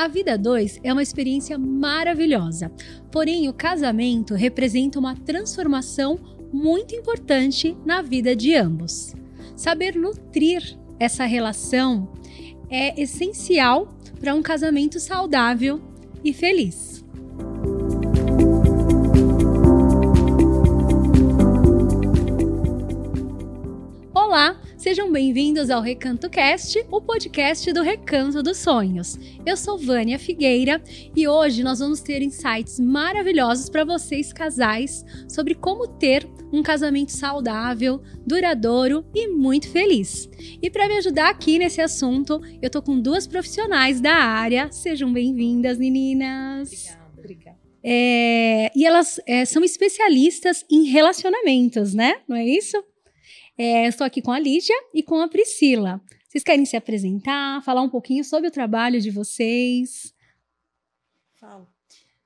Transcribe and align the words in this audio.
A 0.00 0.08
vida 0.08 0.38
dois 0.38 0.80
é 0.82 0.90
uma 0.90 1.02
experiência 1.02 1.58
maravilhosa, 1.58 2.72
porém 3.12 3.50
o 3.50 3.52
casamento 3.52 4.32
representa 4.32 4.98
uma 4.98 5.14
transformação 5.14 6.18
muito 6.50 6.94
importante 6.94 7.76
na 7.84 8.00
vida 8.00 8.34
de 8.34 8.54
ambos. 8.54 9.14
Saber 9.54 9.94
nutrir 9.94 10.62
essa 10.98 11.26
relação 11.26 12.10
é 12.70 12.98
essencial 12.98 13.94
para 14.18 14.34
um 14.34 14.40
casamento 14.40 14.98
saudável 14.98 15.78
e 16.24 16.32
feliz. 16.32 16.89
Sejam 24.80 25.12
bem-vindos 25.12 25.68
ao 25.68 25.82
Recanto 25.82 26.30
Cast, 26.30 26.86
o 26.90 27.02
podcast 27.02 27.70
do 27.70 27.82
Recanto 27.82 28.42
dos 28.42 28.56
Sonhos. 28.56 29.18
Eu 29.44 29.54
sou 29.54 29.76
Vânia 29.76 30.18
Figueira 30.18 30.82
e 31.14 31.28
hoje 31.28 31.62
nós 31.62 31.80
vamos 31.80 32.00
ter 32.00 32.22
insights 32.22 32.80
maravilhosos 32.80 33.68
para 33.68 33.84
vocês 33.84 34.32
casais 34.32 35.04
sobre 35.28 35.54
como 35.54 35.86
ter 35.86 36.26
um 36.50 36.62
casamento 36.62 37.12
saudável, 37.12 38.00
duradouro 38.26 39.04
e 39.14 39.28
muito 39.28 39.68
feliz. 39.68 40.30
E 40.62 40.70
para 40.70 40.88
me 40.88 40.96
ajudar 40.96 41.28
aqui 41.28 41.58
nesse 41.58 41.82
assunto, 41.82 42.40
eu 42.62 42.70
tô 42.70 42.80
com 42.80 42.98
duas 42.98 43.26
profissionais 43.26 44.00
da 44.00 44.14
área. 44.14 44.72
Sejam 44.72 45.12
bem-vindas, 45.12 45.76
meninas. 45.76 46.70
Obrigada. 46.72 47.10
Obrigada. 47.18 47.60
É, 47.84 48.70
e 48.74 48.86
elas 48.86 49.20
é, 49.26 49.44
são 49.44 49.62
especialistas 49.62 50.64
em 50.70 50.84
relacionamentos, 50.84 51.92
né? 51.92 52.16
Não 52.26 52.34
é 52.34 52.46
isso? 52.46 52.82
É, 53.62 53.86
estou 53.86 54.06
aqui 54.06 54.22
com 54.22 54.32
a 54.32 54.38
Lígia 54.38 54.74
e 54.94 55.02
com 55.02 55.20
a 55.20 55.28
Priscila. 55.28 56.00
Vocês 56.26 56.42
querem 56.42 56.64
se 56.64 56.78
apresentar, 56.78 57.62
falar 57.62 57.82
um 57.82 57.90
pouquinho 57.90 58.24
sobre 58.24 58.48
o 58.48 58.50
trabalho 58.50 58.98
de 59.02 59.10
vocês? 59.10 60.14
Falo. 61.34 61.68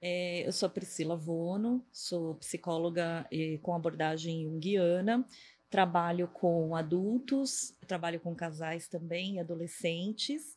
É, 0.00 0.46
eu 0.46 0.52
sou 0.52 0.68
a 0.68 0.70
Priscila 0.70 1.16
Vono, 1.16 1.84
sou 1.90 2.36
psicóloga 2.36 3.28
com 3.62 3.74
abordagem 3.74 4.44
junguiana, 4.44 5.26
trabalho 5.68 6.28
com 6.28 6.76
adultos, 6.76 7.74
trabalho 7.84 8.20
com 8.20 8.32
casais 8.32 8.86
também, 8.86 9.40
adolescentes, 9.40 10.56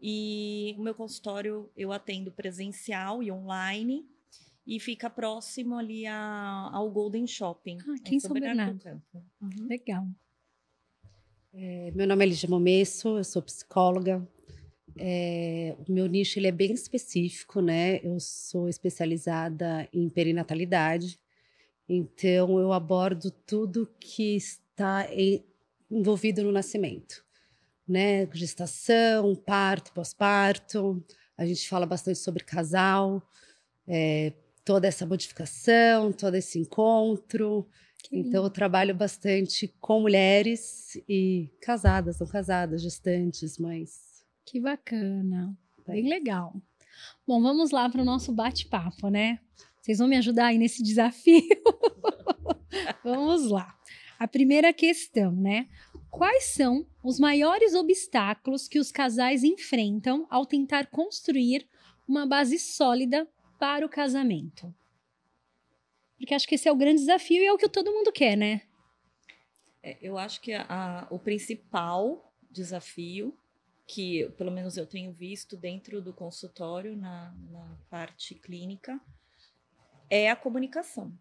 e 0.00 0.74
o 0.78 0.82
meu 0.82 0.94
consultório 0.94 1.70
eu 1.76 1.92
atendo 1.92 2.32
presencial 2.32 3.22
e 3.22 3.30
online, 3.30 4.08
e 4.66 4.80
fica 4.80 5.10
próximo 5.10 5.76
ali 5.76 6.06
a, 6.06 6.70
ao 6.72 6.90
Golden 6.90 7.26
Shopping. 7.26 7.78
Ah, 7.86 7.94
aqui 7.94 8.16
em 8.16 8.20
São 8.20 8.32
Bernardo. 8.32 8.82
Bernardo. 8.82 9.02
Uhum. 9.40 9.66
Legal. 9.68 10.06
É, 11.52 11.92
meu 11.94 12.06
nome 12.06 12.24
é 12.24 12.28
Lígia 12.28 12.48
Momesso, 12.48 13.18
eu 13.18 13.24
sou 13.24 13.42
psicóloga. 13.42 14.26
É, 14.96 15.76
o 15.86 15.92
meu 15.92 16.06
nicho 16.06 16.38
ele 16.38 16.46
é 16.46 16.52
bem 16.52 16.72
específico, 16.72 17.60
né? 17.60 18.00
Eu 18.02 18.18
sou 18.20 18.68
especializada 18.68 19.88
em 19.92 20.08
perinatalidade, 20.08 21.18
então 21.88 22.58
eu 22.58 22.72
abordo 22.72 23.30
tudo 23.30 23.88
que 24.00 24.36
está 24.36 25.06
em, 25.12 25.44
envolvido 25.90 26.42
no 26.42 26.52
nascimento, 26.52 27.24
né? 27.86 28.26
Gestação, 28.32 29.34
parto, 29.34 29.92
pós-parto. 29.92 31.04
A 31.36 31.44
gente 31.44 31.68
fala 31.68 31.86
bastante 31.86 32.18
sobre 32.18 32.44
casal, 32.44 33.22
é, 33.86 34.32
toda 34.64 34.88
essa 34.88 35.06
modificação, 35.06 36.12
todo 36.12 36.34
esse 36.34 36.58
encontro. 36.58 37.68
Então, 38.10 38.44
eu 38.44 38.50
trabalho 38.50 38.94
bastante 38.94 39.74
com 39.80 40.00
mulheres 40.00 40.96
e 41.08 41.50
casadas, 41.60 42.18
não 42.18 42.26
casadas, 42.26 42.82
gestantes, 42.82 43.58
mães. 43.58 44.24
Que 44.44 44.60
bacana. 44.60 45.56
Bem 45.86 46.08
legal. 46.08 46.54
Bom, 47.26 47.42
vamos 47.42 47.70
lá 47.70 47.88
para 47.88 48.02
o 48.02 48.04
nosso 48.04 48.32
bate-papo, 48.32 49.08
né? 49.08 49.38
Vocês 49.80 49.98
vão 49.98 50.08
me 50.08 50.16
ajudar 50.16 50.46
aí 50.46 50.58
nesse 50.58 50.80
desafio? 50.82 51.42
vamos 53.02 53.50
lá. 53.50 53.74
A 54.18 54.28
primeira 54.28 54.72
questão, 54.72 55.32
né? 55.32 55.66
Quais 56.10 56.54
são 56.54 56.86
os 57.02 57.18
maiores 57.18 57.74
obstáculos 57.74 58.68
que 58.68 58.78
os 58.78 58.92
casais 58.92 59.42
enfrentam 59.42 60.26
ao 60.30 60.46
tentar 60.46 60.86
construir 60.86 61.66
uma 62.06 62.24
base 62.24 62.58
sólida 62.58 63.28
para 63.58 63.84
o 63.84 63.88
casamento? 63.88 64.74
Porque 66.18 66.34
acho 66.34 66.46
que 66.46 66.54
esse 66.54 66.68
é 66.68 66.72
o 66.72 66.76
grande 66.76 67.00
desafio 67.00 67.42
e 67.42 67.46
é 67.46 67.52
o 67.52 67.58
que 67.58 67.68
todo 67.68 67.92
mundo 67.92 68.12
quer, 68.12 68.36
né? 68.36 68.62
É, 69.82 69.98
eu 70.00 70.16
acho 70.16 70.40
que 70.40 70.52
a, 70.52 70.66
a, 70.68 71.06
o 71.10 71.18
principal 71.18 72.32
desafio 72.50 73.36
que, 73.86 74.28
pelo 74.36 74.50
menos, 74.50 74.76
eu 74.76 74.86
tenho 74.86 75.12
visto 75.12 75.56
dentro 75.56 76.00
do 76.00 76.12
consultório, 76.12 76.96
na, 76.96 77.34
na 77.50 77.78
parte 77.90 78.34
clínica, 78.34 78.98
é 80.08 80.30
a 80.30 80.36
comunicação. 80.36 81.12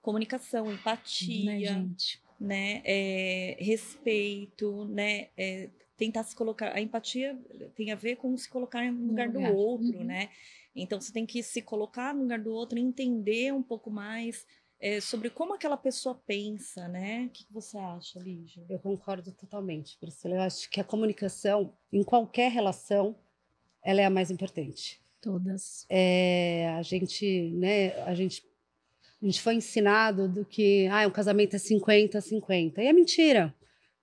Comunicação, 0.00 0.70
empatia, 0.70 1.78
né, 1.78 1.94
né 2.38 2.82
é, 2.84 3.56
respeito, 3.60 4.84
né, 4.86 5.28
é, 5.36 5.70
tentar 5.96 6.24
se 6.24 6.34
colocar. 6.34 6.74
A 6.74 6.80
empatia 6.80 7.38
tem 7.74 7.90
a 7.90 7.96
ver 7.96 8.16
com 8.16 8.36
se 8.36 8.48
colocar 8.48 8.90
no 8.90 9.08
lugar, 9.08 9.28
lugar. 9.28 9.52
do 9.52 9.56
outro, 9.56 9.98
uhum. 9.98 10.04
né? 10.04 10.30
Então 10.74 11.00
você 11.00 11.12
tem 11.12 11.26
que 11.26 11.42
se 11.42 11.62
colocar 11.62 12.14
no 12.14 12.22
lugar 12.22 12.38
do 12.38 12.52
outro, 12.52 12.78
entender 12.78 13.52
um 13.52 13.62
pouco 13.62 13.90
mais 13.90 14.46
é, 14.80 15.00
sobre 15.00 15.30
como 15.30 15.54
aquela 15.54 15.76
pessoa 15.76 16.20
pensa, 16.26 16.88
né? 16.88 17.26
O 17.26 17.30
que 17.30 17.46
você 17.50 17.78
acha, 17.78 18.18
Lígia? 18.18 18.64
Eu 18.68 18.80
concordo 18.80 19.30
totalmente, 19.30 19.96
Priscila. 19.98 20.34
Eu 20.34 20.40
acho 20.40 20.68
que 20.68 20.80
a 20.80 20.84
comunicação, 20.84 21.72
em 21.92 22.02
qualquer 22.02 22.50
relação, 22.50 23.14
ela 23.80 24.00
é 24.00 24.04
a 24.04 24.10
mais 24.10 24.30
importante. 24.30 25.00
Todas. 25.20 25.86
É, 25.88 26.74
a 26.76 26.82
gente, 26.82 27.52
né, 27.52 27.90
a 28.02 28.12
gente, 28.12 28.44
a 29.22 29.24
gente 29.24 29.40
foi 29.40 29.54
ensinado 29.54 30.28
do 30.28 30.44
que, 30.44 30.88
ah, 30.88 31.06
um 31.06 31.12
casamento 31.12 31.54
é 31.54 31.60
50 31.60 32.20
50. 32.20 32.82
E 32.82 32.86
é 32.86 32.92
mentira. 32.92 33.54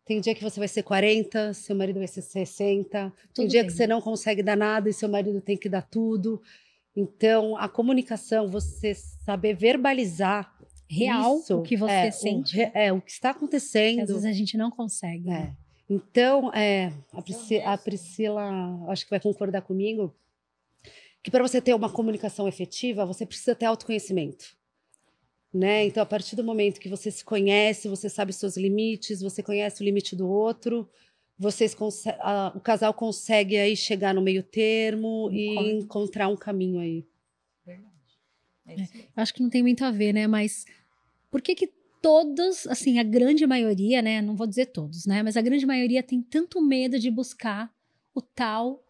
Tem 0.09 0.19
dia 0.19 0.33
que 0.33 0.43
você 0.43 0.59
vai 0.59 0.67
ser 0.67 0.81
40, 0.81 1.53
seu 1.53 1.75
marido 1.75 1.99
vai 1.99 2.07
ser 2.07 2.23
60. 2.23 3.13
Tudo 3.31 3.35
tem 3.35 3.47
dia 3.47 3.61
bem. 3.61 3.69
que 3.69 3.77
você 3.77 3.85
não 3.85 4.01
consegue 4.01 4.41
dar 4.41 4.57
nada 4.57 4.89
e 4.89 4.93
seu 4.93 5.07
marido 5.07 5.39
tem 5.39 5.55
que 5.55 5.69
dar 5.69 5.83
tudo. 5.83 6.41
Então, 6.95 7.55
a 7.55 7.69
comunicação, 7.69 8.47
você 8.47 8.95
saber 8.95 9.53
verbalizar 9.53 10.51
real 10.89 11.37
isso, 11.37 11.59
o 11.59 11.61
que 11.61 11.77
você 11.77 11.91
é, 11.91 12.09
sente. 12.09 12.57
O, 12.57 12.71
é, 12.73 12.91
o 12.91 12.99
que 12.99 13.11
está 13.11 13.29
acontecendo. 13.29 14.01
Às 14.01 14.09
vezes 14.09 14.25
a 14.25 14.31
gente 14.31 14.57
não 14.57 14.71
consegue. 14.71 15.29
É. 15.29 15.31
Né? 15.31 15.57
Então, 15.87 16.51
é, 16.55 16.91
a, 17.13 17.21
Priscila, 17.21 17.63
a 17.71 17.77
Priscila, 17.77 18.85
acho 18.87 19.03
que 19.03 19.11
vai 19.11 19.19
concordar 19.19 19.61
comigo, 19.61 20.11
que 21.21 21.29
para 21.29 21.47
você 21.47 21.61
ter 21.61 21.75
uma 21.75 21.91
comunicação 21.91 22.47
efetiva, 22.47 23.05
você 23.05 23.27
precisa 23.27 23.53
ter 23.53 23.67
autoconhecimento 23.67 24.57
né? 25.53 25.85
Então, 25.85 26.03
a 26.03 26.05
partir 26.05 26.35
do 26.35 26.43
momento 26.43 26.79
que 26.79 26.89
você 26.89 27.09
se 27.09 27.23
conhece, 27.23 27.87
você 27.87 28.09
sabe 28.09 28.31
seus 28.33 28.55
limites, 28.55 29.21
você 29.21 29.41
conhece 29.41 29.81
o 29.81 29.85
limite 29.85 30.15
do 30.15 30.27
outro, 30.27 30.87
vocês 31.37 31.75
a, 32.19 32.51
o 32.55 32.59
casal 32.59 32.93
consegue 32.93 33.57
aí 33.57 33.75
chegar 33.75 34.13
no 34.13 34.21
meio 34.21 34.43
termo 34.43 35.29
e 35.31 35.55
Como? 35.55 35.69
encontrar 35.69 36.27
um 36.27 36.35
caminho 36.35 36.79
aí. 36.79 37.07
Verdade. 37.65 37.93
É, 38.67 38.81
é 38.81 38.87
acho 39.15 39.33
que 39.33 39.41
não 39.41 39.49
tem 39.49 39.63
muito 39.63 39.83
a 39.83 39.91
ver, 39.91 40.13
né? 40.13 40.27
Mas 40.27 40.65
por 41.31 41.41
que 41.41 41.55
que 41.55 41.67
todos, 42.01 42.67
assim, 42.67 42.99
a 42.99 43.03
grande 43.03 43.45
maioria, 43.47 44.01
né? 44.01 44.21
Não 44.21 44.35
vou 44.35 44.47
dizer 44.47 44.67
todos, 44.67 45.05
né? 45.05 45.23
Mas 45.23 45.37
a 45.37 45.41
grande 45.41 45.65
maioria 45.65 46.03
tem 46.03 46.21
tanto 46.21 46.61
medo 46.61 46.99
de 46.99 47.09
buscar 47.09 47.73
o 48.13 48.21
tal 48.21 48.83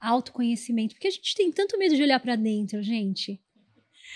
autoconhecimento. 0.00 0.94
Porque 0.94 1.08
a 1.08 1.10
gente 1.10 1.34
tem 1.34 1.50
tanto 1.50 1.76
medo 1.78 1.96
de 1.96 2.02
olhar 2.02 2.20
para 2.20 2.36
dentro, 2.36 2.82
gente. 2.82 3.40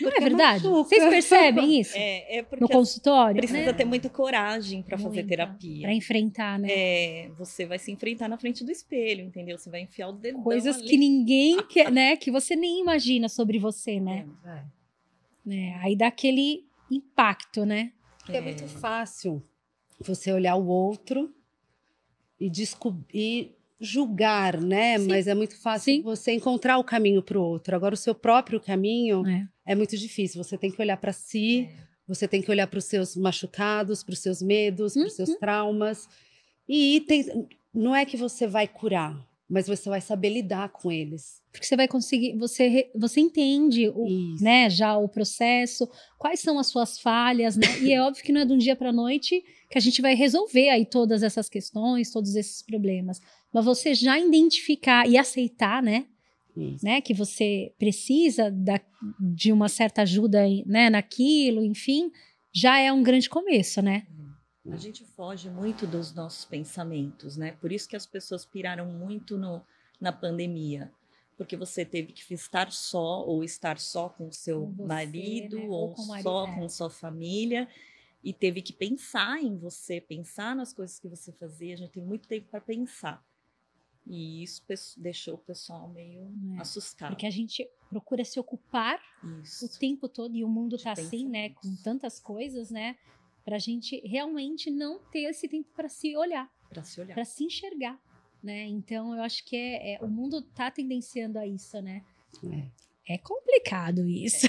Não 0.00 0.08
é 0.08 0.20
verdade? 0.20 0.64
Machuca. 0.64 0.88
Vocês 0.88 1.04
percebem 1.04 1.78
isso? 1.80 1.96
É, 1.96 2.38
é 2.38 2.46
no 2.58 2.68
consultório? 2.68 3.36
Precisa 3.36 3.58
né? 3.58 3.72
ter 3.72 3.84
muita 3.84 4.08
coragem 4.08 4.82
para 4.82 4.96
fazer 4.96 5.24
terapia. 5.24 5.82
Para 5.82 5.94
enfrentar, 5.94 6.58
né? 6.58 6.68
É, 6.70 7.30
você 7.36 7.66
vai 7.66 7.78
se 7.78 7.90
enfrentar 7.90 8.28
na 8.28 8.38
frente 8.38 8.64
do 8.64 8.70
espelho, 8.70 9.24
entendeu? 9.24 9.58
Você 9.58 9.70
vai 9.70 9.80
enfiar 9.82 10.08
o 10.08 10.12
dedo. 10.12 10.40
Coisas 10.42 10.76
ali. 10.76 10.88
que 10.88 10.96
ninguém 10.96 11.62
quer, 11.68 11.90
né? 11.90 12.16
Que 12.16 12.30
você 12.30 12.56
nem 12.56 12.80
imagina 12.80 13.28
sobre 13.28 13.58
você, 13.58 14.00
né? 14.00 14.26
É. 14.44 15.54
é 15.54 15.74
aí 15.82 15.96
dá 15.96 16.06
aquele 16.06 16.64
impacto, 16.90 17.66
né? 17.66 17.92
É. 18.28 18.36
é 18.36 18.40
muito 18.40 18.66
fácil 18.66 19.42
você 20.00 20.32
olhar 20.32 20.56
o 20.56 20.66
outro 20.66 21.34
e 22.40 22.48
descobrir 22.48 23.54
julgar, 23.82 24.60
né? 24.60 24.96
Sim. 24.98 25.08
Mas 25.08 25.26
é 25.26 25.34
muito 25.34 25.60
fácil 25.60 25.94
Sim. 25.96 26.02
você 26.02 26.32
encontrar 26.32 26.78
o 26.78 26.84
caminho 26.84 27.20
para 27.20 27.38
o 27.38 27.42
outro. 27.42 27.74
Agora, 27.74 27.94
o 27.94 27.98
seu 27.98 28.14
próprio 28.14 28.60
caminho 28.60 29.26
é, 29.26 29.48
é 29.66 29.74
muito 29.74 29.96
difícil. 29.96 30.42
Você 30.42 30.58
tem 30.58 30.70
que 30.70 30.80
olhar 30.80 30.96
para 30.96 31.12
si, 31.12 31.68
é. 31.70 31.74
você 32.06 32.26
tem 32.26 32.42
que 32.42 32.50
olhar 32.50 32.66
para 32.66 32.78
os 32.78 32.84
seus 32.84 33.16
machucados, 33.16 34.02
para 34.02 34.12
os 34.12 34.18
seus 34.20 34.42
medos, 34.42 34.94
para 34.94 35.06
os 35.06 35.14
seus 35.14 35.30
uhum. 35.30 35.38
traumas. 35.38 36.08
E 36.68 37.04
tem, 37.06 37.48
não 37.72 37.94
é 37.94 38.04
que 38.04 38.16
você 38.16 38.46
vai 38.46 38.66
curar, 38.68 39.26
mas 39.48 39.66
você 39.66 39.88
vai 39.88 40.00
saber 40.00 40.30
lidar 40.30 40.70
com 40.70 40.90
eles. 40.90 41.42
Porque 41.52 41.66
você 41.66 41.76
vai 41.76 41.86
conseguir, 41.86 42.36
você, 42.38 42.90
você 42.94 43.20
entende 43.20 43.88
o, 43.88 44.06
né, 44.40 44.70
já 44.70 44.96
o 44.96 45.08
processo, 45.08 45.88
quais 46.18 46.40
são 46.40 46.58
as 46.58 46.68
suas 46.68 46.98
falhas, 46.98 47.56
né? 47.56 47.66
E 47.80 47.92
é 47.92 48.00
óbvio 48.02 48.24
que 48.24 48.32
não 48.32 48.40
é 48.40 48.44
de 48.46 48.52
um 48.52 48.58
dia 48.58 48.74
para 48.74 48.88
a 48.88 48.92
noite 48.92 49.44
que 49.68 49.76
a 49.78 49.80
gente 49.80 50.00
vai 50.00 50.14
resolver 50.14 50.70
aí 50.70 50.86
todas 50.86 51.22
essas 51.22 51.48
questões, 51.48 52.10
todos 52.10 52.34
esses 52.34 52.62
problemas. 52.62 53.20
Mas 53.52 53.64
você 53.64 53.94
já 53.94 54.18
identificar 54.18 55.06
e 55.08 55.18
aceitar, 55.18 55.82
né? 55.82 56.06
Isso. 56.56 56.84
né? 56.84 57.00
Que 57.00 57.14
você 57.14 57.72
precisa 57.78 58.50
da, 58.50 58.80
de 59.18 59.52
uma 59.52 59.68
certa 59.68 60.02
ajuda, 60.02 60.42
né? 60.66 60.90
Naquilo, 60.90 61.64
enfim, 61.64 62.10
já 62.52 62.78
é 62.78 62.92
um 62.92 63.02
grande 63.02 63.28
começo, 63.28 63.80
né? 63.80 64.06
A 64.70 64.76
gente 64.76 65.04
foge 65.04 65.50
muito 65.50 65.86
dos 65.86 66.14
nossos 66.14 66.44
pensamentos, 66.44 67.36
né? 67.36 67.52
Por 67.52 67.72
isso 67.72 67.88
que 67.88 67.96
as 67.96 68.06
pessoas 68.06 68.44
piraram 68.44 68.86
muito 68.86 69.36
no, 69.36 69.60
na 70.00 70.12
pandemia. 70.12 70.92
Porque 71.36 71.56
você 71.56 71.84
teve 71.84 72.12
que 72.12 72.32
estar 72.32 72.70
só, 72.70 73.24
ou 73.24 73.42
estar 73.42 73.78
só 73.78 74.08
com 74.08 74.28
o 74.28 74.32
seu 74.32 74.60
Com 74.60 74.72
você, 74.74 74.86
marido, 74.86 75.56
né? 75.56 75.64
Ou 75.64 75.72
ou 75.72 75.94
com 75.94 76.04
marido, 76.04 76.22
só 76.22 76.46
é. 76.46 76.54
com 76.54 76.68
sua 76.68 76.90
família, 76.90 77.68
e 78.22 78.32
teve 78.32 78.62
que 78.62 78.72
pensar 78.72 79.42
em 79.42 79.56
você, 79.56 80.00
pensar 80.00 80.54
nas 80.54 80.72
coisas 80.72 81.00
que 81.00 81.08
você 81.08 81.32
fazia. 81.32 81.74
A 81.74 81.76
gente 81.76 81.90
tem 81.90 82.04
muito 82.04 82.28
tempo 82.28 82.46
para 82.48 82.60
pensar. 82.60 83.24
E 84.06 84.42
isso 84.42 84.62
deixou 84.98 85.34
o 85.34 85.38
pessoal 85.38 85.88
meio 85.88 86.32
É, 86.56 86.60
assustado. 86.60 87.10
Porque 87.10 87.26
a 87.26 87.30
gente 87.30 87.68
procura 87.88 88.24
se 88.24 88.38
ocupar 88.40 88.98
o 89.22 89.40
Isso. 89.42 89.78
tempo 89.78 90.08
todo 90.08 90.34
e 90.34 90.42
o 90.44 90.48
mundo 90.48 90.76
De 90.76 90.84
tá 90.84 90.92
assim, 90.92 91.28
né? 91.28 91.50
Com 91.50 91.54
pensamentos. 91.60 91.82
tantas 91.82 92.18
coisas, 92.20 92.70
né? 92.70 92.96
Pra 93.44 93.58
gente 93.58 94.00
realmente 94.06 94.70
não 94.70 94.98
ter 95.10 95.20
esse 95.30 95.48
tempo 95.48 95.68
para 95.74 95.88
se 95.88 96.16
olhar, 96.16 96.50
Para 96.68 96.82
se 96.82 97.00
olhar. 97.00 97.14
para 97.14 97.24
se 97.24 97.44
enxergar, 97.44 98.00
né? 98.42 98.66
Então 98.66 99.14
eu 99.14 99.22
acho 99.22 99.44
que 99.44 99.56
é, 99.56 99.94
é- 99.94 100.00
o 100.00 100.08
mundo 100.08 100.42
tá 100.42 100.70
tendenciando 100.70 101.38
a 101.38 101.46
isso, 101.46 101.80
né? 101.80 102.04
É 103.08 103.18
complicado 103.18 104.08
isso. 104.08 104.46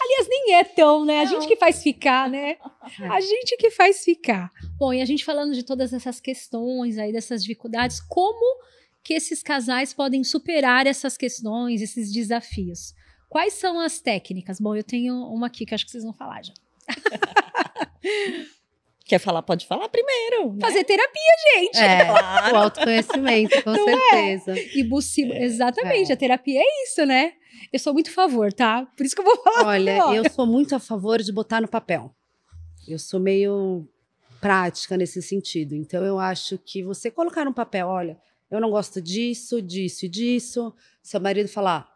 Aliás, 0.00 0.28
nem 0.28 0.54
é 0.54 0.64
tão, 0.64 1.04
né? 1.04 1.20
A 1.20 1.24
gente 1.24 1.46
que 1.46 1.56
faz 1.56 1.82
ficar, 1.82 2.28
né? 2.28 2.56
A 3.10 3.20
gente 3.20 3.56
que 3.56 3.70
faz 3.70 4.04
ficar. 4.04 4.50
Bom, 4.78 4.92
e 4.92 5.00
a 5.00 5.04
gente 5.04 5.24
falando 5.24 5.54
de 5.54 5.62
todas 5.62 5.92
essas 5.92 6.20
questões 6.20 6.98
aí, 6.98 7.12
dessas 7.12 7.42
dificuldades, 7.42 8.00
como 8.00 8.62
que 9.02 9.14
esses 9.14 9.42
casais 9.42 9.92
podem 9.92 10.24
superar 10.24 10.86
essas 10.86 11.16
questões, 11.16 11.80
esses 11.80 12.12
desafios? 12.12 12.94
Quais 13.28 13.54
são 13.54 13.78
as 13.78 14.00
técnicas? 14.00 14.60
Bom, 14.60 14.74
eu 14.74 14.82
tenho 14.82 15.14
uma 15.14 15.46
aqui 15.46 15.64
que 15.64 15.74
acho 15.74 15.84
que 15.84 15.90
vocês 15.90 16.04
vão 16.04 16.12
falar 16.12 16.42
já. 16.42 16.54
Quer 19.10 19.18
falar? 19.18 19.42
Pode 19.42 19.66
falar 19.66 19.88
primeiro. 19.88 20.52
né? 20.54 20.60
Fazer 20.60 20.84
terapia, 20.84 21.32
gente. 21.56 21.78
É, 21.78 22.04
Claro. 22.06 22.54
o 22.54 22.58
autoconhecimento, 22.58 23.62
com 23.64 23.74
certeza. 23.74 24.54
E 24.56 24.84
buscar. 24.84 25.22
Exatamente, 25.42 26.12
É. 26.12 26.14
a 26.14 26.16
terapia 26.16 26.60
é 26.62 26.84
isso, 26.84 27.04
né? 27.04 27.32
Eu 27.72 27.80
sou 27.80 27.92
muito 27.92 28.08
a 28.08 28.12
favor, 28.12 28.52
tá? 28.52 28.86
Por 28.96 29.04
isso 29.04 29.16
que 29.16 29.20
eu 29.20 29.24
vou 29.24 29.36
falar. 29.42 29.66
Olha, 29.66 29.96
agora. 30.00 30.16
eu 30.16 30.30
sou 30.30 30.46
muito 30.46 30.76
a 30.76 30.78
favor 30.78 31.20
de 31.20 31.32
botar 31.32 31.60
no 31.60 31.66
papel. 31.66 32.14
Eu 32.86 33.00
sou 33.00 33.18
meio 33.18 33.84
prática 34.40 34.96
nesse 34.96 35.20
sentido. 35.20 35.74
Então, 35.74 36.04
eu 36.04 36.20
acho 36.20 36.56
que 36.56 36.82
você 36.84 37.10
colocar 37.10 37.44
no 37.44 37.52
papel, 37.52 37.88
olha, 37.88 38.16
eu 38.48 38.60
não 38.60 38.70
gosto 38.70 39.00
disso, 39.02 39.60
disso 39.60 40.06
e 40.06 40.08
disso. 40.08 40.72
Seu 41.02 41.20
marido 41.20 41.48
falar, 41.48 41.88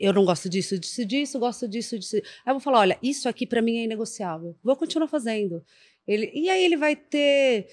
eu 0.00 0.14
não 0.14 0.24
gosto 0.24 0.48
disso, 0.48 0.78
disso, 0.78 1.04
disso, 1.04 1.38
gosto 1.38 1.68
disso, 1.68 1.98
disso. 1.98 2.16
Aí 2.16 2.22
eu 2.46 2.54
vou 2.54 2.60
falar, 2.60 2.78
olha, 2.80 2.98
isso 3.02 3.28
aqui 3.28 3.46
para 3.46 3.60
mim 3.60 3.78
é 3.80 3.84
inegociável. 3.84 4.56
Vou 4.64 4.76
continuar 4.76 5.08
fazendo. 5.08 5.62
Ele, 6.08 6.30
e 6.34 6.48
aí 6.48 6.64
ele 6.64 6.76
vai 6.76 6.96
ter 6.96 7.68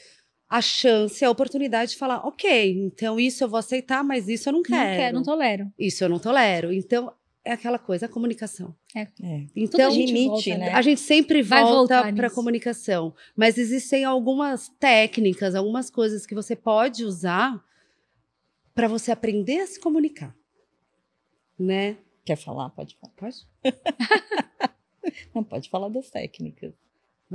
a 0.50 0.62
chance, 0.62 1.24
a 1.24 1.32
oportunidade 1.32 1.92
de 1.92 1.98
falar, 1.98 2.18
ok, 2.28 2.72
então 2.80 3.20
isso 3.20 3.44
eu 3.44 3.48
vou 3.48 3.58
aceitar, 3.58 4.04
mas 4.04 4.28
isso 4.28 4.50
eu 4.50 4.54
não 4.54 4.60
Não 4.60 4.64
quero. 4.64 4.98
quero, 4.98 5.16
não 5.16 5.24
tolero. 5.24 5.72
Isso 5.80 6.04
eu 6.04 6.10
não 6.10 6.20
tolero. 6.20 6.72
Então, 6.72 7.12
é 7.44 7.54
aquela 7.54 7.80
coisa, 7.80 8.06
a 8.08 8.10
comunicação. 8.10 8.76
É. 8.96 9.08
Então, 9.56 9.88
a 9.88 9.90
gente 9.90 10.12
limite, 10.12 10.50
volta, 10.50 10.58
né? 10.58 10.74
a 10.74 10.82
gente 10.82 11.00
sempre 11.02 11.42
Vai 11.42 11.62
volta 11.64 11.78
voltar 12.02 12.16
para 12.16 12.28
a 12.28 12.32
comunicação, 12.32 13.14
mas 13.36 13.58
existem 13.58 14.04
algumas 14.04 14.68
técnicas, 14.80 15.56
algumas 15.56 15.90
coisas 15.90 16.26
que 16.26 16.36
você 16.36 16.56
pode 16.56 17.04
usar 17.06 17.64
para 18.74 18.88
você 18.88 19.12
aprender 19.12 19.60
a 19.60 19.68
se 19.68 19.80
comunicar, 19.80 20.36
né? 21.58 21.98
Quer 22.26 22.36
falar? 22.36 22.70
Pode 22.72 22.96
falar. 22.96 23.14
Pode? 23.16 23.48
Não, 25.34 25.44
pode 25.44 25.70
falar 25.70 25.90
das 25.90 26.10
técnicas. 26.10 26.74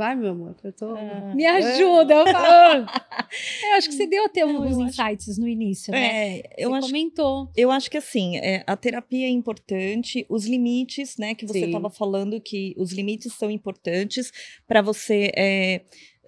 Vai, 0.01 0.17
meu 0.17 0.31
amor, 0.31 0.57
eu 0.65 0.73
tô. 0.73 0.95
Ah. 0.97 1.35
Me 1.35 1.45
ajuda. 1.45 2.15
Eu, 2.15 2.27
falo. 2.27 2.87
eu 3.65 3.75
acho 3.77 3.91
que 3.91 3.95
você 3.95 4.07
deu 4.07 4.25
até 4.25 4.41
alguns 4.41 4.79
insights 4.79 5.37
no 5.37 5.47
início, 5.47 5.93
né? 5.93 6.39
É, 6.39 6.55
eu 6.57 6.71
você 6.71 6.79
acho 6.79 6.87
comentou. 6.87 7.51
Eu 7.55 7.71
acho 7.71 7.91
que 7.91 7.99
assim, 7.99 8.39
é, 8.39 8.65
a 8.67 8.75
terapia 8.79 9.27
é 9.27 9.29
importante, 9.29 10.25
os 10.27 10.47
limites, 10.47 11.19
né, 11.19 11.35
que 11.35 11.47
você 11.47 11.67
estava 11.67 11.91
falando 11.91 12.41
que 12.41 12.75
os 12.79 12.93
limites 12.93 13.35
são 13.35 13.51
importantes 13.51 14.33
para 14.67 14.81
você 14.81 15.31
é, 15.37 15.83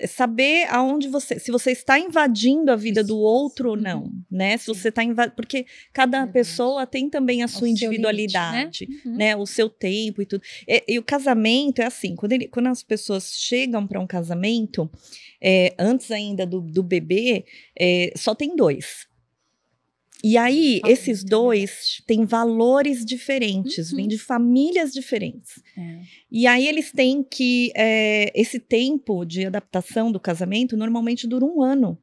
saber 0.06 0.66
aonde 0.70 1.08
você, 1.08 1.38
se 1.38 1.50
você 1.50 1.70
está 1.72 1.98
invadindo 1.98 2.70
a 2.72 2.76
vida 2.76 3.02
do 3.04 3.18
outro 3.18 3.70
ou 3.70 3.76
não, 3.76 4.12
né? 4.30 4.56
Se 4.56 4.66
você 4.68 4.88
está 4.88 5.02
invadindo, 5.04 5.36
porque 5.36 5.66
cada 5.92 6.26
pessoa 6.26 6.86
tem 6.86 7.08
também 7.08 7.42
a 7.42 7.48
sua 7.48 7.60
seu 7.60 7.66
limite, 7.68 7.84
individualidade, 7.86 8.88
Uhum. 9.04 9.16
né? 9.16 9.36
O 9.36 9.46
seu 9.46 9.68
tempo 9.68 10.22
e 10.22 10.26
tudo. 10.26 10.42
E, 10.66 10.84
e 10.94 10.98
o 10.98 11.02
casamento 11.02 11.80
é 11.80 11.86
assim, 11.86 12.14
quando, 12.16 12.32
ele- 12.32 12.48
quando 12.48 12.66
as 12.68 12.82
pessoas 12.82 13.32
chegam 13.34 13.86
para 13.86 14.00
um 14.00 14.06
casamento, 14.06 14.90
é, 15.40 15.74
antes 15.78 16.10
ainda 16.10 16.46
do, 16.46 16.60
do 16.60 16.82
bebê, 16.82 17.44
é, 17.78 18.12
só 18.16 18.34
tem 18.34 18.54
dois. 18.56 19.06
E 20.24 20.36
aí, 20.36 20.80
esses 20.86 21.24
dois 21.24 22.00
têm 22.06 22.24
valores 22.24 23.04
diferentes, 23.04 23.90
Uhum. 23.90 23.96
vêm 23.96 24.08
de 24.08 24.18
famílias 24.18 24.92
diferentes. 24.92 25.60
É. 25.76 25.98
E 26.30 26.46
aí 26.46 26.66
eles 26.68 26.92
têm 26.92 27.22
que. 27.24 27.72
é, 27.76 28.30
esse 28.40 28.60
tempo 28.60 29.24
de 29.24 29.44
adaptação 29.46 30.12
do 30.12 30.20
casamento 30.20 30.76
normalmente 30.76 31.26
dura 31.26 31.44
um 31.44 31.60
ano. 31.62 31.98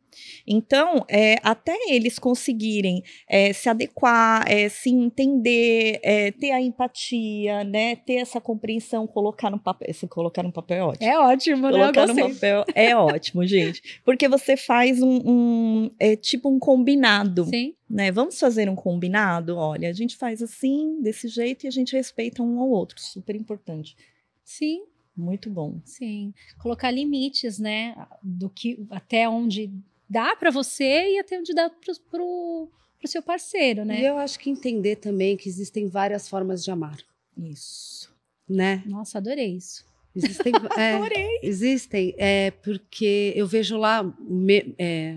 Então, 0.48 1.06
é, 1.10 1.36
até 1.44 1.76
eles 1.90 2.18
conseguirem 2.20 3.04
é, 3.28 3.54
se 3.54 3.70
adequar, 3.70 4.44
é, 4.50 4.70
se 4.70 4.90
entender, 4.90 6.00
é, 6.04 6.32
ter 6.32 6.52
a 6.52 6.62
empatia, 6.62 7.64
né? 7.64 7.96
Ter 7.96 8.16
essa 8.16 8.40
compreensão, 8.42 9.06
colocar 9.08 9.50
no 9.50 9.60
papel. 9.60 9.94
Se 9.94 10.08
colocar 10.08 10.44
no 10.44 10.52
papel 10.52 10.78
é 10.78 10.84
ótimo. 10.84 11.10
É 11.12 11.20
ótimo, 11.20 11.70
né? 11.70 11.72
Colocar 11.72 12.08
no 12.08 12.16
papel 12.16 12.66
é 12.76 12.96
ótimo, 12.96 13.46
gente. 13.46 14.02
Porque 14.04 14.28
você 14.28 14.56
faz 14.58 15.02
um, 15.02 15.20
um- 15.26 15.92
é 16.00 16.16
tipo 16.16 16.50
um 16.50 16.60
combinado 16.60 17.46
Sim. 17.46 17.74
né? 17.90 18.12
Vamos 18.12 18.40
fazer 18.40 18.70
um 18.70 18.76
combinado? 18.76 19.56
Olha, 19.58 19.90
a 19.90 19.94
gente 19.94 20.16
faz 20.18 20.42
assim, 20.42 21.02
desse 21.02 21.28
jeito, 21.28 21.66
e 21.66 21.68
a 21.68 21.72
gente 21.72 21.96
respeita 21.96 22.42
um 22.44 22.60
ao 22.60 22.70
outro. 22.70 23.00
Super 23.00 23.36
importante. 23.36 23.96
Sim, 24.44 24.84
Muito 25.16 25.50
bom. 25.50 25.80
sim. 25.86 26.34
Colocar 26.58 26.90
limites, 26.92 27.60
né? 27.60 27.96
Do 28.24 28.50
que 28.50 28.86
até 28.90 29.28
onde 29.30 29.72
dá 30.10 30.36
pra 30.36 30.50
você 30.52 31.14
e 31.14 31.20
até 31.20 31.40
onde 31.40 31.54
dá 31.54 31.70
pro, 31.70 31.94
pro 32.10 33.08
seu 33.08 33.22
parceiro, 33.22 33.82
E 33.82 33.86
né? 33.86 34.02
eu 34.10 34.18
acho 34.18 34.40
que 34.40 34.50
entender 34.50 34.96
também 34.98 35.38
que 35.38 35.48
existem 35.48 35.88
várias 35.88 36.28
formas 36.28 36.64
de 36.64 36.72
amar, 36.72 36.98
Isso. 37.38 38.10
né? 38.48 38.84
Nossa, 38.86 39.18
adorei 39.20 39.56
isso. 39.56 39.86
Existem, 40.16 40.54
é, 40.78 40.94
Adorei. 40.96 41.40
existem, 41.44 42.16
é 42.18 42.52
porque 42.52 43.32
eu 43.36 43.46
vejo 43.48 43.78
lá 43.78 44.04
me- 44.20 44.74
é, 44.78 45.16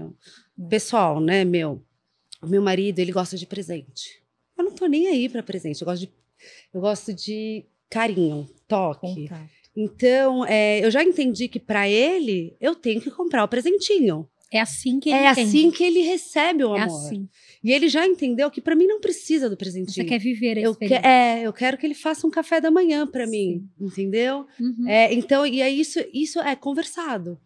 pessoal, 0.68 1.18
né, 1.20 1.44
meu, 1.44 1.82
o 2.42 2.46
meu 2.46 2.61
marido 2.62 2.99
ele 2.99 3.11
gosta 3.12 3.37
de 3.37 3.46
presente. 3.46 4.22
Eu 4.56 4.64
não 4.64 4.72
tô 4.72 4.87
nem 4.87 5.08
aí 5.08 5.28
para 5.28 5.42
presente. 5.42 5.80
Eu 5.80 5.87
gosto 5.87 6.00
de, 6.02 6.12
eu 6.75 6.80
gosto 6.80 7.12
de 7.14 7.64
carinho, 7.88 8.49
toque. 8.68 9.28
Contato. 9.28 9.50
Então, 9.75 10.44
é, 10.44 10.84
eu 10.84 10.90
já 10.90 11.02
entendi 11.02 11.49
que 11.49 11.58
para 11.58 11.88
ele 11.88 12.54
eu 12.61 12.75
tenho 12.76 13.00
que 13.00 13.11
comprar 13.11 13.42
o 13.42 13.49
presentinho. 13.49 14.28
É 14.52 14.61
assim 14.61 15.00
que 15.00 15.09
ele 15.09 15.18
É 15.18 15.30
entende. 15.32 15.49
assim 15.49 15.71
que 15.71 15.82
ele 15.82 16.00
recebe 16.02 16.62
o 16.64 16.76
É 16.76 16.82
amor. 16.82 17.06
assim. 17.06 17.28
E 17.64 17.73
ele 17.73 17.88
já 17.88 18.06
entendeu 18.06 18.50
que 18.50 18.61
para 18.61 18.75
mim 18.76 18.87
não 18.87 19.00
precisa 19.00 19.49
do 19.49 19.54
Você 19.54 19.59
presentinho. 19.59 20.06
quer 20.06 20.18
viver 20.18 20.59
a 20.59 20.61
eu 20.61 20.75
que, 20.75 20.92
é, 20.94 21.42
eu 21.47 21.52
quero 21.52 21.78
que 21.78 21.87
ele 21.87 21.94
faça 21.94 22.26
um 22.26 22.30
café 22.30 22.61
da 22.61 22.71
manhã 22.71 23.06
para 23.06 23.26
mim, 23.26 23.66
entendeu? 23.80 24.47
Uhum. 24.61 24.87
É, 24.88 25.12
então, 25.14 25.47
e 25.47 25.62
é 25.62 25.71
isso, 25.71 25.99
isso 26.12 26.38
é 26.40 26.54
conversado. 26.54 27.38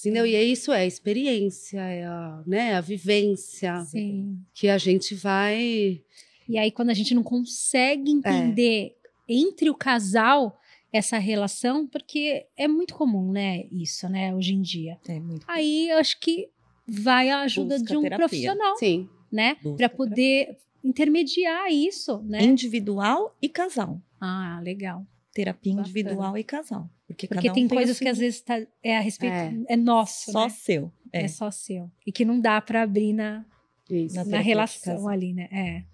Entendeu? 0.00 0.26
E 0.26 0.34
é 0.34 0.42
isso 0.42 0.72
é 0.72 0.80
a 0.80 0.86
experiência, 0.86 1.78
é 1.80 2.04
a, 2.04 2.42
né, 2.46 2.74
a 2.74 2.80
vivência 2.80 3.80
Sim. 3.84 4.38
que 4.52 4.68
a 4.68 4.76
gente 4.76 5.14
vai. 5.14 6.02
E 6.48 6.58
aí, 6.58 6.70
quando 6.72 6.90
a 6.90 6.94
gente 6.94 7.14
não 7.14 7.22
consegue 7.22 8.10
entender 8.10 8.96
entre 9.28 9.70
o 9.70 9.74
casal 9.74 10.58
essa 10.96 11.18
relação, 11.18 11.88
porque 11.88 12.46
é 12.56 12.68
muito 12.68 12.94
comum, 12.94 13.32
né, 13.32 13.64
isso, 13.70 14.08
né, 14.08 14.32
hoje 14.32 14.54
em 14.54 14.62
dia. 14.62 14.96
É 15.08 15.18
muito 15.18 15.44
Aí 15.48 15.88
eu 15.90 15.98
acho 15.98 16.20
que 16.20 16.48
vai 16.86 17.30
a 17.30 17.40
ajuda 17.40 17.74
Busca 17.78 17.90
de 17.90 17.96
um 17.96 18.02
terapia. 18.02 18.18
profissional, 18.28 18.76
Sim. 18.76 19.08
né, 19.30 19.56
para 19.76 19.88
poder 19.88 20.56
intermediar 20.84 21.68
isso, 21.72 22.22
né? 22.22 22.42
individual 22.42 23.34
e 23.42 23.48
casal. 23.48 24.00
Ah, 24.20 24.60
legal. 24.62 25.04
Terapia 25.32 25.72
Bacana. 25.72 25.88
individual 25.88 26.38
e 26.38 26.44
casal. 26.44 26.88
Porque, 27.08 27.26
Porque 27.26 27.48
cada 27.48 27.52
um 27.52 27.54
tem 27.54 27.66
o 27.66 27.68
coisas 27.68 27.98
que 27.98 28.08
às 28.08 28.18
vezes 28.18 28.40
tá, 28.42 28.60
é 28.82 28.96
a 28.96 29.00
respeito, 29.00 29.34
É. 29.34 29.52
é, 29.70 29.76
nosso, 29.76 30.30
só 30.30 30.44
né? 30.44 30.48
seu. 30.50 30.92
É. 31.12 31.22
É. 31.22 31.28
só 31.28 31.50
seu. 31.50 31.90
E 32.06 32.12
que 32.12 32.24
não 32.24 32.38
dá 32.40 32.60
para 32.60 32.82
abrir 32.82 33.12
na, 33.12 33.44
Isso. 33.90 34.14
Na 34.14 34.22
na 34.24 34.30
terapia 34.30 34.46
relação 34.46 35.08
ali, 35.08 35.32
né? 35.32 35.48
É. 35.50 35.84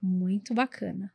Muito 0.00 0.52
bacana. 0.54 1.12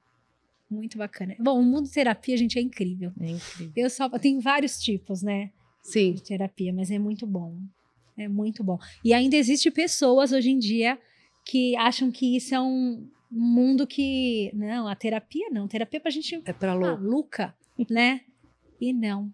Muito 0.69 0.97
bacana. 0.97 1.35
Bom, 1.39 1.59
o 1.59 1.63
mundo 1.63 1.89
terapia, 1.89 2.37
gente, 2.37 2.59
é 2.59 2.61
incrível. 2.61 3.11
É 3.19 3.31
incrível. 3.31 3.73
Eu 3.75 3.89
só 3.89 4.07
tem 4.19 4.39
vários 4.39 4.79
tipos, 4.79 5.23
né, 5.23 5.51
Sim. 5.81 6.13
de 6.13 6.21
terapia, 6.23 6.71
mas 6.71 6.91
é 6.91 6.99
muito 6.99 7.25
bom. 7.25 7.57
É 8.15 8.27
muito 8.27 8.63
bom. 8.63 8.77
E 9.03 9.13
ainda 9.13 9.35
existe 9.35 9.71
pessoas 9.71 10.31
hoje 10.31 10.49
em 10.51 10.59
dia 10.59 10.99
que 11.45 11.75
acham 11.77 12.11
que 12.11 12.35
isso 12.35 12.53
é 12.53 12.61
um 12.61 13.07
mundo 13.31 13.87
que. 13.87 14.51
Não, 14.53 14.87
a 14.87 14.95
terapia 14.95 15.49
não. 15.49 15.67
Terapia 15.67 15.97
é 15.97 16.01
pra 16.01 16.11
gente 16.11 16.41
É 16.45 16.53
pra 16.53 16.75
maluca, 16.75 17.55
né? 17.89 18.21
E 18.79 18.93
não. 18.93 19.31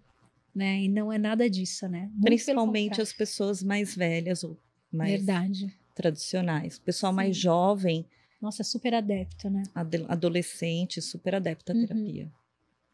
Né? 0.54 0.84
E 0.84 0.88
não 0.88 1.12
é 1.12 1.18
nada 1.18 1.50
disso, 1.50 1.88
né? 1.90 2.10
Muito 2.14 2.22
Principalmente 2.22 3.02
as 3.02 3.12
pessoas 3.12 3.62
mais 3.62 3.94
velhas 3.96 4.44
ou 4.44 4.58
mais 4.92 5.12
Verdade. 5.12 5.76
tradicionais. 5.94 6.78
O 6.78 6.82
pessoal 6.82 7.12
mais 7.12 7.36
Sim. 7.36 7.42
jovem, 7.44 8.06
Nossa, 8.46 8.62
é 8.62 8.66
super 8.66 8.94
adepto, 8.94 9.50
né? 9.50 9.64
adolescente, 10.08 11.02
super 11.02 11.34
adepto 11.34 11.72
à 11.72 11.76
Uhum. 11.76 11.82
terapia. 11.88 12.32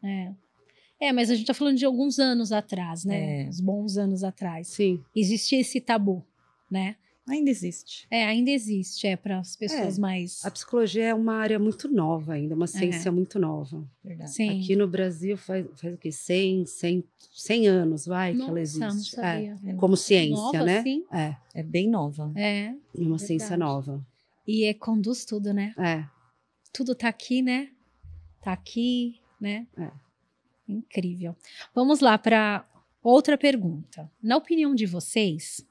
É. 0.02 0.32
É, 0.98 1.12
mas 1.12 1.30
a 1.30 1.34
gente 1.34 1.46
tá 1.46 1.52
falando 1.52 1.76
de 1.76 1.84
alguns 1.84 2.18
anos 2.18 2.52
atrás, 2.52 3.04
né? 3.04 3.42
É. 3.42 3.48
Uns 3.48 3.60
bons 3.60 3.96
anos 3.98 4.24
atrás. 4.24 4.68
Sim. 4.68 5.02
Existia 5.14 5.60
esse 5.60 5.78
tabu, 5.80 6.24
né? 6.70 6.96
Ainda 7.28 7.50
existe. 7.50 8.06
É, 8.10 8.24
ainda 8.24 8.50
existe, 8.50 9.06
é, 9.06 9.14
para 9.16 9.38
as 9.38 9.54
pessoas 9.56 9.96
É, 9.96 10.00
mais. 10.00 10.44
A 10.44 10.50
psicologia 10.50 11.04
é 11.04 11.14
uma 11.14 11.34
área 11.34 11.56
muito 11.58 11.88
nova 11.88 12.32
ainda, 12.32 12.54
uma 12.54 12.66
ciência 12.66 13.12
muito 13.12 13.38
nova. 13.38 13.88
Verdade. 14.02 14.32
Sim. 14.32 14.58
Aqui 14.60 14.74
no 14.74 14.88
Brasil 14.88 15.36
faz, 15.36 15.64
faz 15.76 15.94
o 15.94 15.98
quê? 15.98 16.10
100, 16.10 16.66
100, 16.66 17.04
100 17.30 17.66
anos, 17.68 18.06
vai, 18.06 18.32
que 18.34 18.38
ela 18.40 18.48
Nossa, 18.48 18.78
não 18.78 18.88
existe. 18.88 19.20
É, 19.20 19.54
sabia. 19.54 19.74
como 19.76 19.96
ciência, 19.96 20.34
Nova, 20.34 20.64
né? 20.64 20.82
sim. 20.82 21.04
É, 21.12 21.36
É 21.54 21.62
bem 21.62 21.88
nova. 21.88 22.32
É. 22.34 22.74
uma 22.94 23.18
ciência 23.18 23.50
Verdade. 23.50 23.70
nova. 23.70 24.06
E 24.46 24.64
é, 24.64 24.74
conduz 24.74 25.24
tudo, 25.24 25.52
né? 25.52 25.74
É. 25.78 26.04
Tudo 26.72 26.94
tá 26.94 27.08
aqui, 27.08 27.42
né? 27.42 27.70
Tá 28.42 28.52
aqui, 28.52 29.20
né? 29.40 29.66
É. 29.76 29.90
Incrível. 30.68 31.36
Vamos 31.74 32.00
lá 32.00 32.18
para 32.18 32.64
outra 33.02 33.36
pergunta. 33.36 34.10
Na 34.22 34.36
opinião 34.36 34.74
de 34.74 34.86
vocês, 34.86 35.64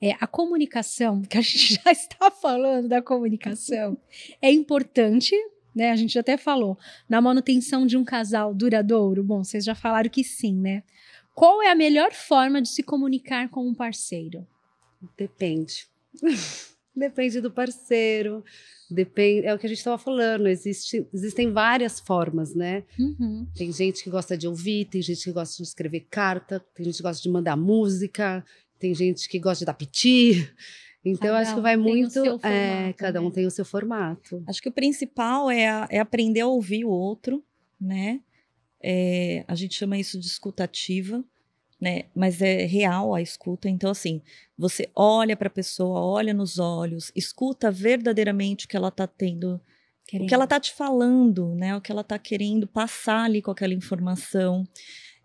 é, 0.00 0.12
a 0.20 0.26
comunicação, 0.26 1.22
que 1.28 1.38
a 1.38 1.40
gente 1.40 1.74
já 1.74 1.92
está 1.92 2.30
falando 2.30 2.88
da 2.88 3.02
comunicação, 3.02 3.96
é 4.40 4.50
importante, 4.50 5.34
né? 5.74 5.90
A 5.90 5.96
gente 5.96 6.18
até 6.18 6.36
falou, 6.36 6.78
na 7.08 7.20
manutenção 7.20 7.86
de 7.86 7.96
um 7.96 8.04
casal 8.04 8.54
duradouro. 8.54 9.22
Bom, 9.22 9.44
vocês 9.44 9.64
já 9.64 9.74
falaram 9.74 10.10
que 10.10 10.24
sim, 10.24 10.54
né? 10.54 10.82
Qual 11.34 11.62
é 11.62 11.70
a 11.70 11.74
melhor 11.74 12.12
forma 12.12 12.62
de 12.62 12.68
se 12.68 12.82
comunicar 12.82 13.50
com 13.50 13.66
um 13.68 13.74
parceiro? 13.74 14.46
Depende. 15.16 15.86
Depende 16.96 17.40
do 17.40 17.50
parceiro. 17.50 18.42
Depende, 18.90 19.46
é 19.46 19.54
o 19.54 19.58
que 19.58 19.66
a 19.66 19.68
gente 19.68 19.78
estava 19.78 19.98
falando. 19.98 20.46
Existe, 20.46 21.06
existem 21.12 21.52
várias 21.52 22.00
formas, 22.00 22.54
né? 22.54 22.84
Uhum. 22.98 23.46
Tem 23.54 23.70
gente 23.72 24.02
que 24.02 24.08
gosta 24.08 24.36
de 24.38 24.46
ouvir, 24.48 24.86
tem 24.86 25.02
gente 25.02 25.24
que 25.24 25.32
gosta 25.32 25.56
de 25.56 25.68
escrever 25.68 26.06
carta, 26.08 26.64
tem 26.74 26.86
gente 26.86 26.96
que 26.96 27.02
gosta 27.02 27.22
de 27.22 27.28
mandar 27.28 27.56
música, 27.56 28.44
tem 28.78 28.94
gente 28.94 29.28
que 29.28 29.38
gosta 29.38 29.60
de 29.60 29.66
dar 29.66 29.74
piti. 29.74 30.48
Então, 31.04 31.28
Cada 31.28 31.38
acho 31.38 31.54
que 31.54 31.60
vai 31.60 31.76
muito. 31.76 32.18
é, 32.42 32.92
cada 32.94 33.20
um 33.20 33.26
né? 33.26 33.30
tem 33.30 33.46
o 33.46 33.50
seu 33.50 33.64
formato. 33.64 34.42
Acho 34.44 34.60
que 34.60 34.68
o 34.68 34.72
principal 34.72 35.48
é, 35.48 35.86
é 35.88 36.00
aprender 36.00 36.40
a 36.40 36.48
ouvir 36.48 36.84
o 36.84 36.88
outro, 36.88 37.44
né? 37.80 38.20
É, 38.82 39.44
a 39.46 39.54
gente 39.54 39.76
chama 39.76 39.96
isso 39.96 40.18
de 40.18 40.26
escutativa, 40.26 41.24
né? 41.80 42.04
Mas 42.14 42.40
é 42.40 42.64
real 42.64 43.14
a 43.14 43.20
escuta. 43.20 43.68
Então, 43.68 43.90
assim, 43.90 44.22
você 44.58 44.88
olha 44.94 45.36
para 45.36 45.48
a 45.48 45.50
pessoa, 45.50 46.00
olha 46.00 46.32
nos 46.32 46.58
olhos, 46.58 47.12
escuta 47.14 47.70
verdadeiramente 47.70 48.66
o 48.66 48.68
que 48.68 48.76
ela 48.76 48.88
está 48.88 49.06
tendo, 49.06 49.60
o 50.14 50.26
que 50.26 50.34
ela 50.34 50.44
está 50.44 50.58
te 50.58 50.72
falando, 50.72 51.54
né? 51.54 51.76
O 51.76 51.80
que 51.80 51.92
ela 51.92 52.00
está 52.00 52.18
querendo 52.18 52.66
passar 52.66 53.24
ali 53.24 53.42
com 53.42 53.50
aquela 53.50 53.74
informação. 53.74 54.66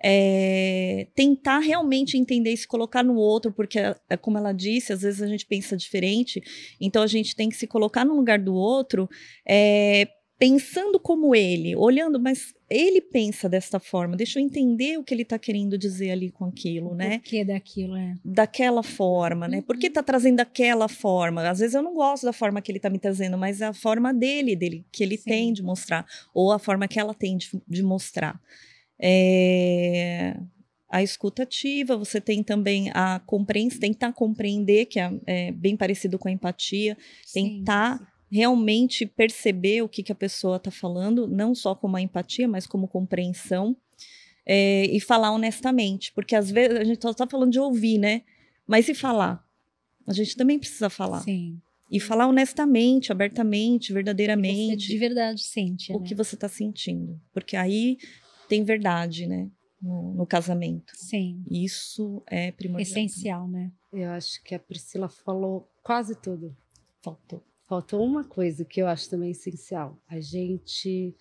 É, 0.04 1.08
tentar 1.14 1.60
realmente 1.60 2.18
entender 2.18 2.52
e 2.52 2.58
se 2.58 2.68
colocar 2.68 3.04
no 3.04 3.16
outro, 3.16 3.52
porque, 3.52 3.78
é 4.10 4.18
como 4.18 4.36
ela 4.36 4.52
disse, 4.52 4.92
às 4.92 5.04
vezes 5.04 5.22
a 5.22 5.28
gente 5.28 5.46
pensa 5.46 5.78
diferente, 5.78 6.42
então 6.82 7.04
a 7.04 7.08
gente 7.08 7.36
tem 7.36 7.50
que 7.50 7.56
se 7.56 7.68
colocar 7.68 8.04
no 8.04 8.16
lugar 8.16 8.40
do 8.40 8.56
outro, 8.56 9.08
é, 9.48 10.08
pensando 10.42 11.00
como 11.00 11.36
ele, 11.36 11.76
olhando, 11.76 12.20
mas 12.20 12.52
ele 12.68 13.00
pensa 13.00 13.48
desta 13.48 13.80
forma, 13.80 14.18
deixa 14.18 14.40
eu 14.40 14.44
entender 14.44 14.98
o 14.98 15.04
que 15.04 15.14
ele 15.14 15.22
está 15.22 15.38
querendo 15.38 15.78
dizer 15.78 16.10
ali 16.10 16.32
com 16.32 16.46
aquilo, 16.46 16.96
né? 16.96 17.18
O 17.18 17.20
que 17.22 17.46
daquilo, 17.46 17.96
é? 17.96 18.16
daquela 18.26 18.82
forma, 18.82 19.48
né? 19.48 19.62
Por 19.62 19.78
que 19.78 19.86
Uhum. 19.86 19.94
tá 19.94 20.02
trazendo 20.02 20.38
daquela 20.38 20.88
forma? 20.88 21.48
Às 21.48 21.60
vezes 21.60 21.76
eu 21.76 21.84
não 21.84 21.94
gosto 21.94 22.24
da 22.24 22.34
forma 22.34 22.60
que 22.60 22.72
ele 22.72 22.80
tá 22.80 22.90
me 22.90 22.98
trazendo, 22.98 23.38
mas 23.38 23.62
é 23.62 23.68
a 23.68 23.74
forma 23.74 24.12
dele, 24.12 24.56
dele 24.56 24.84
que 24.92 25.04
ele 25.04 25.16
Sim. 25.16 25.30
tem 25.30 25.54
de 25.54 25.62
mostrar, 25.62 26.08
ou 26.34 26.52
a 26.52 26.58
forma 26.58 26.88
que 26.88 27.00
ela 27.00 27.14
tem 27.14 27.38
de, 27.38 27.48
de 27.68 27.84
mostrar. 27.84 28.42
É, 29.00 30.36
A 30.90 31.04
escuta 31.04 31.44
ativa, 31.44 31.96
você 31.96 32.20
tem 32.20 32.44
também 32.44 32.90
a 32.94 33.20
compreensão, 33.26 33.80
tentar 33.80 34.12
compreender, 34.12 34.88
que 34.88 35.00
é, 35.00 35.12
é 35.28 35.52
bem 35.52 35.78
parecido 35.78 36.18
com 36.20 36.28
a 36.28 36.32
empatia, 36.32 36.98
Sim. 37.26 37.60
tentar 37.60 38.11
realmente 38.32 39.06
perceber 39.06 39.82
o 39.82 39.90
que, 39.90 40.02
que 40.02 40.12
a 40.12 40.16
pessoa 40.16 40.56
está 40.56 40.72
falando, 40.72 41.28
não 41.28 41.54
só 41.54 41.76
como 41.76 41.98
a 41.98 42.02
empatia, 42.02 42.48
mas 42.48 42.66
como 42.66 42.88
compreensão, 42.88 43.76
é, 44.46 44.86
e 44.86 45.00
falar 45.00 45.32
honestamente, 45.32 46.12
porque 46.14 46.36
às 46.36 46.50
vezes 46.50 46.80
a 46.80 46.84
gente 46.84 47.02
só 47.02 47.12
está 47.12 47.28
falando 47.28 47.52
de 47.52 47.60
ouvir, 47.60 47.98
né? 47.98 48.24
Mas 48.66 48.88
e 48.88 48.94
falar? 48.94 49.46
A 50.08 50.14
gente 50.14 50.36
também 50.36 50.58
precisa 50.58 50.90
falar. 50.90 51.22
Sim. 51.22 51.60
E 51.92 52.00
falar 52.00 52.28
honestamente, 52.28 53.12
abertamente, 53.12 53.88
Você 53.88 53.94
verdadeiramente 53.94 54.88
de 54.88 54.98
verdade 54.98 55.44
sente, 55.44 55.92
o 55.92 56.00
né? 56.00 56.08
que 56.08 56.16
você 56.16 56.36
está 56.36 56.48
sentindo. 56.48 57.20
Porque 57.34 57.58
aí 57.58 57.98
tem 58.48 58.64
verdade, 58.64 59.28
né? 59.28 59.50
No, 59.82 60.14
no 60.14 60.26
casamento. 60.26 60.94
Sim. 60.96 61.44
Isso 61.50 62.24
é 62.28 62.52
primordial. 62.52 62.90
Essencial, 62.90 63.48
né? 63.48 63.72
Eu 63.92 64.10
acho 64.12 64.42
que 64.44 64.56
a 64.56 64.60
Priscila 64.60 65.10
falou 65.10 65.68
quase 65.84 66.16
tudo. 66.16 66.56
Faltou. 67.02 67.44
Faltou 67.72 68.04
uma 68.04 68.26
coisa 68.26 68.66
que 68.66 68.82
eu 68.82 68.88
acho 68.88 69.10
também 69.10 69.32
essencial: 69.32 69.98
a 70.06 70.20
gente 70.20 71.16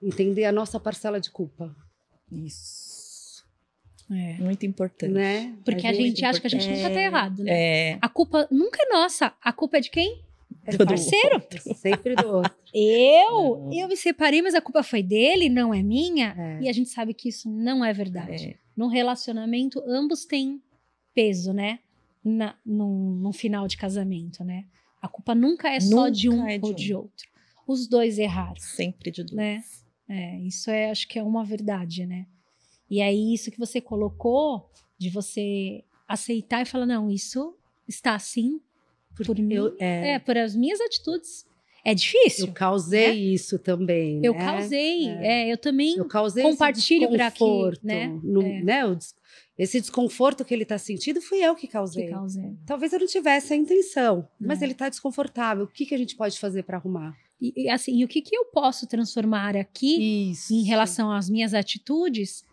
entender 0.00 0.44
a 0.44 0.52
nossa 0.52 0.78
parcela 0.78 1.18
de 1.20 1.32
culpa, 1.32 1.74
Isso. 2.30 3.44
É. 4.08 4.34
Muito 4.34 4.64
importante. 4.64 5.12
né? 5.12 5.58
Porque 5.64 5.84
a 5.84 5.92
gente, 5.92 6.24
acha 6.24 6.40
que 6.40 6.46
a 6.46 6.50
gente 6.50 6.68
nunca 6.70 6.90
tá 6.90 7.02
errado, 7.02 7.42
né? 7.42 7.50
É. 7.50 7.98
A 8.00 8.08
culpa 8.08 8.46
nunca 8.52 8.80
é 8.80 8.88
nossa. 8.88 9.34
A 9.42 9.52
culpa 9.52 9.78
é 9.78 9.80
de 9.80 9.90
quem? 9.90 10.22
É 10.64 10.76
Do 10.76 10.86
parceiro. 10.86 11.42
Sempre 11.74 12.14
do 12.14 12.36
outro. 12.36 12.54
Eu? 12.72 13.64
Não. 13.64 13.72
Eu 13.72 13.88
me 13.88 13.96
separei, 13.96 14.40
mas 14.40 14.54
a 14.54 14.60
culpa 14.60 14.84
foi 14.84 15.02
dele, 15.02 15.48
não 15.48 15.74
é 15.74 15.82
minha? 15.82 16.36
É. 16.38 16.62
E 16.62 16.68
a 16.68 16.72
gente 16.72 16.88
sabe 16.88 17.14
que 17.14 17.30
isso 17.30 17.50
não 17.50 17.84
é 17.84 17.92
verdade. 17.92 18.50
É. 18.50 18.56
No 18.76 18.86
relacionamento, 18.86 19.82
ambos 19.84 20.24
têm 20.24 20.62
peso, 21.12 21.52
né? 21.52 21.80
Na, 22.24 22.54
num, 22.64 23.10
num 23.16 23.32
final 23.32 23.66
de 23.66 23.76
casamento, 23.76 24.44
né? 24.44 24.66
A 25.06 25.08
culpa 25.08 25.34
nunca 25.36 25.70
é 25.70 25.78
só 25.78 25.94
Nunca 26.06 26.10
de 26.10 26.28
um 26.28 26.46
é 26.48 26.58
de 26.58 26.64
ou 26.64 26.70
um. 26.72 26.74
de 26.74 26.94
outro. 26.94 27.28
Os 27.66 27.86
dois 27.86 28.18
erraram. 28.18 28.56
Sempre 28.56 29.10
de 29.12 29.22
duas. 29.22 29.36
Né? 29.36 29.62
É, 30.08 30.38
isso 30.40 30.68
é, 30.70 30.90
acho 30.90 31.06
que 31.06 31.16
é 31.18 31.22
uma 31.22 31.44
verdade, 31.44 32.04
né? 32.04 32.26
E 32.90 33.00
aí, 33.00 33.32
isso 33.34 33.50
que 33.50 33.58
você 33.58 33.80
colocou, 33.80 34.68
de 34.98 35.08
você 35.10 35.84
aceitar 36.08 36.62
e 36.62 36.64
falar, 36.64 36.86
não, 36.86 37.10
isso 37.10 37.56
está 37.88 38.14
assim 38.14 38.60
por 39.16 39.36
mim. 39.38 39.54
Eu, 39.54 39.76
é, 39.78 40.10
É, 40.14 40.18
por 40.18 40.36
as 40.36 40.54
minhas 40.56 40.80
atitudes. 40.80 41.46
É 41.84 41.94
difícil. 41.94 42.46
eu 42.48 42.52
causei 42.52 43.32
isso 43.32 43.60
também. 43.60 44.20
Eu 44.24 44.32
né? 44.34 44.44
causei. 44.44 45.08
É. 45.08 45.44
É, 45.48 45.52
eu 45.52 45.56
também. 45.56 45.96
Eu 45.96 46.04
causei 46.06 46.42
Compartilho 46.42 47.04
esse 47.04 47.16
pra 47.16 47.26
aqui, 47.28 47.44
né? 47.82 48.08
no- 48.24 48.42
É. 48.42 48.60
né, 48.62 48.84
esse 49.58 49.80
desconforto 49.80 50.44
que 50.44 50.52
ele 50.52 50.64
está 50.64 50.76
sentindo 50.78 51.20
fui 51.20 51.38
eu 51.38 51.54
que 51.54 51.66
causei. 51.66 52.06
que 52.06 52.10
causei. 52.12 52.54
Talvez 52.66 52.92
eu 52.92 53.00
não 53.00 53.06
tivesse 53.06 53.52
a 53.52 53.56
intenção, 53.56 54.28
mas 54.40 54.60
É. 54.60 54.64
ele 54.64 54.72
está 54.72 54.88
desconfortável. 54.88 55.64
O 55.64 55.68
que, 55.68 55.86
que 55.86 55.94
a 55.94 55.98
gente 55.98 56.14
pode 56.16 56.38
fazer 56.38 56.62
para 56.64 56.76
arrumar? 56.76 57.16
E, 57.40 57.64
e, 57.64 57.68
assim, 57.70 57.96
e 57.96 58.04
o 58.04 58.08
que, 58.08 58.20
que 58.22 58.34
eu 58.36 58.46
posso 58.46 58.86
transformar 58.86 59.56
aqui 59.56 60.30
Isso. 60.30 60.52
em 60.54 60.62
relação 60.64 61.10
às 61.12 61.28
minhas 61.30 61.52
atitudes 61.54 62.44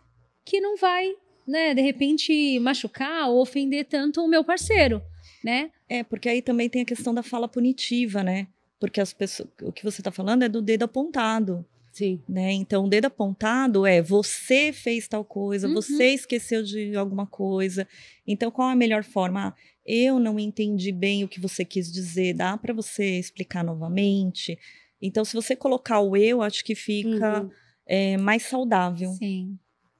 que 0.44 0.60
não 0.60 0.76
vai, 0.76 1.10
né, 1.46 1.74
de 1.74 1.80
repente 1.80 2.58
machucar 2.60 3.28
ou 3.30 3.40
ofender 3.40 3.86
tanto 3.86 4.22
o 4.22 4.28
meu 4.28 4.44
parceiro, 4.44 5.00
né? 5.42 5.70
É, 5.88 6.02
porque 6.02 6.28
aí 6.28 6.42
também 6.42 6.68
tem 6.68 6.82
a 6.82 6.86
questão 6.86 7.14
da 7.14 7.22
fala 7.22 7.48
punitiva, 7.48 8.22
né? 8.22 8.46
Porque 8.80 9.00
as 9.00 9.12
pessoas, 9.14 9.48
o 9.62 9.72
que 9.72 9.82
você 9.84 10.00
está 10.02 10.10
falando 10.10 10.42
é 10.42 10.48
do 10.48 10.60
dedo 10.60 10.82
apontado, 10.84 11.64
Sim. 11.94 12.20
né? 12.28 12.52
Então, 12.52 12.84
o 12.84 12.88
dedo 12.88 13.04
apontado 13.06 13.86
é 13.86 14.02
você 14.02 14.72
fez 14.72 15.06
tal 15.06 15.24
coisa, 15.24 15.68
Uhum. 15.68 15.74
você 15.74 16.08
esqueceu 16.08 16.62
de 16.62 16.96
alguma 16.96 17.24
coisa. 17.24 17.86
Então, 18.26 18.50
qual 18.50 18.68
a 18.68 18.74
melhor 18.74 19.04
forma? 19.04 19.48
Ah, 19.48 19.54
eu 19.86 20.18
não 20.18 20.38
entendi 20.38 20.90
bem 20.90 21.22
o 21.22 21.28
que 21.28 21.38
você 21.40 21.64
quis 21.64 21.92
dizer, 21.92 22.34
dá 22.34 22.58
para 22.58 22.74
você 22.74 23.18
explicar 23.18 23.62
novamente? 23.62 24.58
Então, 25.00 25.24
se 25.24 25.34
você 25.34 25.54
colocar 25.54 26.00
o 26.00 26.16
eu, 26.16 26.42
acho 26.42 26.64
que 26.64 26.74
fica 26.74 27.42
Uhum. 27.42 27.50
é, 27.86 28.16
mais 28.16 28.42
saudável. 28.44 29.10
Sim, 29.12 29.56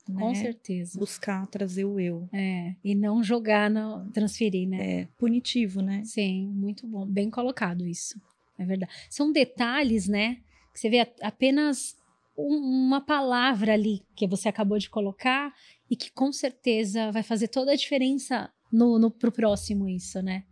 com 0.06 0.28
né? 0.30 0.34
certeza. 0.34 0.98
Buscar 0.98 1.46
trazer 1.46 1.84
o 1.84 2.00
eu. 2.00 2.28
É, 2.32 2.74
e 2.82 2.94
não 2.94 3.22
jogar, 3.22 3.70
no, 3.70 4.10
transferir, 4.10 4.68
né? 4.68 5.00
É 5.02 5.08
punitivo, 5.16 5.80
né? 5.80 6.02
Sim, 6.04 6.48
muito 6.54 6.86
bom. 6.88 7.06
Bem 7.06 7.30
colocado 7.30 7.86
isso. 7.86 8.20
É 8.58 8.64
verdade. 8.64 8.92
São 9.10 9.30
detalhes, 9.30 10.08
né? 10.08 10.38
Você 10.74 10.90
vê 10.90 11.06
apenas 11.22 11.96
um- 12.36 12.86
uma 12.86 13.00
palavra 13.00 13.74
ali 13.74 14.02
que 14.16 14.26
você 14.26 14.48
acabou 14.48 14.78
de 14.78 14.90
colocar 14.90 15.54
e 15.88 15.96
que 15.96 16.10
com 16.10 16.32
certeza 16.32 17.12
vai 17.12 17.22
fazer 17.22 17.48
toda 17.48 17.72
a 17.72 17.76
diferença 17.76 18.50
no, 18.72 18.98
no, 18.98 19.10
pro 19.10 19.30
próximo 19.30 19.88
isso, 19.88 20.20
né? 20.20 20.44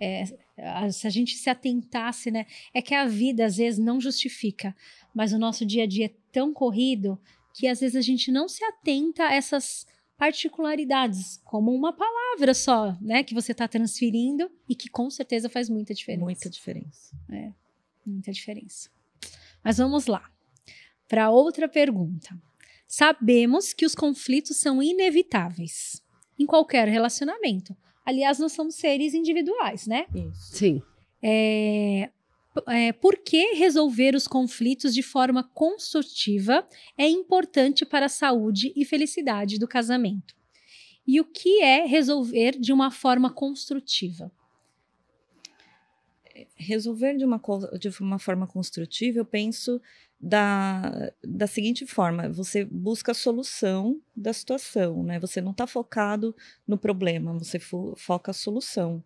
é, 0.00 0.24
se 0.90 1.06
a 1.06 1.10
gente 1.10 1.36
se 1.36 1.50
atentasse, 1.50 2.30
né? 2.30 2.46
É 2.72 2.80
que 2.80 2.94
a 2.94 3.06
vida 3.06 3.44
às 3.44 3.56
vezes 3.56 3.78
não 3.78 4.00
justifica, 4.00 4.74
mas 5.14 5.32
o 5.32 5.38
nosso 5.38 5.66
dia 5.66 5.84
a 5.84 5.86
dia 5.86 6.06
é 6.06 6.14
tão 6.32 6.52
corrido 6.52 7.18
que 7.52 7.66
às 7.66 7.80
vezes 7.80 7.96
a 7.96 8.00
gente 8.00 8.30
não 8.30 8.48
se 8.48 8.62
atenta 8.64 9.24
a 9.24 9.34
essas 9.34 9.86
particularidades, 10.16 11.40
como 11.44 11.72
uma 11.72 11.92
palavra 11.92 12.52
só, 12.52 12.96
né, 13.00 13.22
que 13.22 13.34
você 13.34 13.52
está 13.52 13.68
transferindo 13.68 14.50
e 14.68 14.74
que 14.74 14.88
com 14.88 15.08
certeza 15.10 15.48
faz 15.48 15.68
muita 15.68 15.94
diferença. 15.94 16.24
Muita 16.24 16.50
diferença. 16.50 17.16
É, 17.30 17.52
muita 18.04 18.32
diferença. 18.32 18.90
Mas 19.68 19.76
vamos 19.76 20.06
lá. 20.06 20.22
Para 21.06 21.28
outra 21.28 21.68
pergunta. 21.68 22.34
Sabemos 22.86 23.74
que 23.74 23.84
os 23.84 23.94
conflitos 23.94 24.56
são 24.56 24.82
inevitáveis 24.82 26.02
em 26.38 26.46
qualquer 26.46 26.88
relacionamento. 26.88 27.76
Aliás, 28.02 28.38
nós 28.38 28.52
somos 28.52 28.76
seres 28.76 29.12
individuais, 29.12 29.86
né? 29.86 30.06
Isso. 30.14 30.56
Sim. 30.56 30.82
É, 31.22 32.08
é, 32.66 32.92
por 32.94 33.18
que 33.18 33.56
resolver 33.56 34.14
os 34.14 34.26
conflitos 34.26 34.94
de 34.94 35.02
forma 35.02 35.44
construtiva 35.44 36.66
é 36.96 37.06
importante 37.06 37.84
para 37.84 38.06
a 38.06 38.08
saúde 38.08 38.72
e 38.74 38.86
felicidade 38.86 39.58
do 39.58 39.68
casamento? 39.68 40.34
E 41.06 41.20
o 41.20 41.26
que 41.26 41.60
é 41.60 41.84
resolver 41.84 42.52
de 42.58 42.72
uma 42.72 42.90
forma 42.90 43.30
construtiva? 43.30 44.32
Resolver 46.56 47.16
de 47.16 47.24
uma, 47.24 47.40
de 47.78 47.88
uma 48.00 48.18
forma 48.18 48.46
construtiva, 48.46 49.18
eu 49.18 49.24
penso 49.24 49.80
da, 50.20 51.12
da 51.22 51.46
seguinte 51.46 51.86
forma: 51.86 52.28
você 52.28 52.64
busca 52.64 53.12
a 53.12 53.14
solução 53.14 54.00
da 54.16 54.32
situação, 54.32 55.02
né? 55.02 55.18
Você 55.20 55.40
não 55.40 55.52
está 55.52 55.66
focado 55.66 56.34
no 56.66 56.76
problema, 56.76 57.32
você 57.32 57.58
fo 57.58 57.94
foca 57.96 58.30
a 58.30 58.34
solução. 58.34 59.02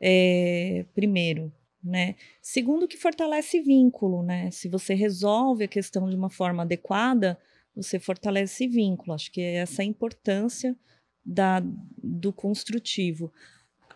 É, 0.00 0.84
primeiro, 0.94 1.52
né? 1.82 2.16
Segundo, 2.42 2.88
que 2.88 2.96
fortalece 2.96 3.60
vínculo, 3.60 4.22
né? 4.22 4.50
Se 4.50 4.68
você 4.68 4.94
resolve 4.94 5.64
a 5.64 5.68
questão 5.68 6.08
de 6.08 6.16
uma 6.16 6.30
forma 6.30 6.62
adequada, 6.62 7.38
você 7.74 7.98
fortalece 7.98 8.66
vínculo. 8.66 9.14
Acho 9.14 9.30
que 9.30 9.40
é 9.40 9.56
essa 9.56 9.82
a 9.82 9.84
importância 9.84 10.76
da, 11.24 11.62
do 12.02 12.32
construtivo. 12.32 13.32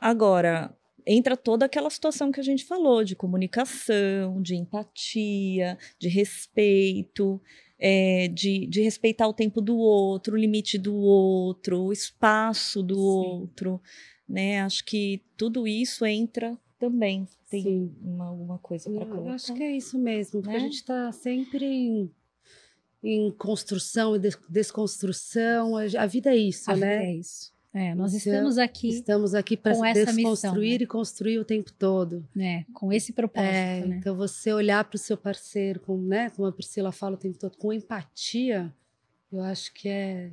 Agora, 0.01 0.75
entra 1.09 1.37
toda 1.37 1.65
aquela 1.65 1.89
situação 1.89 2.31
que 2.31 2.39
a 2.39 2.43
gente 2.43 2.65
falou 2.65 3.03
de 3.03 3.17
comunicação, 3.17 4.43
de 4.43 4.55
empatia, 4.55 5.79
de 5.99 6.07
respeito, 6.07 7.41
é, 7.79 8.29
de, 8.29 8.67
de 8.67 8.83
respeitar 8.83 9.27
o 9.27 9.33
tempo 9.33 9.63
do 9.63 9.79
outro, 9.79 10.35
o 10.35 10.39
limite 10.39 10.77
do 10.77 10.95
outro, 10.95 11.85
o 11.85 11.93
espaço 11.93 12.83
do 12.83 12.95
Sim. 12.95 13.01
outro, 13.01 13.81
né? 14.29 14.61
Acho 14.61 14.85
que 14.85 15.23
tudo 15.35 15.67
isso 15.67 16.05
entra 16.05 16.59
também. 16.79 17.27
Tem 17.51 17.63
Sim. 17.63 17.97
uma, 18.03 18.27
alguma 18.27 18.59
coisa 18.59 18.91
para 18.91 19.07
colocar? 19.07 19.31
Eu 19.31 19.35
acho 19.35 19.55
que 19.55 19.63
é 19.63 19.75
isso 19.75 19.99
mesmo, 19.99 20.43
porque 20.43 20.59
né? 20.59 20.63
a 20.63 20.67
gente 20.67 20.75
está 20.75 21.11
sempre 21.13 21.65
em, 21.65 22.11
em 23.03 23.31
construção 23.31 24.15
e 24.15 24.21
desconstrução. 24.51 25.75
A 25.75 26.07
vida 26.07 26.35
é 26.35 26.37
isso, 26.37 26.71
a 26.71 26.77
né? 26.77 26.99
Vida 26.99 27.11
é 27.11 27.15
isso. 27.15 27.58
É, 27.73 27.95
nós 27.95 28.15
então, 28.15 28.33
estamos 28.33 28.59
aqui. 28.59 28.89
Estamos 28.89 29.35
aqui 29.35 29.57
para 29.57 29.73
desconstruir 29.73 30.15
missão, 30.15 30.55
né? 30.55 30.67
e 30.67 30.87
construir 30.87 31.39
o 31.39 31.45
tempo 31.45 31.73
todo. 31.73 32.27
É, 32.39 32.65
com 32.73 32.93
esse 32.93 33.13
propósito. 33.13 33.53
É, 33.53 33.85
né? 33.85 33.97
Então, 33.99 34.17
você 34.17 34.53
olhar 34.53 34.83
para 34.85 34.97
o 34.97 34.99
seu 34.99 35.17
parceiro, 35.17 35.81
com, 35.81 35.99
né, 35.99 36.31
como 36.31 36.49
a 36.49 36.53
Priscila 36.53 36.91
fala 36.91 37.15
o 37.15 37.19
tempo 37.19 37.39
todo, 37.39 37.57
com 37.57 37.73
empatia, 37.73 38.75
eu 39.31 39.41
acho 39.41 39.73
que 39.75 39.89
é, 39.89 40.33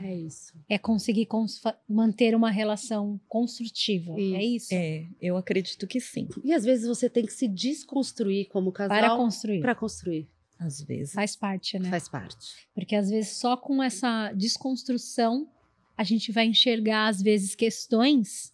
é 0.00 0.14
isso. 0.14 0.52
É 0.68 0.78
conseguir 0.78 1.26
cons 1.26 1.60
manter 1.88 2.34
uma 2.34 2.50
relação 2.50 3.20
construtiva. 3.28 4.18
Isso. 4.18 4.34
É 4.34 4.44
isso? 4.44 4.74
É, 4.74 5.06
eu 5.20 5.36
acredito 5.36 5.86
que 5.86 6.00
sim. 6.00 6.28
E 6.42 6.52
às 6.52 6.64
vezes 6.64 6.88
você 6.88 7.08
tem 7.08 7.24
que 7.24 7.32
se 7.32 7.46
desconstruir 7.46 8.48
como 8.48 8.72
casal. 8.72 8.98
Para 8.98 9.16
construir. 9.16 9.60
Para 9.60 9.74
construir. 9.74 10.28
Às 10.58 10.80
vezes. 10.80 11.12
Faz 11.12 11.36
parte, 11.36 11.78
né? 11.78 11.90
Faz 11.90 12.08
parte. 12.08 12.68
Porque 12.74 12.96
às 12.96 13.10
vezes 13.10 13.36
só 13.36 13.56
com 13.56 13.82
essa 13.82 14.32
desconstrução 14.32 15.48
a 15.96 16.04
gente 16.04 16.32
vai 16.32 16.46
enxergar, 16.46 17.08
às 17.08 17.22
vezes, 17.22 17.54
questões 17.54 18.52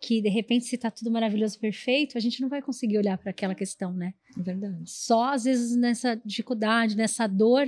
que, 0.00 0.22
de 0.22 0.28
repente, 0.28 0.64
se 0.64 0.78
tá 0.78 0.90
tudo 0.90 1.10
maravilhoso, 1.10 1.58
perfeito, 1.58 2.16
a 2.16 2.20
gente 2.20 2.40
não 2.40 2.48
vai 2.48 2.62
conseguir 2.62 2.98
olhar 2.98 3.18
para 3.18 3.30
aquela 3.30 3.54
questão, 3.54 3.92
né? 3.92 4.14
É 4.38 4.42
verdade. 4.42 4.82
Só, 4.86 5.34
às 5.34 5.44
vezes, 5.44 5.76
nessa 5.76 6.14
dificuldade, 6.24 6.96
nessa 6.96 7.26
dor, 7.26 7.66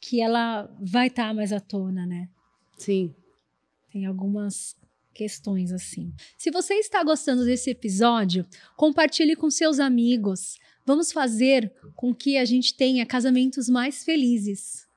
que 0.00 0.20
ela 0.20 0.68
vai 0.80 1.06
estar 1.06 1.28
tá 1.28 1.34
mais 1.34 1.52
à 1.52 1.60
tona, 1.60 2.06
né? 2.06 2.28
Sim. 2.76 3.14
Tem 3.92 4.06
algumas 4.06 4.76
questões 5.12 5.72
assim. 5.72 6.12
Se 6.38 6.50
você 6.50 6.74
está 6.74 7.02
gostando 7.04 7.44
desse 7.44 7.70
episódio, 7.70 8.46
compartilhe 8.76 9.36
com 9.36 9.50
seus 9.50 9.78
amigos. 9.78 10.58
Vamos 10.84 11.12
fazer 11.12 11.72
com 11.94 12.14
que 12.14 12.36
a 12.36 12.44
gente 12.44 12.74
tenha 12.74 13.04
casamentos 13.04 13.68
mais 13.68 14.02
felizes. 14.02 14.88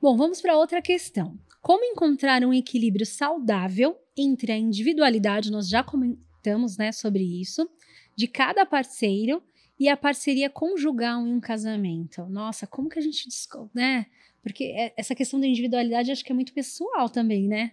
Bom, 0.00 0.16
vamos 0.16 0.40
para 0.40 0.56
outra 0.56 0.80
questão. 0.80 1.38
Como 1.60 1.84
encontrar 1.84 2.42
um 2.44 2.52
equilíbrio 2.52 3.04
saudável 3.04 3.98
entre 4.16 4.52
a 4.52 4.56
individualidade, 4.56 5.50
nós 5.50 5.68
já 5.68 5.82
comentamos 5.82 6.76
né, 6.76 6.92
sobre 6.92 7.22
isso, 7.22 7.68
de 8.16 8.26
cada 8.26 8.64
parceiro 8.64 9.42
e 9.78 9.88
a 9.88 9.96
parceria 9.96 10.50
conjugal 10.50 11.26
em 11.26 11.32
um 11.32 11.40
casamento. 11.40 12.26
Nossa, 12.26 12.66
como 12.66 12.88
que 12.88 12.98
a 12.98 13.02
gente 13.02 13.28
né? 13.74 14.06
Porque 14.42 14.64
é, 14.64 14.92
essa 14.96 15.14
questão 15.14 15.38
da 15.38 15.46
individualidade 15.46 16.10
acho 16.10 16.24
que 16.24 16.32
é 16.32 16.34
muito 16.34 16.52
pessoal 16.52 17.08
também, 17.08 17.46
né? 17.46 17.72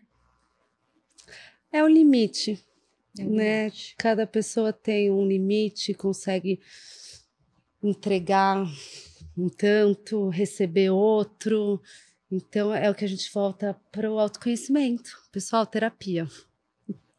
É 1.71 1.84
o 1.84 1.88
limite, 1.88 2.63
é 3.17 3.24
o 3.24 3.30
né? 3.30 3.60
Limite. 3.63 3.95
Cada 3.98 4.28
pessoa 4.28 4.71
tem 4.71 5.10
um 5.10 5.26
limite, 5.26 5.93
consegue 5.93 6.60
entregar 7.82 8.65
um 9.38 9.50
tanto, 9.50 10.30
receber 10.30 10.89
outro. 10.89 11.82
Então 12.36 12.76
é 12.76 12.89
o 12.89 12.95
que 12.95 13.06
a 13.06 13.08
gente 13.08 13.32
volta 13.34 13.80
para 13.91 14.12
o 14.12 14.19
autoconhecimento. 14.19 15.10
Pessoal, 15.32 15.65
terapia. 15.65 16.28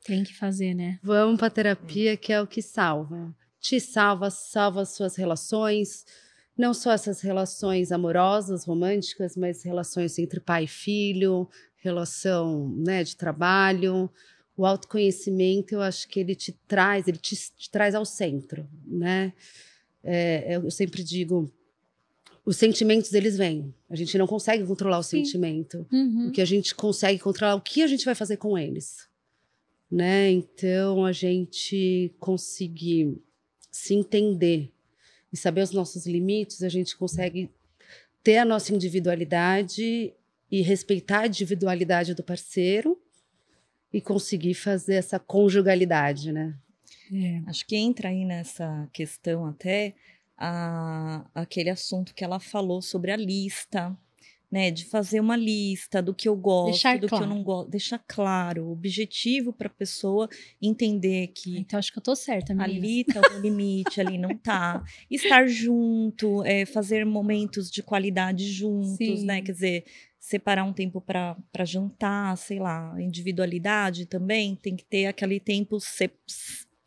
Tem 0.04 0.22
que 0.22 0.34
fazer, 0.34 0.74
né? 0.74 1.00
Vamos 1.02 1.38
para 1.38 1.48
terapia, 1.48 2.16
que 2.16 2.32
é 2.32 2.40
o 2.40 2.46
que 2.46 2.60
salva. 2.60 3.34
Te 3.58 3.80
salva, 3.80 4.30
salva 4.30 4.82
as 4.82 4.90
suas 4.90 5.16
relações, 5.16 6.04
não 6.56 6.74
só 6.74 6.92
essas 6.92 7.22
relações 7.22 7.90
amorosas, 7.90 8.64
românticas, 8.66 9.36
mas 9.36 9.62
relações 9.62 10.18
entre 10.18 10.38
pai 10.38 10.64
e 10.64 10.68
filho, 10.68 11.48
relação 11.76 12.68
né, 12.76 13.02
de 13.02 13.16
trabalho. 13.16 14.10
O 14.54 14.66
autoconhecimento, 14.66 15.74
eu 15.74 15.80
acho 15.80 16.06
que 16.08 16.20
ele 16.20 16.34
te 16.34 16.52
traz, 16.68 17.08
ele 17.08 17.18
te, 17.18 17.34
te 17.34 17.70
traz 17.70 17.94
ao 17.94 18.04
centro, 18.04 18.68
né? 18.86 19.32
É, 20.04 20.56
eu 20.56 20.70
sempre 20.70 21.02
digo, 21.02 21.50
os 22.46 22.56
sentimentos 22.56 23.12
eles 23.12 23.36
vêm. 23.36 23.74
A 23.90 23.96
gente 23.96 24.16
não 24.16 24.26
consegue 24.26 24.64
controlar 24.64 25.00
o 25.00 25.02
Sim. 25.02 25.24
sentimento. 25.24 25.84
Uhum. 25.92 26.28
O 26.28 26.30
que 26.30 26.40
a 26.40 26.44
gente 26.44 26.76
consegue 26.76 27.18
controlar 27.18 27.52
é 27.52 27.56
o 27.56 27.60
que 27.60 27.82
a 27.82 27.88
gente 27.88 28.04
vai 28.04 28.14
fazer 28.14 28.36
com 28.36 28.56
eles. 28.56 29.08
Né? 29.90 30.30
Então 30.30 31.04
a 31.04 31.10
gente 31.10 32.14
conseguir 32.20 33.20
se 33.68 33.94
entender 33.94 34.72
e 35.32 35.36
saber 35.36 35.62
os 35.62 35.72
nossos 35.72 36.06
limites, 36.06 36.62
a 36.62 36.68
gente 36.68 36.96
consegue 36.96 37.50
ter 38.22 38.38
a 38.38 38.44
nossa 38.44 38.72
individualidade 38.72 40.14
e 40.50 40.62
respeitar 40.62 41.20
a 41.22 41.26
individualidade 41.26 42.14
do 42.14 42.22
parceiro 42.22 42.96
e 43.92 44.00
conseguir 44.00 44.54
fazer 44.54 44.94
essa 44.94 45.18
conjugalidade, 45.18 46.30
né? 46.30 46.54
É. 47.12 47.42
Acho 47.46 47.66
que 47.66 47.76
entra 47.76 48.08
aí 48.08 48.24
nessa 48.24 48.88
questão 48.92 49.46
até 49.46 49.94
a, 50.36 51.24
aquele 51.34 51.70
assunto 51.70 52.14
que 52.14 52.24
ela 52.24 52.38
falou 52.38 52.82
sobre 52.82 53.10
a 53.10 53.16
lista, 53.16 53.96
né? 54.50 54.70
De 54.70 54.84
fazer 54.84 55.20
uma 55.20 55.36
lista 55.36 56.00
do 56.00 56.14
que 56.14 56.28
eu 56.28 56.36
gosto, 56.36 56.72
deixar 56.72 56.98
do 56.98 57.08
claro. 57.08 57.24
que 57.24 57.30
eu 57.30 57.34
não 57.34 57.42
gosto, 57.42 57.70
deixar 57.70 57.98
claro, 58.06 58.70
objetivo 58.70 59.52
para 59.52 59.66
a 59.66 59.70
pessoa 59.70 60.28
entender 60.60 61.28
que. 61.28 61.58
Então 61.58 61.78
acho 61.78 61.92
que 61.92 61.98
eu 61.98 62.02
tô 62.02 62.14
certa, 62.14 62.54
menina. 62.54 62.64
Ali 62.64 63.04
tá 63.04 63.20
o 63.20 63.40
limite, 63.40 64.00
ali 64.00 64.18
não 64.18 64.36
tá. 64.36 64.84
Estar 65.10 65.46
junto, 65.46 66.44
é, 66.44 66.64
fazer 66.64 67.04
momentos 67.04 67.70
de 67.70 67.82
qualidade 67.82 68.50
juntos, 68.50 68.98
né, 68.98 69.16
Sim. 69.16 69.24
né? 69.24 69.42
Quer 69.42 69.52
dizer, 69.52 69.84
separar 70.26 70.64
um 70.64 70.72
tempo 70.72 71.00
para 71.00 71.64
jantar, 71.64 72.36
sei 72.36 72.58
lá, 72.58 72.94
individualidade 73.00 74.06
também, 74.06 74.56
tem 74.56 74.74
que 74.74 74.84
ter 74.84 75.06
aquele 75.06 75.38
tempo 75.38 75.78
se, 75.78 76.10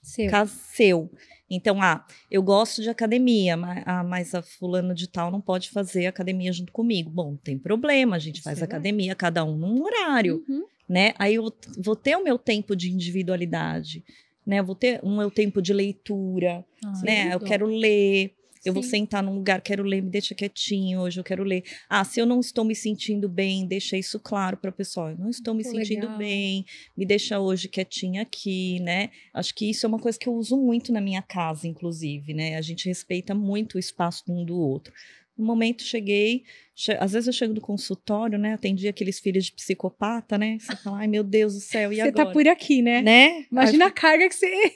seu. 0.10 0.48
seu. 0.48 1.12
Então, 1.50 1.82
ah, 1.82 2.06
eu 2.30 2.44
gosto 2.44 2.82
de 2.82 2.90
academia, 2.90 3.58
mas, 3.58 3.84
ah, 3.86 4.04
mas 4.04 4.36
a 4.36 4.42
fulano 4.42 4.94
de 4.94 5.08
tal 5.08 5.32
não 5.32 5.42
pode 5.42 5.70
fazer 5.70 6.06
academia 6.06 6.54
junto 6.54 6.72
comigo. 6.72 7.10
Bom, 7.10 7.36
tem 7.36 7.58
problema, 7.58 8.16
a 8.16 8.20
gente 8.20 8.42
faz 8.42 8.62
é 8.62 8.66
academia, 8.66 9.16
cada 9.16 9.44
um 9.44 9.58
num 9.58 9.84
horário, 9.84 10.44
uhum. 10.48 10.64
né? 10.88 11.14
Aí 11.18 11.36
eu 11.36 11.52
vou 11.78 11.96
ter 11.96 12.16
o 12.16 12.24
meu 12.24 12.38
tempo 12.38 12.76
de 12.76 12.92
individualidade, 12.92 14.04
né? 14.46 14.60
Eu 14.60 14.66
vou 14.66 14.76
ter 14.76 15.00
o 15.02 15.10
meu 15.10 15.32
tempo 15.32 15.62
de 15.62 15.74
leitura, 15.74 16.64
ah, 16.86 17.02
né? 17.04 17.34
Eu 17.34 17.40
quero 17.40 17.66
ler, 17.66 18.36
Eu 18.66 18.74
vou 18.74 18.84
sentar 18.84 19.24
num 19.24 19.36
lugar, 19.36 19.62
quero 19.62 19.84
ler, 19.84 20.02
me 20.02 20.10
deixa 20.10 20.36
quietinho, 20.36 21.00
hoje 21.02 21.20
eu 21.20 21.24
quero 21.24 21.44
ler. 21.44 21.64
Ah, 21.90 22.04
se 22.04 22.20
eu 22.20 22.26
não 22.26 22.40
estou 22.42 22.66
me 22.66 22.76
sentindo 22.76 23.30
bem, 23.30 23.66
deixa 23.66 23.98
isso 23.98 24.20
claro 24.20 24.58
para 24.58 24.70
o 24.70 24.74
pessoal. 24.74 25.12
Eu 25.12 25.18
não 25.18 25.30
estou 25.30 25.54
me 25.54 25.64
sentindo 25.64 26.08
bem, 26.18 26.66
me 26.98 27.06
deixa 27.06 27.40
hoje 27.40 27.68
quietinha 27.70 28.22
aqui, 28.22 28.80
né? 28.82 29.10
Acho 29.34 29.56
que 29.56 29.70
isso 29.70 29.86
é 29.86 29.90
uma 29.90 30.00
coisa 30.00 30.20
que 30.20 30.28
eu 30.28 30.34
uso 30.34 30.58
muito 30.58 30.92
na 30.92 31.00
minha 31.00 31.22
casa, 31.22 31.68
inclusive, 31.68 32.34
né? 32.34 32.58
A 32.58 32.62
gente 32.62 32.88
respeita 32.88 33.34
muito 33.34 33.76
o 33.76 33.80
espaço 33.80 34.24
um 34.28 34.44
do 34.44 34.60
outro. 34.60 34.94
No 35.38 35.46
momento 35.46 35.84
cheguei, 35.84 36.44
che- 36.76 36.98
às 37.00 37.14
vezes 37.14 37.28
eu 37.28 37.34
chego 37.34 37.54
do 37.54 37.62
consultório, 37.62 38.38
né? 38.38 38.54
Atendi 38.56 38.90
aqueles 38.90 39.20
filhos 39.22 39.46
de 39.46 39.54
psicopata, 39.54 40.38
né? 40.38 40.58
Você 40.60 40.76
fala, 40.76 40.98
ai 40.98 41.08
meu 41.08 41.24
Deus 41.24 41.54
do 41.54 41.62
céu, 41.62 41.94
e 41.94 41.96
Você 41.96 42.02
agora? 42.10 42.26
tá 42.28 42.32
por 42.34 42.46
aqui, 42.46 42.82
né? 42.82 43.02
Né? 43.02 43.46
Imagina 43.50 43.86
a 43.86 43.92
carga 43.92 44.28
que 44.28 44.36
você. 44.36 44.74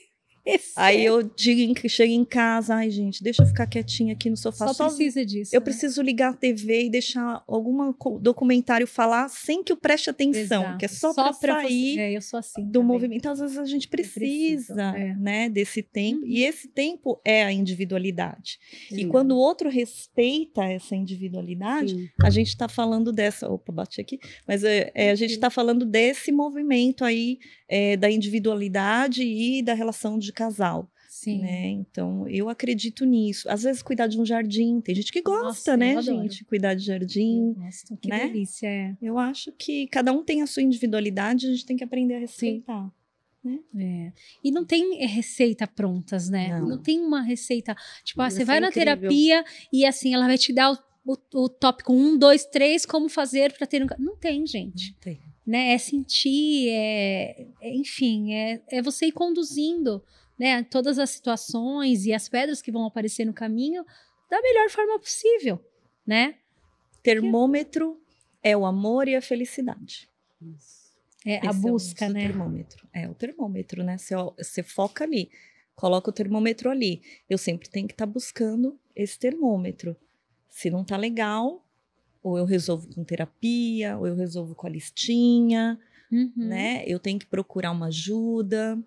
Aí 0.75 1.05
eu 1.05 1.23
digo, 1.23 1.87
chego 1.87 2.11
em 2.11 2.25
casa, 2.25 2.75
ai 2.75 2.89
gente, 2.89 3.23
deixa 3.23 3.43
eu 3.43 3.47
ficar 3.47 3.65
quietinha 3.65 4.13
aqui 4.13 4.29
no 4.29 4.35
sofá. 4.35 4.73
só 4.73 4.87
precisa 4.87 5.25
disso. 5.25 5.55
Eu 5.55 5.61
né? 5.61 5.63
preciso 5.63 6.01
ligar 6.01 6.31
a 6.31 6.33
TV 6.33 6.85
e 6.85 6.89
deixar 6.89 7.41
algum 7.47 7.93
documentário 8.19 8.85
falar 8.85 9.29
sem 9.29 9.63
que 9.63 9.71
eu 9.71 9.77
preste 9.77 10.09
atenção, 10.09 10.63
Exato. 10.63 10.77
que 10.77 10.85
é 10.85 10.87
só, 10.87 11.13
para 11.13 11.33
pra 11.33 11.61
sair. 11.61 11.97
É, 11.97 12.17
assim. 12.17 12.65
do 12.65 12.71
também. 12.73 12.87
movimento. 12.87 13.17
Então, 13.17 13.31
às 13.31 13.39
vezes 13.39 13.57
a 13.57 13.65
gente 13.65 13.87
preciso, 13.87 14.73
precisa, 14.73 14.97
é. 14.97 15.15
né, 15.15 15.49
desse 15.49 15.81
tempo. 15.81 16.25
Uhum. 16.25 16.27
E 16.27 16.43
esse 16.43 16.67
tempo 16.67 17.21
é 17.23 17.43
a 17.43 17.51
individualidade. 17.51 18.59
E 18.91 18.95
Sim. 18.95 19.07
quando 19.07 19.31
o 19.31 19.37
outro 19.37 19.69
respeita 19.69 20.63
essa 20.65 20.93
individualidade, 20.93 21.95
Sim. 21.95 22.09
a 22.21 22.29
gente 22.29 22.49
está 22.49 22.67
falando 22.67 23.13
dessa. 23.13 23.49
Opa, 23.49 23.71
bati 23.71 24.01
aqui. 24.01 24.19
Mas 24.45 24.63
é, 24.63 24.91
é, 24.93 25.11
a 25.11 25.15
gente 25.15 25.31
está 25.31 25.49
falando 25.49 25.85
desse 25.85 26.31
movimento 26.33 27.05
aí 27.05 27.39
é, 27.69 27.95
da 27.95 28.11
individualidade 28.11 29.23
e 29.23 29.61
da 29.61 29.73
relação 29.73 30.19
de 30.19 30.32
casal. 30.33 30.89
Sim. 31.09 31.41
Né? 31.41 31.67
Então, 31.67 32.27
eu 32.27 32.49
acredito 32.49 33.05
nisso. 33.05 33.47
Às 33.49 33.63
vezes, 33.63 33.83
cuidar 33.83 34.07
de 34.07 34.19
um 34.19 34.25
jardim. 34.25 34.81
Tem 34.81 34.95
gente 34.95 35.11
que 35.11 35.21
gosta, 35.21 35.43
Nossa, 35.45 35.77
né, 35.77 36.01
gente? 36.01 36.43
Cuidar 36.43 36.73
de 36.73 36.83
jardim. 36.83 37.53
Nossa, 37.55 37.95
que 37.97 38.09
né? 38.09 38.27
delícia. 38.27 38.67
É. 38.67 38.97
Eu 39.01 39.19
acho 39.19 39.51
que 39.51 39.87
cada 39.87 40.11
um 40.11 40.23
tem 40.23 40.41
a 40.41 40.47
sua 40.47 40.63
individualidade, 40.63 41.45
a 41.45 41.51
gente 41.51 41.65
tem 41.65 41.77
que 41.77 41.83
aprender 41.83 42.15
a 42.15 42.19
respeitar. 42.19 42.91
É. 43.77 44.11
E 44.43 44.51
não 44.51 44.65
tem 44.65 45.05
receita 45.05 45.67
prontas, 45.67 46.29
né? 46.29 46.59
Não, 46.59 46.69
Não. 46.69 46.81
tem 46.81 46.99
uma 46.99 47.21
receita. 47.21 47.75
Tipo, 48.03 48.21
ah, 48.21 48.29
você 48.29 48.41
é 48.41 48.45
vai 48.45 48.59
na 48.59 48.69
incrível. 48.69 48.95
terapia 48.97 49.43
e 49.71 49.85
assim, 49.85 50.13
ela 50.13 50.27
vai 50.27 50.37
te 50.37 50.53
dar 50.53 50.71
o, 50.71 50.77
o, 51.05 51.17
o 51.43 51.49
tópico 51.49 51.93
um, 51.93 52.17
dois, 52.17 52.45
três, 52.45 52.85
como 52.85 53.09
fazer 53.09 53.53
para 53.53 53.67
ter 53.67 53.83
um. 53.83 53.87
Não 53.99 54.15
tem, 54.15 54.47
gente. 54.47 54.95
Tem. 55.01 55.19
Né? 55.45 55.73
É 55.73 55.77
sentir, 55.77 56.69
é, 56.69 57.47
é- 57.61 57.75
enfim, 57.75 58.33
é, 58.33 58.61
é 58.71 58.81
você 58.81 59.07
ir 59.07 59.11
conduzindo 59.11 60.01
né, 60.37 60.63
todas 60.63 60.97
as 60.99 61.09
situações 61.11 62.05
e 62.05 62.13
as 62.13 62.27
pedras 62.27 62.61
que 62.61 62.71
vão 62.71 62.85
aparecer 62.85 63.25
no 63.25 63.33
caminho 63.33 63.85
da 64.29 64.41
melhor 64.41 64.69
forma 64.69 64.99
possível, 64.99 65.63
né? 66.05 66.35
Termômetro 67.01 67.99
é 68.41 68.55
o 68.55 68.65
amor 68.65 69.07
e 69.07 69.15
a 69.15 69.21
felicidade. 69.21 70.09
É 71.25 71.45
a 71.45 71.51
Esse 71.51 71.59
busca, 71.61 72.05
é 72.05 72.09
o 72.09 72.13
né? 72.13 72.27
termômetro. 72.27 72.87
É 72.93 73.09
o 73.09 73.13
termômetro, 73.13 73.83
né? 73.83 73.97
Você, 73.97 74.15
você 74.37 74.63
foca 74.63 75.03
ali, 75.03 75.29
coloca 75.75 76.09
o 76.09 76.13
termômetro 76.13 76.69
ali. 76.69 77.01
Eu 77.29 77.37
sempre 77.37 77.69
tenho 77.69 77.87
que 77.87 77.93
estar 77.93 78.05
buscando 78.05 78.77
esse 78.95 79.17
termômetro. 79.17 79.95
Se 80.49 80.69
não 80.69 80.83
tá 80.83 80.97
legal, 80.97 81.65
ou 82.21 82.37
eu 82.37 82.45
resolvo 82.45 82.87
com 82.93 83.03
terapia, 83.03 83.97
ou 83.97 84.07
eu 84.07 84.15
resolvo 84.15 84.55
com 84.55 84.67
a 84.67 84.69
listinha, 84.69 85.79
Uhum. 86.11 86.31
né? 86.35 86.83
Eu 86.85 86.99
tenho 86.99 87.17
que 87.17 87.25
procurar 87.25 87.71
uma 87.71 87.87
ajuda, 87.87 88.77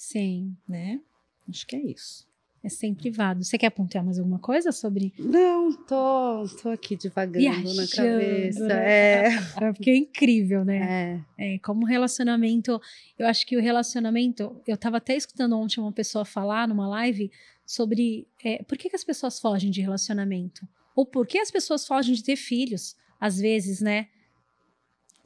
Sim, 0.00 0.54
né? 0.68 1.00
Acho 1.48 1.66
que 1.66 1.74
é 1.74 1.80
isso. 1.80 2.26
é 2.62 2.68
sempre 2.68 3.10
válido. 3.10 3.44
Você 3.44 3.56
quer 3.56 3.68
apontar 3.68 4.04
mais 4.04 4.18
alguma 4.18 4.38
coisa 4.38 4.70
sobre 4.72 5.14
Não, 5.18 5.72
tô, 5.84 6.44
tô 6.60 6.68
aqui 6.68 6.96
devagando 6.96 7.40
na 7.46 7.50
Viajando, 7.62 7.96
cabeça. 7.96 8.66
né? 8.66 8.86
É, 8.86 9.28
É, 9.56 9.72
Porque 9.72 9.88
é 9.90 9.96
incrível, 9.96 10.64
né? 10.66 11.22
é. 11.38 11.54
É, 11.54 11.58
como 11.60 11.86
relacionamento, 11.86 12.78
eu 13.18 13.26
acho 13.26 13.46
que 13.46 13.56
o 13.56 13.60
relacionamento, 13.60 14.60
eu 14.66 14.76
tava 14.76 14.98
até 14.98 15.16
escutando 15.16 15.56
ontem 15.56 15.80
uma 15.80 15.92
pessoa 15.92 16.24
falar 16.26 16.68
numa 16.68 16.86
live 16.88 17.30
sobre 17.64 18.26
é, 18.44 18.62
por 18.64 18.76
que, 18.76 18.90
que 18.90 18.96
as 18.96 19.04
pessoas 19.04 19.40
fogem 19.40 19.70
de 19.70 19.80
relacionamento? 19.80 20.68
Ou 20.94 21.06
por 21.06 21.26
que 21.26 21.38
as 21.38 21.50
pessoas 21.50 21.86
fogem 21.86 22.14
de 22.14 22.22
ter 22.22 22.36
filhos, 22.36 22.96
às 23.18 23.38
vezes, 23.38 23.80
né? 23.80 24.08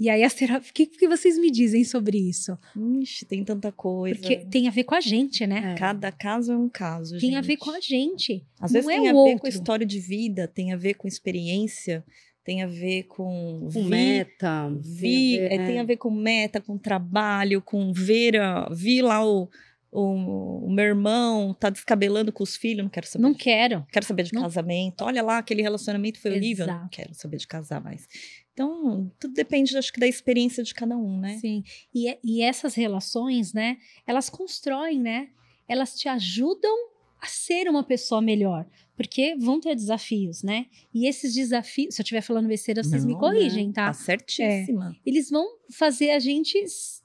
E 0.00 0.08
aí, 0.08 0.22
as 0.24 0.32
tera- 0.32 0.56
o 0.58 0.72
que, 0.72 0.86
que 0.86 1.06
vocês 1.06 1.38
me 1.38 1.50
dizem 1.50 1.84
sobre 1.84 2.16
isso? 2.16 2.56
Ixi, 3.02 3.26
tem 3.26 3.44
tanta 3.44 3.70
coisa. 3.70 4.18
Porque 4.18 4.36
tem 4.38 4.66
a 4.66 4.70
ver 4.70 4.84
com 4.84 4.94
a 4.94 5.00
gente, 5.00 5.46
né? 5.46 5.72
É. 5.72 5.78
Cada 5.78 6.10
caso 6.10 6.52
é 6.52 6.56
um 6.56 6.70
caso, 6.70 7.18
Tem 7.18 7.36
a 7.36 7.42
gente. 7.42 7.46
ver 7.46 7.56
com 7.58 7.70
a 7.70 7.80
gente. 7.80 8.42
Às 8.58 8.72
não 8.72 8.80
vezes 8.80 8.88
é 8.88 8.98
tem 9.00 9.08
a 9.08 9.12
o 9.12 9.24
ver 9.24 9.30
outro. 9.32 9.38
com 9.40 9.46
história 9.48 9.84
de 9.86 9.98
vida, 10.00 10.48
tem 10.48 10.72
a 10.72 10.76
ver 10.76 10.94
com 10.94 11.06
experiência, 11.06 12.02
tem 12.42 12.62
a 12.62 12.66
ver 12.66 13.02
com 13.04 13.60
Com 13.60 13.68
vi- 13.68 13.82
meta. 13.84 14.70
vi- 14.80 15.36
tem 15.36 15.44
a 15.44 15.48
ver- 15.48 15.52
é, 15.60 15.66
tem 15.66 15.76
é. 15.76 15.80
a 15.80 15.84
ver 15.84 15.96
com 15.98 16.10
meta, 16.10 16.60
com 16.62 16.78
trabalho, 16.78 17.60
com 17.60 17.92
ver, 17.92 18.36
a- 18.40 18.70
vi 18.72 19.02
lá 19.02 19.22
o, 19.22 19.50
o, 19.92 20.64
o 20.66 20.70
meu 20.72 20.84
irmão 20.86 21.52
tá 21.52 21.68
descabelando 21.68 22.32
com 22.32 22.42
os 22.42 22.56
filhos, 22.56 22.82
não 22.84 22.88
quero 22.90 23.06
saber. 23.06 23.22
Não 23.22 23.32
de- 23.32 23.38
quero. 23.38 23.86
quero 23.92 24.06
saber 24.06 24.22
de 24.22 24.32
não- 24.32 24.42
casamento. 24.42 25.02
Olha 25.02 25.22
lá, 25.22 25.36
aquele 25.38 25.60
relacionamento 25.60 26.18
foi 26.18 26.30
horrível, 26.30 26.66
não 26.66 26.74
Exato. 26.74 26.88
quero 26.90 27.14
saber 27.14 27.36
de 27.36 27.46
casar 27.46 27.82
mais. 27.82 28.08
Então, 28.64 29.10
tudo 29.18 29.32
depende, 29.32 29.76
acho 29.78 29.90
que, 29.90 29.98
da 29.98 30.06
experiência 30.06 30.62
de 30.62 30.74
cada 30.74 30.94
um, 30.94 31.18
né? 31.18 31.38
Sim. 31.38 31.64
E, 31.94 32.08
é- 32.08 32.18
e 32.22 32.42
essas 32.42 32.74
relações, 32.74 33.54
né? 33.54 33.78
Elas 34.06 34.28
constroem, 34.28 35.00
né? 35.00 35.28
Elas 35.66 35.98
te 35.98 36.08
ajudam 36.10 36.76
a 37.22 37.26
ser 37.26 37.68
uma 37.70 37.82
pessoa 37.82 38.20
melhor. 38.20 38.66
Porque 38.96 39.34
vão 39.38 39.58
ter 39.60 39.74
desafios, 39.74 40.42
né? 40.42 40.66
E 40.92 41.06
esses 41.08 41.32
desafios, 41.32 41.94
se 41.94 42.02
eu 42.02 42.02
estiver 42.02 42.20
falando 42.20 42.48
besteira, 42.48 42.82
vocês 42.84 43.02
me 43.06 43.12
Não, 43.14 43.18
corrigem, 43.20 43.68
né? 43.68 43.72
tá? 43.72 43.86
Tá 43.86 43.92
certíssima. 43.94 44.94
Eles 45.06 45.30
vão 45.30 45.46
fazer 45.72 46.10
a 46.10 46.18
gente, 46.18 46.60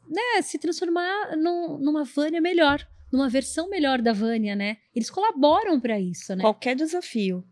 né, 0.09 0.41
se 0.41 0.57
transformar 0.59 1.37
num- 1.37 1.77
numa 1.77 2.03
Vânia 2.03 2.41
melhor, 2.41 2.85
numa 3.13 3.29
versão 3.29 3.69
melhor 3.69 4.01
da 4.01 4.11
Vânia, 4.11 4.57
né? 4.57 4.75
Eles 4.93 5.09
colaboram 5.09 5.79
para 5.79 5.97
isso, 6.01 6.35
né? 6.35 6.41
Qualquer 6.41 6.75
desafio. 6.75 7.45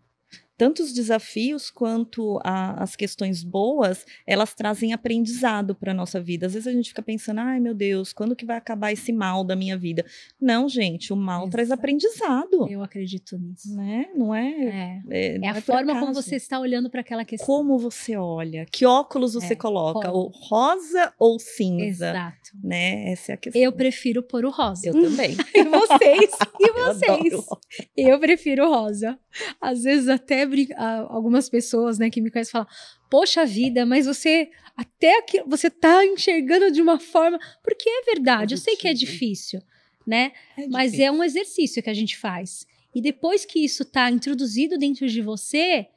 Tanto 0.58 0.84
os 0.84 0.94
desafios 0.94 1.70
quanto 1.70 2.39
a- 2.44 2.82
as 2.84 2.96
questões 2.96 3.44
boas, 3.44 4.06
elas 4.26 4.54
trazem 4.54 4.94
aprendizado 4.94 5.74
para 5.76 5.94
nossa 5.94 6.22
vida. 6.22 6.46
Às 6.46 6.54
vezes 6.54 6.68
a 6.68 6.72
gente 6.72 6.89
fica 6.89 7.02
pensando, 7.02 7.39
ai 7.39 7.60
meu 7.60 7.74
Deus, 7.74 8.13
quando 8.13 8.36
que 8.36 8.46
vai 8.46 8.58
acabar 8.58 8.92
esse 8.92 9.12
mal 9.12 9.44
da 9.44 9.56
minha 9.56 9.78
vida? 9.78 10.06
Não, 10.39 10.70
gente, 10.70 11.12
o 11.12 11.16
mal 11.16 11.50
traz 11.50 11.68
Exato. 11.70 11.80
aprendizado, 11.82 12.68
Eu 12.70 12.84
acredito 12.84 13.38
nisso. 13.38 13.76
né? 13.76 14.08
Não 14.16 14.34
é. 14.34 14.52
É, 14.52 15.02
É, 15.10 15.36
é 15.36 15.39
não 15.39 15.50
a 15.50 15.54
por 15.56 15.62
forma 15.62 16.00
como 16.00 16.13
você 16.13 16.36
está 16.36 16.60
olhando 16.60 16.89
para 16.89 17.02
aquela 17.02 17.26
questão. 17.26 17.46
Como 17.46 17.78
você 17.78 18.16
olha, 18.16 18.66
que 18.72 18.86
óculos 18.86 19.34
você 19.34 19.54
É, 19.54 19.56
coloca, 19.56 20.10
como. 20.12 20.26
o 20.26 20.28
rosa 20.30 21.13
ou 21.18 21.39
cinza, 21.39 22.10
Exato. 22.10 22.52
né? 22.63 23.12
Essa 23.12 23.32
é 23.32 23.36
a 23.36 23.38
questão. 23.38 23.62
Eu 23.62 23.72
prefiro 23.72 24.22
pôr 24.22 24.46
o 24.46 24.52
rosa. 24.52 24.88
Eu 24.88 24.94
também. 24.94 25.36
E 25.56 25.63
vocês? 25.63 26.32
E 26.60 26.68
Eu 26.70 26.74
vocês? 26.74 27.34
adoro. 27.34 27.60
Eu 27.98 28.20
prefiro 28.20 28.70
rosa. 28.70 29.18
Às 29.60 29.84
vezes 29.84 30.08
até 30.10 30.42
brin- 30.45 30.73
ah, 30.75 31.06
algumas 31.10 31.49
pessoas, 31.49 31.97
né, 31.99 32.10
que 32.10 32.21
me 32.21 32.29
conhecem 32.32 32.51
falam: 32.51 32.67
"Poxa 33.10 33.45
vida, 33.45 33.86
mas 33.86 34.06
você 34.06 34.49
até 34.75 35.19
aqui 35.19 35.41
você 35.45 35.69
tá 35.69 36.06
enxergando 36.06 36.71
de 36.71 36.82
uma 36.82 36.99
forma, 36.99 37.39
porque 37.63 37.88
é 37.89 38.01
verdade. 38.03 38.53
Eu 38.53 38.58
sei 38.58 38.75
que 38.75 38.88
é 38.88 38.93
difícil, 38.93 39.62
né? 40.06 40.32
É 40.58 40.67
Mas 40.67 40.91
difícil. 40.91 41.06
é 41.06 41.12
um 41.12 41.23
exercício 41.23 41.84
que 41.84 41.89
a 41.89 41.93
gente 41.93 42.17
faz. 42.17 42.65
E 42.95 43.01
depois 43.01 43.45
que 43.45 43.63
isso 43.63 43.86
tá 43.86 44.10
introduzido 44.12 44.77
dentro 44.77 45.08
de 45.08 45.21
você, 45.21 45.88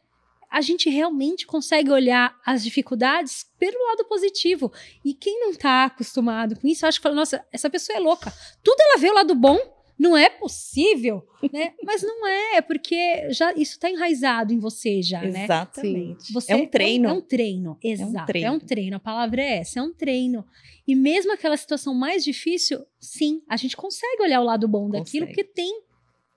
a 0.50 0.60
gente 0.60 0.88
realmente 0.88 1.46
consegue 1.46 1.90
olhar 1.90 2.34
as 2.44 2.62
dificuldades 2.62 3.44
pelo 3.58 3.76
lado 3.88 4.04
positivo. 4.06 4.72
E 5.04 5.12
quem 5.12 5.40
não 5.40 5.52
tá 5.54 5.84
acostumado 5.84 6.58
com 6.58 6.66
isso, 6.68 6.86
acha 6.86 6.98
que 6.98 7.02
fala, 7.02 7.14
nossa, 7.14 7.44
essa 7.52 7.68
pessoa 7.68 7.96
é 7.96 8.00
louca. 8.00 8.32
Tudo 8.62 8.76
ela 8.80 8.98
vê 8.98 9.10
o 9.10 9.14
lado 9.14 9.34
bom. 9.34 9.58
Não 9.98 10.16
é 10.16 10.28
possível, 10.28 11.26
né? 11.52 11.72
Mas 11.82 12.02
não 12.02 12.26
é, 12.26 12.56
é 12.56 12.60
porque 12.60 13.30
já 13.32 13.52
isso 13.54 13.78
tá 13.78 13.90
enraizado 13.90 14.52
em 14.52 14.58
você 14.58 15.00
já, 15.02 15.22
né? 15.22 15.44
Exatamente. 15.44 16.32
Você- 16.32 16.52
é 16.52 16.56
um 16.56 16.66
treino. 16.66 17.08
É 17.08 17.12
um 17.12 17.20
treino, 17.20 17.78
exato. 17.82 18.16
É 18.16 18.22
um 18.22 18.26
treino. 18.26 18.60
treino. 18.60 18.96
A 18.96 19.00
palavra 19.00 19.42
é 19.42 19.58
essa, 19.58 19.78
é 19.78 19.82
um 19.82 19.92
treino. 19.92 20.44
E 20.86 20.94
mesmo 20.94 21.32
aquela 21.32 21.56
situação 21.56 21.94
mais 21.94 22.22
difícil, 22.22 22.84
sim, 23.00 23.42
a 23.48 23.56
gente 23.56 23.76
consegue 23.76 24.22
olhar 24.22 24.40
o 24.40 24.44
lado 24.44 24.68
bom 24.68 24.88
daquilo 24.90 25.26
Consegue. 25.26 25.44
que 25.48 25.52
tem, 25.54 25.82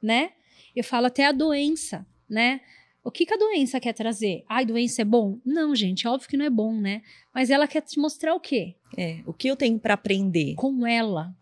né? 0.01 0.31
Eu 0.75 0.83
falo 0.83 1.07
até 1.07 1.25
a 1.25 1.31
doença, 1.31 2.05
né? 2.29 2.61
O 3.03 3.11
que, 3.11 3.25
que 3.25 3.33
a 3.33 3.37
doença 3.37 3.79
quer 3.79 3.93
trazer? 3.93 4.43
Ai, 4.47 4.65
doença 4.65 5.01
é 5.01 5.05
bom? 5.05 5.39
Não, 5.45 5.73
gente, 5.75 6.05
é 6.05 6.09
óbvio 6.09 6.29
que 6.29 6.37
não 6.37 6.45
é 6.45 6.49
bom, 6.49 6.73
né? 6.73 7.01
Mas 7.33 7.49
ela 7.49 7.67
quer 7.67 7.81
te 7.81 7.97
mostrar 7.99 8.35
o 8.35 8.39
quê? 8.39 8.75
É, 8.97 9.19
o 9.25 9.33
que 9.33 9.47
eu 9.47 9.55
tenho 9.55 9.79
para 9.79 9.93
aprender? 9.93 10.55
Com 10.55 10.85
ela. 10.85 11.33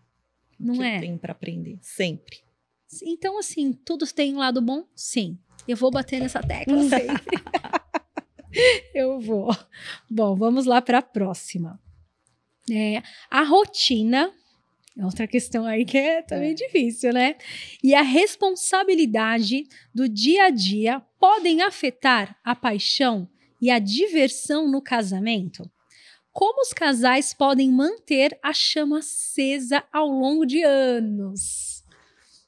Não 0.60 0.76
que 0.76 0.84
é? 0.84 1.00
tenho 1.00 1.18
para 1.18 1.32
aprender? 1.32 1.78
Sempre. 1.82 2.38
Então, 3.04 3.38
assim, 3.38 3.74
tudo 3.74 4.06
tem 4.08 4.34
um 4.34 4.40
lado 4.40 4.62
bom? 4.62 4.86
Sim. 4.96 5.38
Eu 5.68 5.76
vou 5.76 5.92
bater 5.92 6.20
nessa 6.20 6.42
tecla 6.42 6.82
sempre. 6.84 7.38
Eu 8.94 9.20
vou. 9.20 9.56
Bom, 10.10 10.36
vamos 10.36 10.66
lá 10.66 10.82
para 10.82 11.00
a 11.00 11.02
próxima. 11.02 11.80
É, 12.72 13.02
a 13.30 13.44
rotina 13.44 14.34
É 14.98 15.06
outra 15.06 15.28
questão 15.28 15.66
aí 15.66 15.86
que 15.86 15.98
é 15.98 16.22
também 16.22 16.52
é. 16.52 16.54
difícil, 16.54 17.14
né? 17.14 17.36
E 17.84 17.94
a 17.94 18.02
responsabilidade 18.02 19.64
do 19.94 20.10
dia 20.10 20.46
a 20.46 20.50
dia 20.50 21.02
podem 21.20 21.62
afetar 21.62 22.38
a 22.44 22.56
paixão 22.56 23.30
e 23.62 23.70
a 23.70 23.80
diversão 23.80 24.70
no 24.70 24.82
casamento? 24.82 25.70
Como 26.38 26.62
os 26.62 26.72
casais 26.72 27.34
podem 27.34 27.72
manter 27.72 28.38
a 28.44 28.54
chama 28.54 29.00
acesa 29.00 29.84
ao 29.92 30.08
longo 30.08 30.46
de 30.46 30.62
anos? 30.62 31.84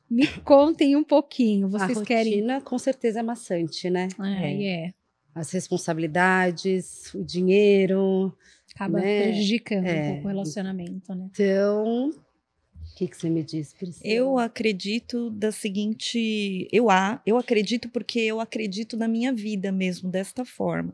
Me 0.07 0.27
contem 0.45 0.95
um 0.95 1.03
pouquinho. 1.03 1.67
Vocês 1.67 1.97
a 1.97 2.05
querem? 2.05 2.33
rotina, 2.33 2.61
com 2.61 2.77
certeza 2.77 3.21
é 3.21 3.23
maçante, 3.23 3.89
né? 3.89 4.07
É, 4.19 4.63
é. 4.63 4.93
As 5.33 5.51
responsabilidades, 5.51 7.11
o 7.15 7.23
dinheiro. 7.23 8.31
Acaba 8.75 8.99
né? 8.99 9.23
prejudicando 9.23 9.87
é. 9.87 10.01
um 10.01 10.11
pouco 10.11 10.25
o 10.25 10.27
relacionamento, 10.27 11.15
né? 11.15 11.27
Então, 11.31 12.09
o 12.09 12.95
que, 12.95 13.07
que 13.07 13.17
você 13.17 13.27
me 13.27 13.41
diz, 13.41 13.73
Priscila? 13.73 14.07
Eu 14.07 14.37
acredito 14.37 15.31
da 15.31 15.51
seguinte. 15.51 16.67
Eu, 16.71 16.89
eu 17.25 17.37
acredito 17.37 17.89
porque 17.89 18.19
eu 18.19 18.39
acredito 18.39 18.95
na 18.95 19.07
minha 19.07 19.33
vida 19.33 19.71
mesmo, 19.71 20.11
desta 20.11 20.45
forma. 20.45 20.93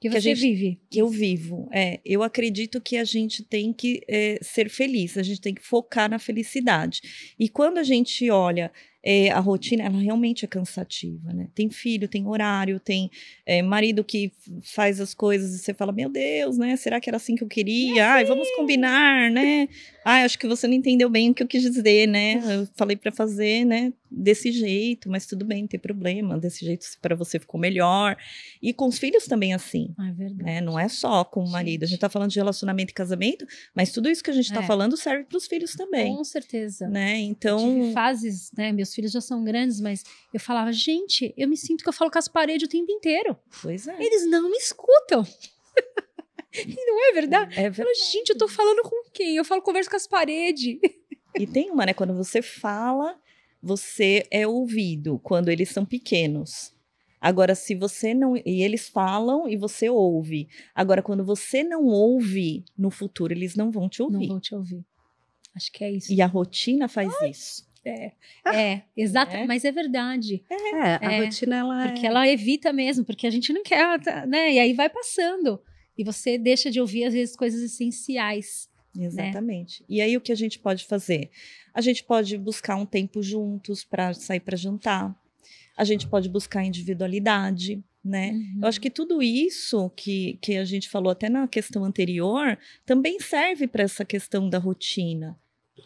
Que 0.00 0.08
você 0.08 0.30
que 0.30 0.34
gente, 0.34 0.40
vive. 0.40 0.80
Que 0.90 0.98
eu 1.00 1.08
vivo. 1.08 1.68
É, 1.70 2.00
eu 2.04 2.22
acredito 2.22 2.80
que 2.80 2.96
a 2.96 3.04
gente 3.04 3.44
tem 3.44 3.72
que 3.72 4.02
é, 4.08 4.38
ser 4.40 4.70
feliz, 4.70 5.18
a 5.18 5.22
gente 5.22 5.40
tem 5.40 5.54
que 5.54 5.62
focar 5.62 6.08
na 6.08 6.18
felicidade. 6.18 7.34
E 7.38 7.48
quando 7.48 7.78
a 7.78 7.82
gente 7.82 8.30
olha 8.30 8.72
é, 9.02 9.30
a 9.30 9.40
rotina 9.40 9.84
ela 9.84 9.98
realmente 9.98 10.44
é 10.44 10.48
cansativa, 10.48 11.32
né? 11.32 11.48
Tem 11.54 11.70
filho, 11.70 12.08
tem 12.08 12.26
horário, 12.26 12.78
tem 12.78 13.10
é, 13.46 13.62
marido 13.62 14.04
que 14.04 14.32
faz 14.62 15.00
as 15.00 15.14
coisas 15.14 15.54
e 15.54 15.58
você 15.58 15.72
fala, 15.72 15.92
meu 15.92 16.08
Deus, 16.08 16.58
né? 16.58 16.76
Será 16.76 17.00
que 17.00 17.08
era 17.08 17.16
assim 17.16 17.34
que 17.34 17.42
eu 17.42 17.48
queria? 17.48 18.06
Ai, 18.06 18.24
vamos 18.24 18.50
combinar, 18.52 19.30
né? 19.30 19.68
Ai, 20.04 20.24
acho 20.24 20.38
que 20.38 20.46
você 20.46 20.66
não 20.66 20.74
entendeu 20.74 21.08
bem 21.08 21.30
o 21.30 21.34
que 21.34 21.42
eu 21.42 21.48
quis 21.48 21.62
dizer, 21.62 22.06
né? 22.06 22.42
Eu 22.44 22.68
falei 22.76 22.96
para 22.96 23.10
fazer, 23.10 23.64
né? 23.64 23.92
Desse 24.10 24.52
jeito, 24.52 25.08
mas 25.08 25.26
tudo 25.26 25.44
bem, 25.44 25.62
não 25.62 25.68
tem 25.68 25.80
problema. 25.80 26.38
Desse 26.38 26.64
jeito 26.64 26.86
para 27.00 27.14
você 27.14 27.38
ficou 27.38 27.58
melhor. 27.58 28.16
E 28.60 28.74
com 28.74 28.86
os 28.86 28.98
filhos 28.98 29.26
também 29.26 29.54
assim. 29.54 29.94
Ah, 29.98 30.08
é 30.08 30.12
verdade. 30.12 30.42
Né? 30.42 30.60
Não 30.60 30.78
é 30.78 30.88
só 30.88 31.24
com 31.24 31.42
o 31.42 31.50
marido. 31.50 31.84
A 31.84 31.86
gente 31.86 32.00
tá 32.00 32.08
falando 32.08 32.30
de 32.30 32.38
relacionamento 32.38 32.90
e 32.90 32.94
casamento, 32.94 33.46
mas 33.74 33.92
tudo 33.92 34.10
isso 34.10 34.22
que 34.22 34.30
a 34.30 34.34
gente 34.34 34.52
tá 34.52 34.62
é. 34.62 34.66
falando 34.66 34.96
serve 34.96 35.24
para 35.24 35.38
os 35.38 35.46
filhos 35.46 35.72
também. 35.72 36.14
Com 36.14 36.24
certeza. 36.24 36.86
Né? 36.88 37.18
Então. 37.18 37.58
Eu 37.58 37.82
tive 37.82 37.92
fases, 37.94 38.52
né? 38.56 38.72
Meus 38.72 38.90
meus 38.90 38.94
filhos 38.94 39.12
já 39.12 39.20
são 39.20 39.44
grandes, 39.44 39.80
mas 39.80 40.04
eu 40.34 40.40
falava, 40.40 40.72
gente, 40.72 41.32
eu 41.36 41.48
me 41.48 41.56
sinto 41.56 41.82
que 41.82 41.88
eu 41.88 41.92
falo 41.92 42.10
com 42.10 42.18
as 42.18 42.28
paredes 42.28 42.66
o 42.66 42.70
tempo 42.70 42.90
inteiro. 42.90 43.36
Pois 43.62 43.86
é. 43.86 44.02
Eles 44.02 44.28
não 44.28 44.50
me 44.50 44.56
escutam. 44.56 45.24
e 46.52 46.86
não 46.86 47.08
é 47.08 47.12
verdade? 47.12 47.52
É 47.52 47.70
verdade. 47.70 47.80
Eu 47.80 47.84
falo, 47.84 48.10
gente, 48.10 48.30
eu 48.30 48.38
tô 48.38 48.48
falando 48.48 48.82
com 48.82 49.10
quem? 49.12 49.36
Eu 49.36 49.44
falo, 49.44 49.62
converso 49.62 49.88
com 49.88 49.96
as 49.96 50.06
paredes. 50.06 50.78
e 51.38 51.46
tem 51.46 51.70
uma, 51.70 51.86
né? 51.86 51.94
Quando 51.94 52.14
você 52.14 52.42
fala, 52.42 53.16
você 53.62 54.26
é 54.30 54.46
ouvido 54.46 55.18
quando 55.18 55.48
eles 55.48 55.68
são 55.68 55.84
pequenos. 55.84 56.74
Agora, 57.20 57.54
se 57.54 57.74
você 57.74 58.14
não. 58.14 58.36
E 58.36 58.62
eles 58.62 58.88
falam 58.88 59.46
e 59.48 59.56
você 59.56 59.90
ouve. 59.90 60.48
Agora, 60.74 61.02
quando 61.02 61.24
você 61.24 61.62
não 61.62 61.84
ouve, 61.84 62.64
no 62.76 62.90
futuro 62.90 63.32
eles 63.32 63.54
não 63.54 63.70
vão 63.70 63.88
te 63.88 64.02
ouvir. 64.02 64.20
Não 64.20 64.28
vão 64.28 64.40
te 64.40 64.54
ouvir. 64.54 64.84
Acho 65.54 65.70
que 65.70 65.84
é 65.84 65.90
isso. 65.90 66.12
E 66.12 66.22
a 66.22 66.26
rotina 66.26 66.88
faz 66.88 67.12
Ai. 67.20 67.30
isso. 67.30 67.68
É, 67.82 68.12
é, 68.44 68.82
exato, 68.94 69.34
é. 69.34 69.46
mas 69.46 69.64
é 69.64 69.72
verdade. 69.72 70.44
É, 70.50 71.06
a 71.06 71.12
é, 71.12 71.24
rotina 71.24 71.56
ela 71.56 71.88
Porque 71.88 72.06
ela 72.06 72.28
evita 72.28 72.74
mesmo, 72.74 73.06
porque 73.06 73.26
a 73.26 73.30
gente 73.30 73.52
não 73.54 73.62
quer, 73.62 73.98
né? 74.26 74.52
E 74.52 74.58
aí 74.58 74.72
vai 74.74 74.88
passando. 74.88 75.62
E 75.96 76.04
você 76.04 76.38
deixa 76.38 76.70
de 76.70 76.80
ouvir, 76.80 77.04
às 77.04 77.12
vezes, 77.12 77.36
coisas 77.36 77.60
essenciais. 77.62 78.69
Né? 78.94 79.06
Exatamente. 79.06 79.82
Né? 79.82 79.86
E 79.88 80.00
aí 80.00 80.16
o 80.16 80.20
que 80.20 80.32
a 80.32 80.36
gente 80.36 80.58
pode 80.58 80.84
fazer? 80.84 81.30
A 81.72 81.80
gente 81.80 82.02
pode 82.02 82.36
buscar 82.36 82.76
um 82.76 82.86
tempo 82.86 83.22
juntos 83.22 83.84
para 83.84 84.12
sair 84.14 84.40
para 84.40 84.56
jantar. 84.56 85.14
A 85.76 85.84
gente 85.84 86.06
pode 86.06 86.28
buscar 86.28 86.64
individualidade, 86.64 87.82
né? 88.04 88.32
Uhum. 88.32 88.58
Eu 88.62 88.68
acho 88.68 88.78
uhum. 88.78 88.82
que 88.82 88.90
tudo 88.90 89.22
isso 89.22 89.90
que, 89.96 90.38
que 90.40 90.56
a 90.56 90.64
gente 90.64 90.88
falou 90.88 91.10
até 91.10 91.28
na 91.28 91.46
questão 91.46 91.84
anterior 91.84 92.58
também 92.84 93.18
serve 93.20 93.66
para 93.66 93.84
essa 93.84 94.04
questão 94.04 94.48
da 94.48 94.58
rotina 94.58 95.38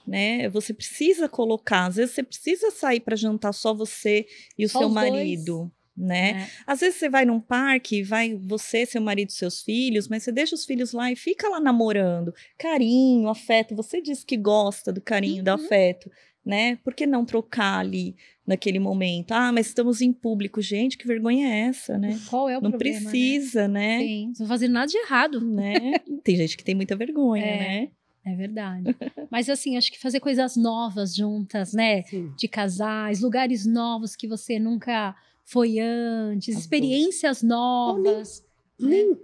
né? 0.07 0.49
Você 0.49 0.73
precisa 0.75 1.29
colocar, 1.29 1.87
às 1.87 1.97
vezes 1.97 2.14
você 2.14 2.23
precisa 2.23 2.71
sair 2.71 3.01
para 3.01 3.17
jantar 3.17 3.53
só 3.53 3.73
você 3.73 4.27
e 4.59 4.64
o 4.64 4.69
só 4.69 4.81
seu 4.81 4.88
marido. 4.88 5.59
Dois. 5.59 5.84
Né? 5.97 6.31
É. 6.31 6.51
Às 6.67 6.81
vezes 6.81 6.97
você 6.97 7.09
vai 7.09 7.25
num 7.25 7.41
parque, 7.41 8.03
vai 8.03 8.35
você, 8.35 8.85
seu 8.85 9.01
marido, 9.01 9.31
seus 9.31 9.63
filhos, 9.63 10.09
mas 10.09 10.25
você 10.25 10.33
deixa 10.33 10.55
os 10.55 10.65
filhos 10.65 10.93
lá 10.93 11.13
e 11.13 11.17
fica 11.17 11.49
lá 11.49 11.61
namorando. 11.61 12.35
Carinho, 12.59 13.29
afeto. 13.29 13.77
Você 13.77 14.03
diz 14.03 14.25
que 14.25 14.37
gosta 14.37 14.93
do 14.93 15.01
carinho, 15.01 15.39
uhum. 15.39 15.45
do 15.45 15.51
afeto, 15.51 16.11
né? 16.45 16.77
Por 16.83 16.95
que 16.95 17.07
não 17.07 17.25
trocar 17.25 17.79
ali 17.79 18.17
naquele 18.45 18.81
momento? 18.81 19.31
Ah, 19.33 19.53
mas 19.53 19.69
estamos 19.69 20.01
em 20.01 20.13
público. 20.13 20.61
Gente, 20.61 20.99
que 20.99 21.07
vergonha 21.07 21.47
é 21.47 21.61
essa, 21.69 21.97
né? 21.97 22.19
Qual 22.29 22.49
é 22.49 22.59
o 22.59 22.61
não 22.61 22.71
problema? 22.71 23.01
Não 23.01 23.11
precisa, 23.11 23.69
né? 23.69 23.99
né? 23.99 24.05
Sim, 24.05 24.33
não 24.41 24.47
fazendo 24.49 24.73
nada 24.73 24.87
de 24.89 24.99
errado. 24.99 25.41
Né? 25.41 25.99
tem 26.25 26.37
gente 26.37 26.57
que 26.57 26.65
tem 26.65 26.75
muita 26.75 26.97
vergonha, 26.97 27.45
é. 27.45 27.59
né? 27.59 27.89
É 28.27 28.35
verdade. 28.35 28.97
Mas 29.31 29.51
assim, 29.51 29.77
acho 29.77 29.93
que 29.93 29.99
fazer 29.99 30.19
coisas 30.19 30.57
novas 30.57 31.15
juntas, 31.15 31.75
né? 31.75 32.03
Sim. 32.05 32.33
De 32.37 32.49
casais, 32.49 33.21
lugares 33.21 33.67
novos 33.67 34.17
que 34.17 34.27
você 34.27 34.59
nunca 34.59 35.15
foi 35.45 35.79
antes, 35.79 36.57
experiências 36.57 37.43
novas. 37.43 38.45
Nem, 38.79 38.91
né? 38.91 38.97
nem, 38.97 39.19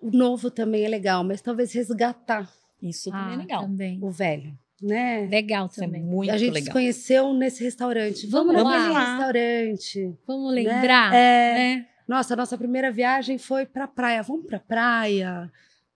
o 0.00 0.10
novo 0.10 0.50
também 0.50 0.84
é 0.84 0.88
legal, 0.88 1.22
mas 1.24 1.40
talvez 1.40 1.72
resgatar. 1.72 2.50
Isso 2.82 3.10
também 3.10 3.24
é 3.24 3.30
ah, 3.30 3.34
é 3.34 3.36
legal. 3.36 3.62
Também. 3.62 3.98
O 4.02 4.10
velho. 4.10 4.58
Né? 4.82 5.26
Legal 5.30 5.66
é 5.66 5.80
também. 5.80 6.02
É 6.02 6.04
muito 6.04 6.30
a 6.30 6.36
gente 6.36 6.52
legal. 6.52 6.66
se 6.66 6.72
conheceu 6.72 7.32
nesse 7.32 7.64
restaurante. 7.64 8.26
Vamos, 8.26 8.54
Vamos 8.54 8.72
lá. 8.72 8.88
lá. 8.88 9.16
restaurante. 9.16 10.14
Vamos 10.26 10.54
né? 10.54 10.62
lembrar. 10.62 11.10
Né? 11.10 11.18
É, 11.18 11.54
né? 11.54 11.86
Nossa, 12.06 12.34
a 12.34 12.36
nossa 12.36 12.58
primeira 12.58 12.92
viagem 12.92 13.38
foi 13.38 13.64
pra 13.64 13.88
praia. 13.88 14.22
Vamos 14.22 14.46
pra 14.46 14.60
praia 14.60 15.50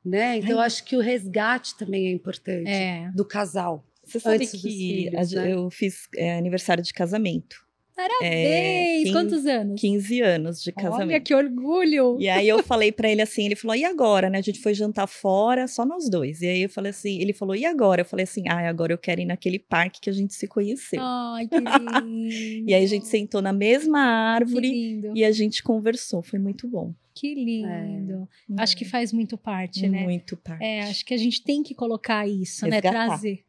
né? 0.04 0.38
Então, 0.38 0.50
eu 0.50 0.60
acho 0.60 0.84
que 0.84 0.96
o 0.96 1.00
resgate 1.00 1.76
também 1.76 2.08
é 2.08 2.10
importante 2.10 2.68
é. 2.68 3.10
do 3.14 3.24
casal. 3.24 3.84
Você 4.04 4.18
sabe 4.18 4.46
que 4.46 4.58
filhos, 4.58 5.32
né? 5.32 5.52
eu 5.52 5.70
fiz 5.70 6.08
é, 6.16 6.36
aniversário 6.36 6.82
de 6.82 6.92
casamento. 6.92 7.56
Parabéns! 8.00 9.08
É, 9.08 9.12
Quantos 9.12 9.46
anos? 9.46 9.80
15 9.80 10.20
anos 10.22 10.62
de 10.62 10.72
casamento. 10.72 11.08
Olha 11.10 11.20
que 11.20 11.34
orgulho! 11.34 12.16
E 12.18 12.28
aí 12.28 12.48
eu 12.48 12.62
falei 12.62 12.90
para 12.90 13.10
ele 13.10 13.20
assim, 13.20 13.44
ele 13.44 13.56
falou, 13.56 13.76
e 13.76 13.84
agora, 13.84 14.30
né? 14.30 14.38
A 14.38 14.42
gente 14.42 14.60
foi 14.60 14.72
jantar 14.72 15.06
fora, 15.06 15.68
só 15.68 15.84
nós 15.84 16.08
dois. 16.08 16.40
E 16.40 16.46
aí 16.46 16.62
eu 16.62 16.68
falei 16.70 16.90
assim, 16.90 17.20
ele 17.20 17.32
falou, 17.32 17.54
e 17.54 17.66
agora? 17.66 18.00
Eu 18.00 18.04
falei 18.06 18.24
assim, 18.24 18.44
ah, 18.48 18.68
agora 18.68 18.92
eu 18.92 18.98
quero 18.98 19.20
ir 19.20 19.26
naquele 19.26 19.58
parque 19.58 20.00
que 20.00 20.08
a 20.08 20.12
gente 20.12 20.34
se 20.34 20.46
conheceu. 20.48 21.00
Ai, 21.02 21.46
que 21.46 21.56
lindo! 21.56 22.64
e 22.68 22.74
aí 22.74 22.84
a 22.84 22.88
gente 22.88 23.06
sentou 23.06 23.42
na 23.42 23.52
mesma 23.52 24.00
árvore 24.00 25.00
e 25.14 25.24
a 25.24 25.32
gente 25.32 25.62
conversou, 25.62 26.22
foi 26.22 26.38
muito 26.38 26.66
bom. 26.66 26.94
Que 27.12 27.34
lindo. 27.34 28.28
É. 28.50 28.62
Acho 28.62 28.76
que 28.76 28.84
faz 28.84 29.12
muito 29.12 29.36
parte, 29.36 29.86
né? 29.88 30.04
Muito 30.04 30.36
parte. 30.36 30.64
É, 30.64 30.82
acho 30.84 31.04
que 31.04 31.12
a 31.12 31.18
gente 31.18 31.42
tem 31.42 31.62
que 31.62 31.74
colocar 31.74 32.26
isso, 32.26 32.64
né? 32.66 32.76
Resgatar. 32.76 32.98
né? 32.98 33.06
Trazer. 33.08 33.44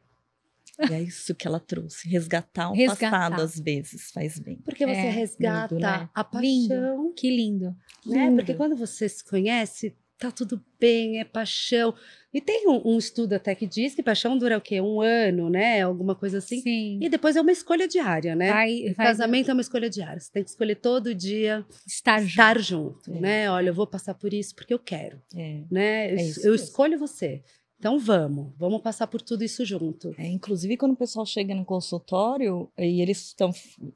E 0.90 0.94
é 0.94 1.00
isso 1.00 1.34
que 1.34 1.46
ela 1.46 1.60
trouxe. 1.60 2.08
Resgatar 2.08 2.70
o 2.70 2.74
resgatar. 2.74 3.10
passado, 3.10 3.42
às 3.42 3.58
vezes, 3.58 4.10
faz 4.10 4.38
bem. 4.38 4.58
Porque 4.64 4.86
você 4.86 4.92
é, 4.92 5.10
resgata 5.10 5.74
lindo, 5.74 5.86
né? 5.86 6.08
a 6.14 6.24
paixão. 6.24 6.42
Lindo. 6.42 7.14
Que 7.16 7.30
lindo. 7.30 7.76
Né? 8.06 8.26
Lindo. 8.26 8.36
Porque 8.36 8.54
quando 8.54 8.76
você 8.76 9.08
se 9.08 9.24
conhece, 9.24 9.94
tá 10.22 10.30
tudo 10.30 10.62
bem, 10.78 11.18
é 11.18 11.24
paixão. 11.24 11.94
E 12.32 12.40
tem 12.40 12.68
um, 12.68 12.94
um, 12.94 12.98
estudo 12.98 13.34
até 13.34 13.54
que 13.54 13.66
diz 13.66 13.94
que 13.94 14.02
paixão 14.02 14.38
dura 14.38 14.56
o 14.56 14.60
quê? 14.60 14.80
Um 14.80 15.00
ano, 15.00 15.50
né? 15.50 15.82
Alguma 15.82 16.14
coisa 16.14 16.38
assim. 16.38 16.60
Sim. 16.60 16.98
E 17.02 17.08
depois 17.08 17.34
é 17.34 17.40
uma 17.40 17.50
escolha 17.50 17.88
diária, 17.88 18.34
né? 18.36 18.50
Vai, 18.50 18.94
vai 18.96 19.06
Casamento 19.06 19.50
é 19.50 19.52
uma 19.52 19.60
escolha 19.60 19.90
diária. 19.90 20.20
Você 20.20 20.30
tem 20.30 20.44
que 20.44 20.50
escolher 20.50 20.76
todo 20.76 21.14
dia 21.14 21.66
estar, 21.86 22.22
estar 22.22 22.58
junto, 22.58 23.04
junto 23.06 23.18
é. 23.18 23.20
né? 23.20 23.50
Olha, 23.50 23.70
eu 23.70 23.74
vou 23.74 23.86
passar 23.86 24.14
por 24.14 24.32
isso 24.32 24.54
porque 24.54 24.72
eu 24.72 24.78
quero, 24.78 25.20
é. 25.34 25.62
né? 25.70 26.14
É 26.14 26.22
eu, 26.22 26.34
eu 26.44 26.54
escolho 26.54 26.98
você. 26.98 27.42
Então 27.82 27.98
vamos, 27.98 28.52
vamos 28.56 28.80
passar 28.80 29.08
por 29.08 29.20
tudo 29.20 29.42
isso 29.42 29.64
junto. 29.64 30.14
É, 30.16 30.24
inclusive, 30.28 30.76
quando 30.76 30.92
o 30.92 30.96
pessoal 30.96 31.26
chega 31.26 31.52
no 31.52 31.64
consultório 31.64 32.70
e 32.78 33.02
eles 33.02 33.26
estão. 33.26 33.50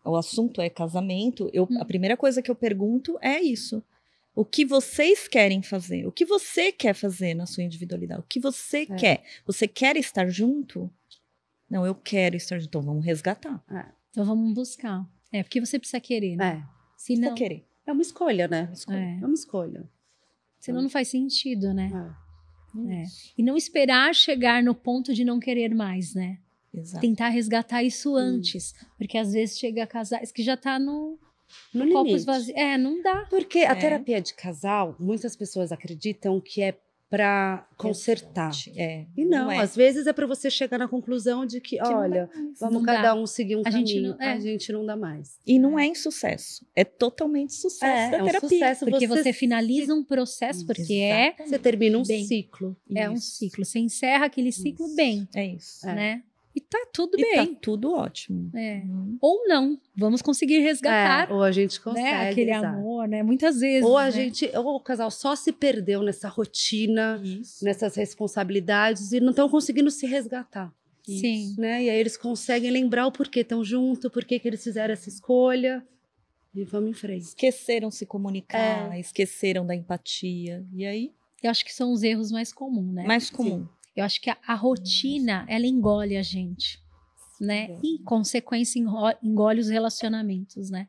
O 0.05 0.17
assunto 0.17 0.61
é 0.61 0.69
casamento, 0.69 1.49
eu, 1.53 1.69
hum. 1.71 1.81
a 1.81 1.85
primeira 1.85 2.17
coisa 2.17 2.43
que 2.43 2.51
eu 2.51 2.57
pergunto 2.57 3.17
é 3.23 3.41
isso 3.41 3.81
o 4.35 4.45
que 4.45 4.67
vocês 4.67 5.29
querem 5.29 5.63
fazer, 5.63 6.05
o 6.05 6.13
que 6.13 6.27
você 6.27 6.71
quer 6.73 6.95
fazer 6.95 7.33
na 7.33 7.47
sua 7.47 7.63
individualidade, 7.63 8.21
o 8.21 8.25
que 8.25 8.41
você 8.41 8.83
é. 8.83 8.97
quer. 8.97 9.25
Você 9.47 9.69
quer 9.69 9.97
estar 9.97 10.29
junto? 10.29 10.91
Não, 11.71 11.87
eu 11.87 11.95
quero 11.95 12.37
estar 12.37 12.59
junto. 12.59 12.69
Então 12.69 12.83
vamos 12.83 13.05
resgatar. 13.05 13.65
É. 13.71 13.87
Então 14.11 14.25
vamos 14.25 14.53
buscar. 14.53 15.09
É, 15.33 15.45
porque 15.45 15.61
você 15.61 15.79
precisa 15.79 16.01
querer, 16.01 16.35
né? 16.37 16.63
É. 16.63 16.69
Se 16.99 17.15
não... 17.17 17.37
querer. 17.37 17.65
É 17.87 17.93
uma 17.93 18.03
escolha, 18.03 18.49
né? 18.49 18.63
É 18.63 18.65
uma 18.65 18.73
escolha. 18.73 18.99
É, 18.99 19.21
é 19.23 19.25
uma 19.25 19.35
escolha. 19.35 19.89
Senão 20.59 20.83
não 20.83 20.91
faz 20.91 21.07
sentido, 21.07 21.73
né? 21.73 21.91
É. 21.95 22.26
é. 22.91 23.05
E 23.37 23.43
não 23.43 23.57
esperar 23.57 24.15
chegar 24.15 24.63
no 24.63 24.75
ponto 24.75 25.15
de 25.15 25.25
não 25.25 25.39
querer 25.39 25.75
mais, 25.75 26.15
né? 26.15 26.39
Exato. 26.73 27.01
Tentar 27.01 27.29
resgatar 27.29 27.83
isso 27.83 28.15
antes. 28.15 28.73
Hum. 28.73 28.87
Porque 28.99 29.17
às 29.17 29.33
vezes 29.33 29.59
chega 29.59 29.87
casais 29.87 30.31
que 30.31 30.43
já 30.43 30.57
tá 30.57 30.79
no, 30.79 31.19
no 31.73 31.85
limite. 31.85 32.53
É, 32.55 32.77
não 32.77 33.03
dá. 33.03 33.27
Porque 33.31 33.61
a 33.61 33.73
é. 33.73 33.75
terapia 33.75 34.21
de 34.21 34.35
casal, 34.35 34.95
muitas 34.99 35.35
pessoas 35.35 35.73
acreditam 35.73 36.41
que 36.41 36.61
é 36.63 36.79
para 37.09 37.67
consertar. 37.77 38.51
É. 38.77 39.07
E 39.17 39.25
não, 39.25 39.51
é. 39.51 39.59
às 39.59 39.77
vezes 39.77 40.07
é 40.07 40.13
para 40.13 40.27
você 40.27 40.51
chegar 40.51 40.77
na 40.79 40.89
conclusão 40.89 41.47
de 41.47 41.61
que, 41.61 41.77
Que 41.77 41.83
não 41.83 41.99
olha, 42.01 42.29
vamos 42.59 42.75
Não 42.79 42.83
cada 42.83 43.03
dá. 43.03 43.15
um 43.15 43.27
seguir 43.27 43.57
um 43.57 43.63
A 43.65 43.71
gente 43.71 43.95
caminho. 43.95 44.11
não- 44.19 44.21
é. 44.27 44.33
A 44.33 44.41
gente 44.41 44.73
não 44.73 44.85
dá 44.85 44.97
mais. 44.97 45.39
E 45.47 45.59
não 45.59 45.79
é 45.79 45.87
insucesso. 45.87 46.67
É 46.75 46.85
totalmente 46.85 47.55
sucesso 47.55 47.85
É, 47.87 48.11
da 48.11 48.17
é 48.19 48.23
um 48.23 48.27
terapia. 48.27 48.49
sucesso. 48.49 48.87
Porque 48.87 49.07
você, 49.07 49.23
você 49.23 49.33
finaliza 49.33 49.95
um 49.95 50.03
processo, 50.03 50.67
porque 50.67 50.95
é, 50.95 51.35
Você 51.47 51.59
termina 51.59 51.97
um 51.99 52.03
Bem. 52.03 52.25
ciclo. 52.25 52.77
é 52.95 53.09
um 53.09 53.15
Isso. 53.15 53.37
ciclo. 53.37 53.65
Você 53.65 53.79
encerra 53.79 54.27
aquele 54.27 54.51
ciclo 54.51 54.87
Isso. 54.87 54.97
bem, 54.97 55.29
É 55.35 55.47
isso. 55.47 55.89
É. 55.89 55.95
né? 55.95 56.23
E 56.57 56.61
tá 56.63 56.87
tudo 56.91 57.19
E 57.19 57.23
bem. 57.23 57.35
tá 57.55 57.59
tudo 57.61 57.93
ótimo. 57.93 58.51
É. 58.57 58.79
Uhum. 58.87 59.19
Ou 59.21 59.47
não. 59.47 59.79
Vamos 59.95 60.23
conseguir 60.23 60.61
resgatar 60.61 61.29
É, 61.31 61.33
ou 61.35 61.43
a 61.43 61.53
gente 61.53 61.79
consegue. 61.79 62.03
né, 62.11 62.31
aquele 62.31 62.51
exato. 62.51 62.67
amor, 62.79 63.07
né? 63.07 63.23
Muitas 63.23 63.61
vezes. 63.61 63.85
Ou 63.87 63.99
a 63.99 64.07
né? 64.07 64.11
gente, 64.11 64.51
ou 64.57 64.77
o 64.77 64.81
casal 64.81 65.11
só 65.11 65.37
se 65.37 65.53
perdeu 65.53 66.03
nessa 66.03 66.29
rotina, 66.31 67.21
Isso. 67.23 67.63
nessas 67.63 67.95
responsabilidades 67.97 69.13
e 69.13 69.21
não 69.21 69.31
estão 69.31 69.49
conseguindo 69.51 69.91
se 69.91 70.07
resgatar. 70.07 70.73
Sim. 71.05 71.55
Né? 71.59 71.85
E 71.85 71.91
aí 71.91 71.99
eles 71.99 72.17
conseguem 72.17 72.71
lembrar 72.71 73.07
o 73.07 73.13
porquê 73.13 73.41
estão 73.41 73.63
junto, 73.63 74.11
por 74.11 74.25
que 74.25 74.39
que 74.41 74.49
eles 74.49 74.65
fizeram 74.65 74.93
essa 74.95 75.09
escolha. 75.11 75.87
E 76.55 76.65
vamos 76.65 76.89
em 76.91 76.95
frente. 76.95 77.21
Esqueceram 77.23 77.91
se 77.91 78.07
comunicar, 78.07 78.93
É. 78.95 78.99
esqueceram 78.99 79.65
da 79.67 79.75
empatia. 79.75 80.65
E 80.73 80.87
aí, 80.87 81.13
Eu 81.43 81.51
acho 81.51 81.65
que 81.65 81.73
são 81.73 81.93
os 81.93 82.03
erros 82.03 82.33
mais 82.33 82.51
comuns, 82.53 82.93
né? 82.95 83.05
mais 83.05 83.29
comum. 83.31 83.69
Eu 83.97 84.05
acho 84.05 84.21
que 84.21 84.29
a, 84.31 84.37
a 84.47 84.55
rotina, 84.55 85.45
ela 85.49 85.67
engole 85.67 86.17
a 86.17 86.23
gente, 86.23 86.79
né? 87.41 87.71
É. 87.71 87.79
E, 87.83 87.99
consequência, 88.05 88.79
engole 89.23 89.61
os 89.61 89.69
relacionamentos, 89.69 90.71
né? 90.71 90.87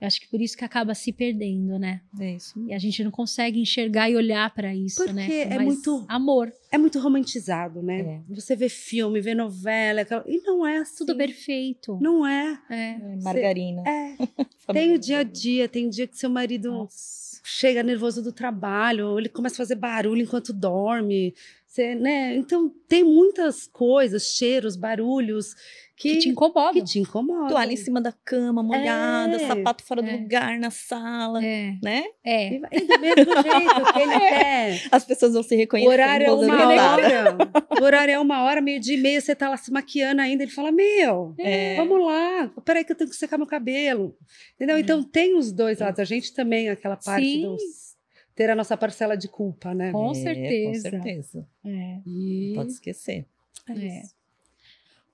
Eu 0.00 0.06
acho 0.06 0.20
que 0.20 0.28
por 0.28 0.40
isso 0.40 0.56
que 0.56 0.64
acaba 0.64 0.94
se 0.94 1.12
perdendo, 1.12 1.76
né? 1.76 2.00
É 2.20 2.36
isso. 2.36 2.64
E 2.68 2.72
a 2.72 2.78
gente 2.78 3.02
não 3.02 3.10
consegue 3.10 3.60
enxergar 3.60 4.08
e 4.08 4.14
olhar 4.14 4.48
pra 4.54 4.72
isso, 4.72 5.04
né? 5.12 5.22
Porque 5.26 5.32
é 5.54 5.58
muito- 5.58 6.04
amor, 6.08 6.52
É 6.70 6.78
muito 6.78 7.00
romantizado, 7.00 7.82
né? 7.82 8.00
É. 8.28 8.34
Você 8.34 8.54
vê 8.54 8.68
filme, 8.68 9.20
vê 9.20 9.34
novela, 9.34 10.02
aquela- 10.02 10.22
e 10.28 10.40
não 10.42 10.64
é 10.64 10.78
assim. 10.78 10.98
tudo 10.98 11.16
perfeito. 11.16 11.98
Não 12.00 12.24
é. 12.24 12.60
É. 12.70 12.90
É, 12.92 13.16
margarina. 13.22 13.82
É. 13.88 14.16
Tem 14.72 14.92
o 14.94 14.98
dia 14.98 15.18
a 15.20 15.22
dia, 15.24 15.66
tem 15.68 15.88
dia 15.88 16.06
que 16.06 16.16
seu 16.16 16.28
marido 16.30 16.70
Nossa. 16.70 17.40
chega 17.42 17.82
nervoso 17.82 18.22
do 18.22 18.30
trabalho, 18.32 19.08
ou 19.08 19.18
ele 19.18 19.28
começa 19.30 19.54
a 19.54 19.64
fazer 19.64 19.74
barulho 19.76 20.22
enquanto 20.22 20.52
dorme. 20.52 21.34
Você, 21.68 21.94
né? 21.94 22.34
Então 22.34 22.72
tem 22.88 23.04
muitas 23.04 23.66
coisas, 23.66 24.22
cheiros, 24.34 24.74
barulhos 24.74 25.54
que, 25.94 26.14
Que 26.14 26.18
te 26.20 26.28
incomoda. 26.30 26.72
que 26.72 26.82
te 26.82 26.98
incomodam. 26.98 27.48
Toalha 27.48 27.72
em 27.72 27.76
cima 27.76 28.00
da 28.00 28.10
cama, 28.24 28.62
molhada, 28.62 29.36
É. 29.36 29.46
sapato 29.46 29.84
fora 29.84 30.00
do 30.00 30.08
É. 30.08 30.12
lugar 30.16 30.58
na 30.58 30.70
sala, 30.70 31.44
É, 31.44 31.74
né? 31.82 32.04
é. 32.24 32.54
E 32.54 32.56
e 32.72 32.80
do 32.86 33.00
mesmo 33.00 33.42
jeito 33.42 33.92
que 33.92 34.00
ele 34.00 34.18
quer. 34.18 34.88
As 34.90 35.04
pessoas 35.04 35.34
vão 35.34 35.42
se 35.42 35.54
O 35.54 35.58
reconhecendo. 35.58 35.92
horário 35.92 36.26
é 36.26 36.32
uma 36.32 36.66
hora. 36.68 37.36
O 37.78 37.84
horário 37.84 38.12
é 38.14 38.18
uma 38.18 38.42
hora, 38.44 38.62
meio 38.62 38.80
dia 38.80 38.96
e 38.96 39.00
meia, 39.00 39.20
você 39.20 39.34
tá 39.34 39.50
lá 39.50 39.56
se 39.58 39.70
maquiando 39.70 40.22
ainda. 40.22 40.42
Ele 40.44 40.52
fala: 40.52 40.72
Meu, 40.72 41.34
É. 41.38 41.76
vamos 41.76 42.02
lá, 42.06 42.50
peraí 42.64 42.82
que 42.82 42.92
eu 42.92 42.96
tenho 42.96 43.10
que 43.10 43.16
secar 43.16 43.36
meu 43.36 43.46
cabelo. 43.46 44.16
Entendeu? 44.54 44.78
Então 44.78 45.02
tem 45.02 45.36
os 45.36 45.52
dois 45.52 45.80
lados. 45.80 46.00
A 46.00 46.04
gente 46.04 46.32
também, 46.32 46.70
aquela 46.70 46.96
parte 46.96 47.26
Sim. 47.26 47.42
dos. 47.42 47.87
Ter 48.38 48.50
a 48.50 48.54
nossa 48.54 48.76
parcela 48.76 49.16
de 49.16 49.26
culpa, 49.26 49.74
né? 49.74 49.90
Com 49.90 50.12
É, 50.12 50.14
certeza. 50.14 50.90
Com 50.92 51.02
certeza. 51.02 51.48
é. 51.64 52.00
E... 52.06 52.52
Pode 52.54 52.70
esquecer. 52.70 53.26
É. 53.68 54.02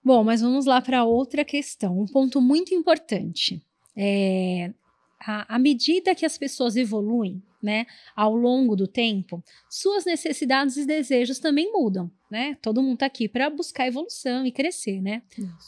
Bom, 0.04 0.22
mas 0.22 0.42
vamos 0.42 0.66
lá 0.66 0.82
para 0.82 1.04
outra 1.04 1.42
questão, 1.42 1.98
um 1.98 2.04
ponto 2.04 2.38
muito 2.38 2.74
importante. 2.74 3.62
É, 3.96 4.70
à, 5.18 5.54
à 5.54 5.58
medida 5.58 6.14
que 6.14 6.26
as 6.26 6.36
pessoas 6.36 6.76
evoluem, 6.76 7.42
né, 7.62 7.86
ao 8.14 8.36
longo 8.36 8.76
do 8.76 8.86
tempo, 8.86 9.42
suas 9.70 10.04
necessidades 10.04 10.76
e 10.76 10.84
desejos 10.84 11.38
também 11.38 11.72
mudam, 11.72 12.10
né? 12.30 12.58
Todo 12.60 12.82
mundo 12.82 12.94
está 12.94 13.06
aqui 13.06 13.26
para 13.26 13.48
buscar 13.48 13.86
evolução 13.86 14.44
e 14.44 14.52
crescer, 14.52 15.00
né? 15.00 15.22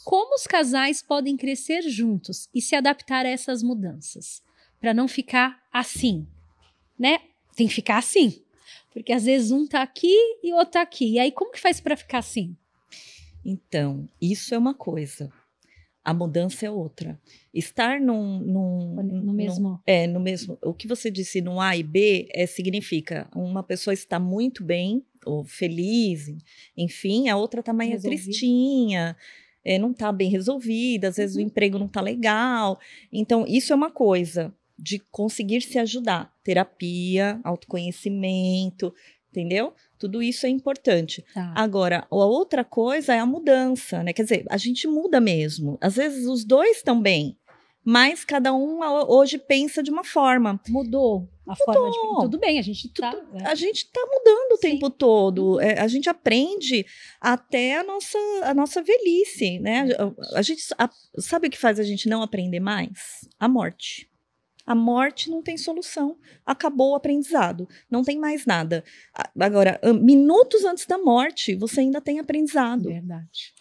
Como 0.05 0.35
os 0.35 0.45
casais 0.45 1.01
podem 1.01 1.35
crescer 1.35 1.81
juntos 1.89 2.47
e 2.53 2.61
se 2.61 2.75
adaptar 2.75 3.25
a 3.25 3.29
essas 3.29 3.63
mudanças, 3.63 4.43
para 4.79 4.93
não 4.93 5.07
ficar 5.07 5.59
assim, 5.73 6.27
né? 6.99 7.17
Tem 7.57 7.67
que 7.67 7.73
ficar 7.73 7.97
assim, 7.97 8.41
porque 8.93 9.11
às 9.11 9.25
vezes 9.25 9.51
um 9.51 9.67
tá 9.67 9.81
aqui 9.81 10.15
e 10.43 10.53
outro 10.53 10.73
tá 10.73 10.81
aqui. 10.81 11.13
E 11.15 11.19
aí 11.19 11.31
como 11.31 11.51
que 11.51 11.59
faz 11.59 11.81
para 11.81 11.97
ficar 11.97 12.19
assim? 12.19 12.55
Então, 13.43 14.07
isso 14.21 14.53
é 14.53 14.57
uma 14.57 14.73
coisa. 14.73 15.31
A 16.03 16.13
mudança 16.13 16.65
é 16.65 16.71
outra. 16.71 17.19
Estar 17.53 17.99
num. 17.99 18.39
num 18.39 18.95
No 18.95 19.03
num- 19.23 19.33
mesmo. 19.33 19.81
É, 19.85 20.07
no 20.07 20.19
mesmo. 20.21 20.57
O 20.63 20.73
que 20.73 20.87
você 20.87 21.11
disse 21.11 21.41
no 21.41 21.59
A 21.59 21.75
e 21.75 21.83
B 21.83 22.29
é, 22.33 22.45
significa 22.45 23.27
uma 23.35 23.61
pessoa 23.63 23.93
está 23.93 24.17
muito 24.19 24.63
bem, 24.63 25.03
ou 25.25 25.43
feliz, 25.43 26.33
enfim, 26.77 27.27
a 27.27 27.35
outra 27.35 27.61
tá 27.61 27.73
mais 27.73 28.03
tristinha, 28.03 29.17
é, 29.65 29.77
não 29.77 29.91
tá 29.93 30.09
bem 30.13 30.29
resolvida, 30.29 31.09
às 31.09 31.17
vezes 31.17 31.35
Uhum. 31.35 31.41
o 31.43 31.45
emprego 31.45 31.77
não 31.77 31.89
tá 31.89 31.99
legal. 31.99 32.79
Então, 33.11 33.45
isso 33.45 33.73
é 33.73 33.75
uma 33.75 33.91
coisa 33.91 34.53
de 34.77 34.99
conseguir 35.11 35.61
se 35.61 35.79
ajudar. 35.79 36.31
Terapia, 36.43 37.39
autoconhecimento, 37.43 38.93
entendeu? 39.31 39.73
Tudo 39.97 40.21
isso 40.21 40.45
é 40.45 40.49
importante. 40.49 41.23
Tá. 41.33 41.53
Agora, 41.55 42.07
a 42.09 42.15
outra 42.15 42.63
coisa 42.63 43.13
é 43.15 43.19
a 43.19 43.25
mudança, 43.25 44.03
né? 44.03 44.13
Quer 44.13 44.23
dizer, 44.23 44.45
a 44.49 44.57
gente 44.57 44.87
muda 44.87 45.19
mesmo. 45.19 45.77
Às 45.81 45.95
vezes 45.95 46.27
os 46.27 46.43
dois 46.45 46.77
estão 46.77 47.01
bem, 47.01 47.37
mas 47.83 48.23
cada 48.25 48.53
um 48.53 48.79
hoje 49.07 49.37
pensa 49.37 49.81
de 49.81 49.89
uma 49.89 50.03
forma. 50.03 50.59
Mudou 50.69 51.27
a 51.47 51.55
forma 51.55 51.89
de. 51.89 51.97
Tudo 52.21 52.37
bem, 52.37 52.59
a 52.59 52.61
gente 52.61 52.89
tá. 52.89 53.15
A 53.45 53.55
gente 53.55 53.77
está 53.85 54.01
mudando 54.05 54.51
o 54.51 54.57
Sim. 54.57 54.61
tempo 54.71 54.89
todo. 54.89 55.59
É, 55.61 55.79
a 55.79 55.87
gente 55.87 56.09
aprende 56.09 56.85
até 57.21 57.77
a 57.79 57.83
nossa, 57.83 58.17
a 58.43 58.53
nossa 58.53 58.83
velhice, 58.83 59.57
né? 59.59 59.87
A, 60.33 60.39
a 60.39 60.41
gente 60.41 60.63
a- 60.77 60.89
sabe 61.17 61.47
o 61.47 61.49
que 61.49 61.57
faz 61.57 61.79
a 61.79 61.83
gente 61.83 62.09
não 62.09 62.21
aprender 62.21 62.59
mais? 62.59 62.91
A 63.39 63.47
morte. 63.47 64.09
A 64.67 64.75
morte 64.75 65.29
não 65.29 65.41
tem 65.41 65.57
solução. 65.57 66.17
Acabou 66.45 66.91
o 66.91 66.95
aprendizado. 66.95 67.67
Não 67.89 68.03
tem 68.03 68.19
mais 68.19 68.45
nada. 68.45 68.83
Agora, 69.39 69.79
minutos 70.01 70.65
antes 70.65 70.85
da 70.85 70.97
morte, 70.97 71.55
você 71.55 71.79
ainda 71.79 72.01
tem 72.01 72.19
aprendizado. 72.19 72.83
Verdade. 72.89 73.53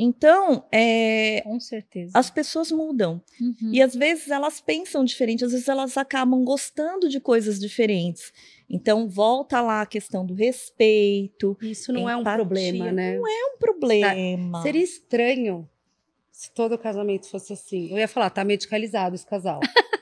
Então, 0.00 0.64
é, 0.70 1.40
Com 1.42 1.58
certeza. 1.58 2.12
as 2.14 2.30
pessoas 2.30 2.70
mudam. 2.70 3.20
Uhum. 3.40 3.72
E 3.72 3.82
às 3.82 3.96
vezes 3.96 4.30
elas 4.30 4.60
pensam 4.60 5.04
diferente, 5.04 5.44
às 5.44 5.50
vezes 5.50 5.66
elas 5.66 5.96
acabam 5.96 6.44
gostando 6.44 7.08
de 7.08 7.18
coisas 7.18 7.58
diferentes. 7.58 8.32
Então, 8.70 9.08
volta 9.08 9.60
lá 9.60 9.82
a 9.82 9.86
questão 9.86 10.24
do 10.24 10.34
respeito. 10.34 11.58
Isso 11.60 11.92
não 11.92 12.08
é 12.08 12.16
um 12.16 12.20
Empatia. 12.20 12.36
problema, 12.44 12.92
né? 12.92 13.16
É 13.16 13.54
um 13.54 13.58
problema. 13.58 14.62
Seria 14.62 14.84
estranho 14.84 15.68
se 16.30 16.52
todo 16.52 16.78
casamento 16.78 17.28
fosse 17.28 17.52
assim. 17.52 17.90
Eu 17.90 17.98
ia 17.98 18.06
falar, 18.06 18.30
tá 18.30 18.44
medicalizado 18.44 19.16
esse 19.16 19.26
casal. 19.26 19.58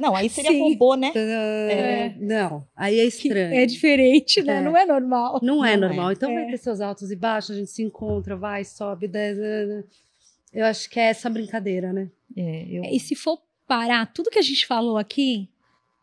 Não, 0.00 0.14
aí 0.14 0.28
seria 0.28 0.50
Sim. 0.50 0.60
robô, 0.60 0.94
né? 0.94 1.12
É, 1.14 2.14
Não, 2.18 2.66
aí 2.76 2.98
é 2.98 3.02
Que 3.02 3.08
estranho. 3.08 3.54
é 3.54 3.66
diferente, 3.66 4.42
né? 4.42 4.58
É. 4.58 4.60
Não 4.62 4.76
é 4.76 4.84
normal. 4.86 5.40
Não 5.42 5.64
é 5.64 5.76
Não 5.76 5.84
é. 5.84 5.88
normal. 5.88 6.12
Então 6.12 6.30
É. 6.30 6.34
vai 6.34 6.46
ter 6.50 6.58
seus 6.58 6.80
altos 6.80 7.10
e 7.10 7.16
baixos, 7.16 7.50
a 7.56 7.58
gente 7.58 7.70
se 7.70 7.82
encontra, 7.82 8.36
vai, 8.36 8.64
sobe, 8.64 9.08
desce. 9.08 9.84
Eu 10.52 10.64
acho 10.66 10.88
que 10.88 10.98
é 10.98 11.04
essa 11.06 11.28
brincadeira, 11.28 11.92
né? 11.92 12.10
É, 12.36 12.66
eu- 12.70 12.84
E 12.84 12.98
se 13.00 13.14
for 13.14 13.38
parar 13.66 14.06
tudo 14.12 14.30
que 14.30 14.38
a 14.38 14.42
gente 14.42 14.66
falou 14.66 14.96
aqui, 14.96 15.48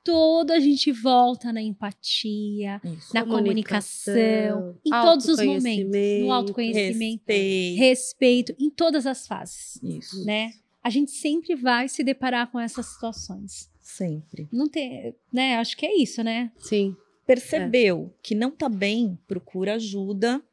todo 0.03 0.51
a 0.51 0.59
gente 0.59 0.91
volta 0.91 1.51
na 1.53 1.61
empatia, 1.61 2.81
isso. 2.83 3.13
na 3.13 3.23
comunicação, 3.25 4.75
em 4.85 4.89
todos 4.91 5.27
os 5.27 5.39
momentos, 5.41 5.91
no 6.21 6.31
autoconhecimento, 6.31 7.23
Respeito. 7.27 7.79
respeito, 7.79 8.55
em 8.59 8.69
todas 8.69 9.05
as 9.07 9.25
fases, 9.25 9.81
Isso, 9.81 10.25
né? 10.25 10.51
A 10.83 10.89
gente 10.89 11.11
sempre 11.11 11.55
vai 11.55 11.87
se 11.87 12.03
deparar 12.03 12.51
com 12.51 12.59
essas 12.59 12.85
situações. 12.87 13.71
Sempre. 13.93 14.47
Não 14.51 14.67
tem, 14.67 15.15
né? 15.31 15.57
Acho 15.57 15.77
que 15.77 15.85
é 15.85 15.95
isso, 15.95 16.23
né? 16.23 16.51
Sim. 16.57 16.95
Percebeu 17.25 18.13
que 18.21 18.35
não 18.35 18.51
tá 18.51 18.67
bem, 18.67 19.17
procura 19.27 19.75
ajuda 19.75 20.43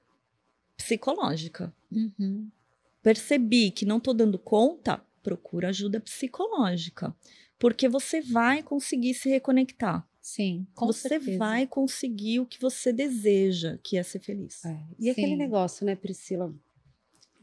psicológica. 0.76 1.72
Uhum. 1.90 2.48
Percebi 3.03 3.70
que 3.70 3.85
não 3.85 3.98
tô 3.98 4.12
dando 4.12 4.38
conta, 4.38 5.03
procura 5.22 5.68
ajuda 5.68 6.00
psicológica. 6.00 7.14
Porque 7.59 7.88
você 7.88 8.20
vai 8.20 8.62
conseguir 8.62 9.14
se 9.14 9.29
reconectar. 9.29 10.07
Sim, 10.20 10.66
com 10.74 10.87
você 10.87 11.09
certeza. 11.09 11.38
vai 11.38 11.66
conseguir 11.66 12.40
o 12.40 12.46
que 12.46 12.61
você 12.61 12.92
deseja, 12.92 13.79
que 13.83 13.96
é 13.96 14.03
ser 14.03 14.20
feliz. 14.20 14.64
É. 14.64 14.79
E 14.98 15.11
aquele 15.11 15.29
Sim. 15.29 15.37
negócio, 15.37 15.85
né, 15.85 15.96
Priscila? 15.96 16.55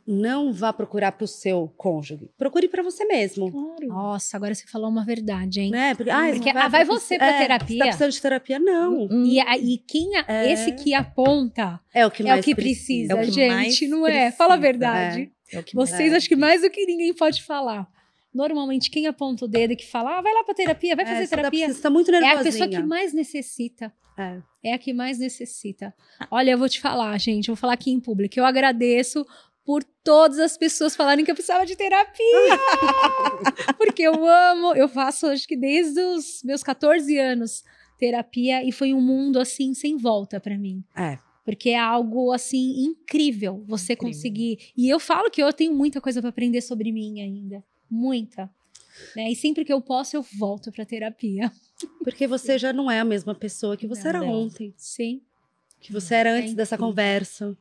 Não 0.08 0.54
vá 0.54 0.72
procurar 0.72 1.12
pro 1.12 1.28
seu 1.28 1.68
cônjuge. 1.76 2.30
Procure 2.38 2.70
para 2.70 2.82
você 2.82 3.04
mesmo. 3.04 3.52
Claro. 3.52 3.88
Nossa, 3.88 4.38
agora 4.38 4.56
você 4.56 4.66
falou 4.66 4.90
uma 4.90 5.04
verdade, 5.04 5.60
hein? 5.60 5.70
Né? 5.72 5.94
Porque, 5.96 6.10
ah, 6.10 6.30
Porque, 6.32 6.50
ah, 6.50 6.68
vai 6.70 6.86
você 6.86 7.18
pra 7.18 7.28
é, 7.28 7.40
terapia. 7.40 7.68
Você 7.76 7.78
tá 7.80 7.86
precisando 7.86 8.12
de 8.12 8.22
terapia? 8.22 8.58
Não. 8.60 9.04
Hum, 9.12 9.26
E, 9.26 9.40
a- 9.42 9.58
e 9.58 9.78
quem 9.78 10.16
a- 10.16 10.24
É. 10.28 10.52
esse 10.54 10.72
que 10.72 10.94
aponta 10.94 11.80
É 11.94 12.06
o 12.06 12.12
que 12.12 12.24
é 12.24 12.28
mais 12.28 12.40
o 12.40 12.44
que 12.44 12.56
precisa, 12.56 13.12
É 13.12 13.16
o 13.16 13.20
que 13.20 13.32
gente, 13.32 13.54
mais 13.54 13.82
não 13.90 14.08
é? 14.08 14.32
Fala 14.32 14.54
a 14.54 14.58
precisa, 14.58 14.72
verdade. 14.72 15.32
é 15.52 15.60
o 15.60 15.64
que 15.64 15.76
Vocês 15.76 16.14
É. 16.14 16.16
acho 16.16 16.30
que 16.30 16.36
mais 16.38 16.62
do 16.62 16.70
que 16.70 16.86
ninguém 16.86 17.14
pode 17.14 17.44
falar. 17.44 17.88
normalmente 18.34 18.92
quem 18.92 19.08
aponta 19.08 19.46
o 19.46 19.48
dedo 19.48 19.72
e 19.74 19.76
que 19.76 19.88
fala, 19.88 20.20
ah, 20.20 20.22
vai 20.22 20.32
lá 20.32 20.44
pra 20.44 20.54
terapia, 20.54 20.96
vai 20.96 21.06
fazer 21.06 21.24
É, 21.24 21.26
você 21.26 21.30
tá- 21.32 21.36
terapia. 21.38 21.74
Você 21.74 21.82
tá 21.82 21.90
muito 21.90 22.10
É 22.10 22.20
nervosinha. 22.20 22.40
a 22.40 22.44
pessoa 22.44 22.70
que 22.70 22.84
mais 22.84 23.12
necessita. 23.12 23.92
É. 24.16 24.38
É 24.64 24.74
a 24.74 24.78
que 24.78 24.94
mais 24.94 25.18
necessita. 25.18 25.92
Olha, 26.30 26.52
eu 26.52 26.58
vou 26.58 26.70
te 26.70 26.80
falar, 26.80 27.18
gente, 27.20 27.50
eu 27.50 27.56
vou 27.56 27.60
falar 27.60 27.74
aqui 27.74 27.90
em 27.92 28.00
público. 28.00 28.40
Eu 28.40 28.46
agradeço 28.46 29.26
por 29.68 29.84
todas 29.84 30.40
as 30.40 30.58
pessoas 30.58 30.96
falarem 30.96 31.26
que 31.26 31.30
eu 31.30 31.36
precisava 31.36 31.66
de 31.66 31.76
terapia. 31.76 32.58
Porque 33.78 34.02
eu 34.02 34.26
amo, 34.26 34.74
eu 34.74 34.88
faço 34.88 35.28
acho 35.28 35.46
que 35.46 35.58
desde 35.58 36.00
os 36.00 36.42
meus 36.42 36.64
14 36.64 37.18
anos 37.20 37.66
terapia 38.00 38.64
e 38.64 38.72
foi 38.72 38.94
um 38.94 39.02
mundo 39.02 39.38
assim 39.38 39.74
sem 39.74 39.98
volta 39.98 40.40
pra 40.40 40.58
mim. 40.58 40.82
É. 40.96 41.20
Porque 41.44 41.72
é 41.72 41.78
algo 41.80 42.32
assim 42.32 42.86
incrível 42.86 43.62
você 43.68 43.92
Incrível. 43.92 44.14
conseguir. 44.16 44.58
E 44.78 44.88
eu 44.88 45.02
falo 45.02 45.30
que 45.30 45.44
eu 45.44 45.52
tenho 45.52 45.74
muita 45.74 46.00
coisa 46.00 46.22
pra 46.22 46.30
aprender 46.30 46.62
sobre 46.62 46.90
mim 46.94 47.20
ainda, 47.20 47.62
muita. 47.92 48.50
Né? 49.18 49.30
E 49.32 49.36
sempre 49.36 49.66
que 49.66 49.74
eu 49.74 49.82
posso 49.82 50.16
eu 50.16 50.26
volto 50.40 50.72
pra 50.72 50.86
terapia. 50.86 51.52
Porque 52.06 52.26
você 52.26 52.58
já 52.58 52.72
não 52.72 52.90
é 52.90 53.02
a 53.02 53.06
mesma 53.06 53.36
pessoa 53.36 53.76
que 53.76 53.86
você 53.86 54.04
Não, 54.04 54.10
era 54.10 54.20
não. 54.22 54.44
ontem. 54.44 54.74
Sim. 54.78 55.22
Que 55.82 55.92
você 55.92 56.16
era 56.16 56.32
antes 56.32 56.54
dessa 56.54 56.76
incrível. 56.76 56.90
conversa. 56.90 57.58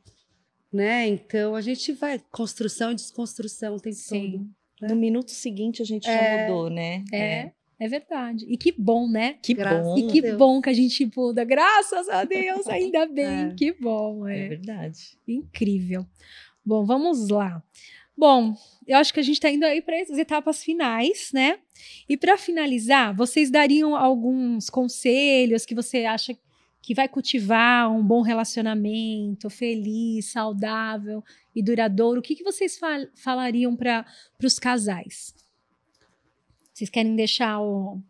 Né? 0.77 1.07
Então 1.07 1.55
a 1.55 1.61
gente 1.61 1.91
vai 1.93 2.21
construção 2.31 2.91
e 2.91 2.95
desconstrução 2.95 3.75
o 3.75 3.79
tempo 3.79 3.95
Sim. 3.95 4.31
todo. 4.79 4.89
No 4.91 4.95
minuto 4.95 5.31
seguinte 5.31 5.81
a 5.81 5.85
gente 5.85 6.07
É. 6.07 6.13
já 6.13 6.47
mudou, 6.53 6.69
né? 6.69 7.03
É, 7.11 7.51
é 7.79 7.87
verdade. 7.87 8.45
E 8.47 8.55
que 8.57 8.71
bom, 8.77 9.07
né? 9.09 9.37
Que 9.41 9.55
Graças 9.55 9.83
bom. 9.85 9.97
E 9.97 10.07
que 10.11 10.21
Deus. 10.21 10.37
bom 10.37 10.61
que 10.61 10.69
a 10.69 10.73
gente 10.73 11.09
muda. 11.15 11.43
Graças 11.43 12.07
a 12.09 12.23
Deus, 12.23 12.67
ainda 12.67 13.05
bem. 13.09 13.25
É. 13.49 13.53
Que 13.57 13.71
bom, 13.71 14.27
É 14.27 14.45
é. 14.45 14.47
verdade. 14.49 15.17
Incrível. 15.27 16.05
Bom, 16.63 16.85
vamos 16.85 17.29
lá. 17.29 17.63
Bom, 18.15 18.55
eu 18.87 18.97
acho 18.97 19.13
que 19.13 19.19
a 19.19 19.23
gente 19.23 19.35
está 19.35 19.49
indo 19.49 19.63
aí 19.63 19.81
para 19.81 19.99
as 20.01 20.09
etapas 20.09 20.63
finais, 20.63 21.29
né? 21.33 21.59
E 22.09 22.17
para 22.17 22.37
finalizar, 22.37 23.15
vocês 23.15 23.49
dariam 23.51 23.95
alguns 23.95 24.69
conselhos 24.69 25.65
que 25.65 25.75
você 25.75 26.05
acha 26.05 26.35
que 26.87 26.93
vai 26.93 27.05
cultivar 27.09 27.91
um 27.91 28.01
bom 28.01 28.21
relacionamento, 28.21 29.49
feliz, 29.49 30.31
saudável 30.31 31.21
e 31.53 31.61
duradouro? 31.61 32.21
O 32.21 32.23
que, 32.23 32.33
que 32.33 32.45
vocês 32.45 32.77
fal- 32.79 33.07
falariam 33.13 33.75
para 33.75 34.05
os 34.41 34.57
casais? 34.57 35.35
Vocês 36.73 36.89
querem 36.89 37.13
deixar 37.13 37.59
o- 37.59 38.01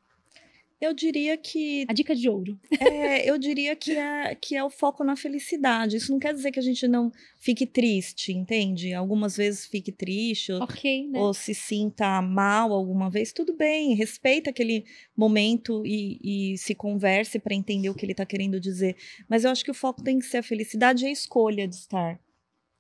Eu 0.80 0.93
diria 0.93 1.36
que 1.36 1.86
a 1.89 1.93
dica 1.93 2.15
de 2.15 2.30
ouro? 2.30 2.59
é, 2.80 3.28
eu 3.28 3.38
diria 3.39 3.75
que 3.75 3.91
é, 3.91 4.36
que 4.36 4.55
é 4.55 4.63
o 4.63 4.69
foco 4.69 5.03
na 5.03 5.15
felicidade. 5.15 5.97
Isso 5.97 6.11
não 6.11 6.19
quer 6.19 6.34
dizer 6.34 6.51
que 6.51 6.59
a 6.59 6.63
gente 6.63 6.88
não 6.88 7.11
fique 7.39 7.65
triste, 7.65 8.32
entende? 8.32 8.93
Algumas 8.93 9.36
vezes 9.36 9.65
fique 9.65 9.91
triste 9.91 10.51
ou, 10.51 10.59
né? 10.59 11.19
ou 11.19 11.34
se 11.34 11.55
sinta 11.55 12.21
mal 12.21 12.71
alguma 12.71 13.09
vez, 13.09 13.34
tudo 13.34 13.55
bem, 13.55 13.95
respeita 13.95 14.51
aquele 14.51 14.86
momento 15.15 15.84
e, 15.84 16.53
e 16.53 16.57
se 16.59 16.75
converse 16.75 17.39
para 17.39 17.55
entender 17.55 17.89
o 17.89 17.95
que 17.95 18.05
ele 18.05 18.13
está 18.13 18.25
querendo 18.25 18.59
dizer. 18.59 18.95
Mas 19.28 19.45
eu 19.45 19.51
acho 19.51 19.65
que 19.65 19.71
o 19.71 19.75
foco 19.75 20.03
tem 20.03 20.19
que 20.19 20.25
ser 20.25 20.38
a 20.38 20.43
felicidade 20.43 21.05
e 21.05 21.07
a 21.07 21.11
escolha 21.11 21.67
de 21.67 21.75
estar. 21.75 22.19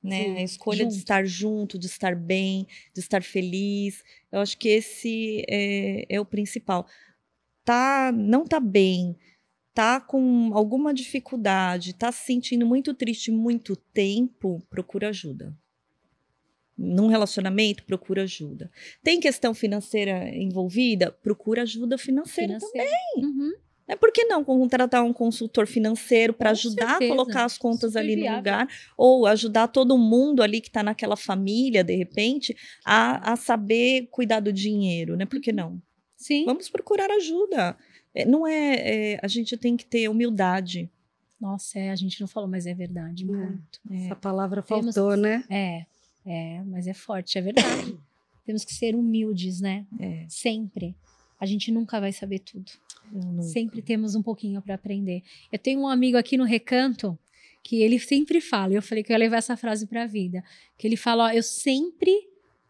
Né? 0.03 0.23
Sim, 0.23 0.37
a 0.37 0.43
escolha 0.43 0.85
de 0.85 0.91
junto. 0.91 0.97
estar 0.97 1.25
junto, 1.25 1.79
de 1.79 1.87
estar 1.87 2.15
bem, 2.15 2.67
de 2.93 2.99
estar 2.99 3.23
feliz. 3.23 4.03
Eu 4.31 4.39
acho 4.39 4.55
que 4.57 4.69
esse 4.69 5.43
é, 5.49 6.05
é 6.07 6.21
o 6.21 6.25
principal. 6.25 6.85
Tá, 7.67 8.13
não 8.15 8.45
tá 8.45 8.61
bem, 8.61 9.17
tá 9.73 9.99
com 9.99 10.51
alguma 10.53 10.93
dificuldade, 10.93 11.93
tá 11.93 12.13
se 12.13 12.25
sentindo 12.25 12.65
muito 12.65 12.93
triste 12.93 13.29
muito 13.29 13.75
tempo, 13.75 14.63
procura 14.69 15.09
ajuda. 15.09 15.53
Num 16.77 17.07
relacionamento, 17.07 17.83
procura 17.83 18.23
ajuda. 18.23 18.71
Tem 19.03 19.19
questão 19.19 19.53
financeira 19.53 20.33
envolvida? 20.33 21.11
Procura 21.11 21.63
ajuda 21.63 21.97
financeira, 21.97 22.57
Financeiro. 22.57 22.87
Uhum. 23.17 23.51
é 23.85 23.97
por 23.97 24.13
que 24.13 24.23
não 24.23 24.45
contratar 24.45 25.03
um 25.03 25.11
consultor 25.11 25.67
financeiro 25.67 26.31
para 26.33 26.51
ajudar 26.51 26.91
certeza, 26.91 27.11
a 27.11 27.17
colocar 27.17 27.43
as 27.43 27.57
contas 27.57 27.97
ali 27.97 28.15
no 28.15 28.21
viável. 28.21 28.37
lugar 28.37 28.67
ou 28.97 29.27
ajudar 29.27 29.67
todo 29.67 29.97
mundo 29.97 30.41
ali 30.41 30.61
que 30.61 30.69
está 30.69 30.81
naquela 30.81 31.17
família 31.17 31.83
de 31.83 31.97
repente 31.97 32.55
a, 32.85 33.33
a 33.33 33.35
saber 33.35 34.07
cuidar 34.09 34.39
do 34.39 34.53
dinheiro, 34.53 35.17
né? 35.17 35.25
Por 35.25 35.41
que 35.41 35.51
não? 35.51 35.81
Sim. 36.17 36.43
Vamos 36.45 36.67
procurar 36.69 37.09
ajuda. 37.11 37.77
É, 38.13 38.25
não 38.25 38.45
é, 38.45 39.13
é, 39.13 39.19
a 39.21 39.27
gente 39.27 39.55
tem 39.55 39.77
que 39.77 39.85
ter 39.85 40.09
humildade. 40.09 40.89
Nossa, 41.39 41.77
é, 41.77 41.91
a 41.91 41.95
gente 41.95 42.19
não 42.19 42.27
falou, 42.27 42.49
mas 42.49 42.65
é 42.65 42.73
verdade, 42.73 43.23
muito. 43.23 43.79
Essa 43.91 44.15
palavra 44.15 44.61
Temos- 44.63 44.95
faltou, 44.95 45.15
né? 45.15 45.43
É, 45.49 45.85
é, 46.25 46.63
mas 46.63 46.87
é 46.87 46.93
forte, 46.93 47.37
é 47.37 47.41
verdade. 47.41 47.95
Temos 48.43 48.65
que 48.65 48.73
ser 48.73 48.95
humildes, 48.95 49.61
né? 49.61 49.85
É, 49.99 50.25
Sempre. 50.27 50.95
A 51.39 51.45
gente 51.45 51.71
nunca 51.71 51.99
vai 51.99 52.11
saber 52.11 52.39
tudo. 52.39 52.71
Sempre 53.43 53.81
temos 53.81 54.15
um 54.15 54.23
pouquinho 54.23 54.59
para 54.59 54.73
aprender. 54.73 55.21
Eu 55.51 55.59
tenho 55.59 55.81
um 55.81 55.87
amigo 55.87 56.17
aqui 56.17 56.35
no 56.35 56.43
Recanto 56.43 57.17
que 57.63 57.81
ele 57.83 57.99
sempre 57.99 58.41
fala, 58.41 58.73
e 58.73 58.75
eu 58.75 58.81
falei 58.81 59.03
que 59.03 59.11
eu 59.11 59.13
ia 59.13 59.19
levar 59.19 59.37
essa 59.37 59.55
frase 59.55 59.85
para 59.85 60.03
a 60.03 60.07
vida, 60.07 60.43
que 60.77 60.87
ele 60.87 60.95
fala, 60.97 61.25
ó, 61.25 61.29
eu 61.29 61.43
sempre 61.43 62.27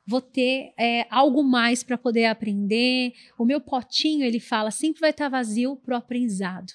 vou 0.08 0.22
ter 0.22 0.74
é, 0.80 1.06
algo 1.10 1.44
mais 1.44 1.84
para 1.84 1.98
poder 1.98 2.26
aprender. 2.26 3.14
O 3.38 3.44
meu 3.44 3.60
potinho, 3.60 4.24
ele 4.24 4.40
fala, 4.40 4.72
sempre 4.72 5.02
vai 5.02 5.10
estar 5.10 5.28
vazio 5.28 5.76
pro 5.76 5.98
aprendizado. 5.98 6.72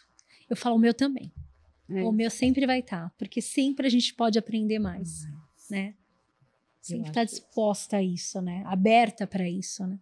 Eu 0.51 0.57
falo, 0.57 0.76
o 0.76 0.78
meu 0.78 0.93
também. 0.93 1.33
É. 1.89 2.03
O 2.03 2.12
meu 2.12 2.30
sempre 2.30 2.66
vai 2.66 2.80
estar, 2.80 3.11
porque 3.18 3.41
sempre 3.41 3.87
a 3.87 3.91
gente 3.91 4.14
pode 4.14 4.39
aprender 4.39 4.78
mais, 4.78 5.26
né? 5.70 5.95
Sempre 6.80 7.09
está 7.09 7.24
disposta 7.24 7.99
a 7.99 8.03
isso, 8.03 8.41
né? 8.43 8.62
Aberta 8.66 9.26
para 9.26 9.49
isso, 9.49 9.87
né? 9.87 9.99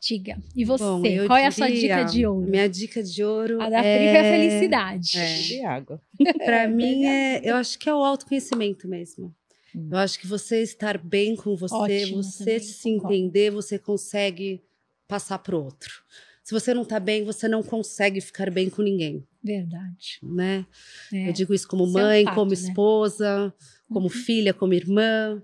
Diga. 0.00 0.38
E 0.56 0.64
você, 0.64 0.82
Bom, 0.82 1.04
eu 1.04 1.26
qual 1.26 1.38
é 1.38 1.46
a 1.46 1.50
sua 1.50 1.68
dica 1.68 2.04
de 2.04 2.26
ouro? 2.26 2.48
Minha 2.48 2.68
dica 2.68 3.02
de 3.02 3.22
ouro 3.22 3.60
A 3.60 3.68
da 3.68 3.84
é... 3.84 3.98
Frica 3.98 4.18
é 4.18 4.20
a 4.20 4.38
felicidade. 4.38 5.18
é. 5.18 5.34
De 5.42 5.64
água. 5.64 6.02
Para 6.38 6.66
mim, 6.68 7.04
é, 7.04 7.40
eu 7.44 7.56
acho 7.56 7.78
que 7.78 7.88
é 7.88 7.94
o 7.94 8.02
autoconhecimento 8.02 8.88
mesmo. 8.88 9.34
Hum. 9.74 9.88
Eu 9.90 9.98
acho 9.98 10.18
que 10.18 10.26
você 10.26 10.62
estar 10.62 10.98
bem 10.98 11.36
com 11.36 11.56
você, 11.56 11.74
Ótimo 11.74 12.22
você 12.22 12.58
se 12.60 12.88
entender, 12.88 13.50
você 13.50 13.78
consegue 13.78 14.62
passar 15.06 15.38
para 15.38 15.56
o 15.56 15.62
outro. 15.64 16.02
Se 16.42 16.52
você 16.52 16.72
não 16.74 16.84
tá 16.84 16.98
bem, 16.98 17.24
você 17.24 17.46
não 17.46 17.62
consegue 17.62 18.20
ficar 18.20 18.50
bem 18.50 18.68
com 18.68 18.82
ninguém, 18.82 19.24
Verdade. 19.42 20.18
né? 20.22 20.66
É. 21.12 21.28
Eu 21.28 21.32
digo 21.32 21.54
isso 21.54 21.68
como 21.68 21.84
Isso 21.84 21.98
é 21.98 22.02
um 22.02 22.06
mãe, 22.06 22.24
fato, 22.24 22.34
como 22.34 22.50
né? 22.50 22.54
esposa, 22.56 23.54
como 23.88 24.06
Uhum. 24.06 24.10
filha, 24.10 24.52
como 24.54 24.74
irmã, 24.74 25.42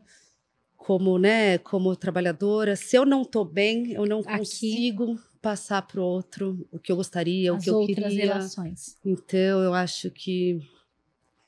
como, 0.77 1.18
né, 1.18 1.59
como 1.59 1.95
trabalhadora. 1.97 2.77
Se 2.77 2.97
eu 2.97 3.05
não 3.05 3.24
tô 3.24 3.45
bem, 3.45 3.93
eu 3.93 4.07
não 4.07 4.20
Aqui. 4.20 4.39
consigo 4.39 5.18
passar 5.43 5.83
pro 5.83 6.03
outro 6.03 6.66
o 6.72 6.79
que 6.79 6.91
eu 6.91 6.97
gostaria, 6.97 7.53
o 7.53 7.57
As 7.57 7.64
que 7.64 7.70
eu 7.70 7.77
outras 7.77 8.12
queria. 8.12 8.27
relações. 8.27 8.97
Então, 9.05 9.62
eu 9.62 9.74
acho 9.74 10.11
que 10.11 10.59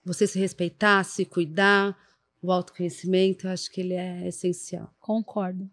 você 0.04 0.26
se 0.26 0.38
respeitar, 0.38 1.04
se 1.04 1.24
cuidar, 1.24 1.96
o 2.42 2.52
autoconhecimento, 2.52 3.46
eu 3.46 3.50
acho 3.52 3.70
que 3.70 3.80
ele 3.80 3.94
é 3.94 4.26
essencial. 4.28 4.92
Concordo. 5.00 5.68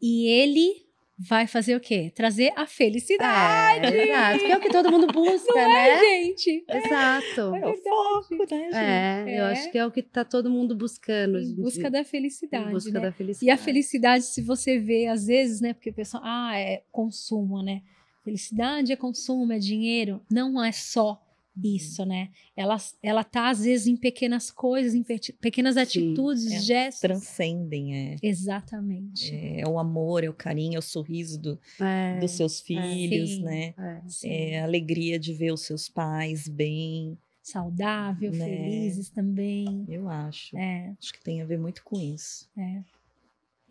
E 0.00 0.26
ele 0.28 0.86
vai 1.18 1.46
fazer 1.46 1.76
o 1.76 1.80
quê? 1.80 2.10
Trazer 2.14 2.52
a 2.56 2.66
felicidade. 2.66 3.86
É, 3.86 4.04
exato, 4.08 4.38
que 4.40 4.52
é 4.52 4.56
o 4.56 4.60
que 4.60 4.70
todo 4.70 4.90
mundo 4.90 5.06
busca, 5.12 5.58
É, 5.58 5.68
né? 5.68 5.98
gente. 6.00 6.64
Exato. 6.68 7.40
É 7.40 7.44
o 7.44 7.52
verdade. 7.52 7.82
foco, 7.82 8.34
né, 8.34 8.46
gente? 8.48 8.74
É, 8.76 9.24
eu 9.40 9.44
É. 9.44 9.52
acho 9.52 9.70
que 9.70 9.78
é 9.78 9.86
o 9.86 9.90
que 9.90 10.02
tá 10.02 10.24
todo 10.24 10.50
mundo 10.50 10.74
buscando. 10.74 11.38
Em 11.38 11.44
gente. 11.44 11.60
busca 11.60 11.90
da 11.90 12.02
felicidade, 12.04 12.68
Em 12.70 12.72
busca 12.72 12.92
né? 12.92 13.00
da 13.00 13.12
felicidade. 13.12 13.46
E 13.46 13.50
a 13.50 13.56
felicidade, 13.56 14.24
se 14.24 14.40
você 14.42 14.78
vê, 14.78 15.06
às 15.06 15.26
vezes, 15.26 15.60
né? 15.60 15.72
Porque 15.74 15.90
o 15.90 15.94
pessoal, 15.94 16.22
ah, 16.24 16.58
é 16.58 16.82
consumo, 16.90 17.62
né? 17.62 17.82
Felicidade 18.24 18.92
é 18.92 18.96
consumo, 18.96 19.52
é 19.52 19.58
dinheiro. 19.58 20.20
Não 20.30 20.62
é 20.64 20.72
só 20.72 21.20
isso, 21.62 22.04
né? 22.04 22.30
Ela, 22.56 22.76
ela 23.02 23.22
tá, 23.24 23.50
às 23.50 23.64
vezes, 23.64 23.86
em 23.86 23.96
pequenas 23.96 24.50
coisas, 24.50 24.94
em 24.94 25.02
pe- 25.02 25.32
pequenas 25.40 25.76
atitudes, 25.76 26.46
É, 26.50 26.60
gestos. 26.60 27.00
Transcendem, 27.00 27.94
é. 27.94 28.16
Exatamente. 28.22 29.34
É 29.34 29.66
o 29.68 29.78
amor, 29.78 30.24
é 30.24 30.28
o 30.28 30.34
carinho, 30.34 30.76
é 30.76 30.78
o 30.78 30.82
sorriso 30.82 31.38
do- 31.40 31.58
É, 31.80 32.18
dos 32.20 32.30
seus 32.32 32.60
filhos, 32.60 33.30
Sim. 33.30 33.42
né? 33.42 33.74
é. 33.78 34.02
É 34.24 34.60
a 34.60 34.64
alegria 34.64 35.18
de 35.18 35.32
ver 35.34 35.52
os 35.52 35.62
seus 35.62 35.88
pais 35.88 36.48
bem, 36.48 37.16
Saudável, 37.42 38.30
Né? 38.30 38.44
felizes 38.44 39.08
também. 39.10 39.84
eu 39.88 40.08
acho. 40.08 40.56
É, 40.56 40.94
Acho 41.00 41.12
que 41.12 41.20
tem 41.24 41.42
a 41.42 41.44
ver 41.44 41.58
muito 41.58 41.82
com 41.82 41.98
isso. 42.00 42.48
é. 42.56 42.80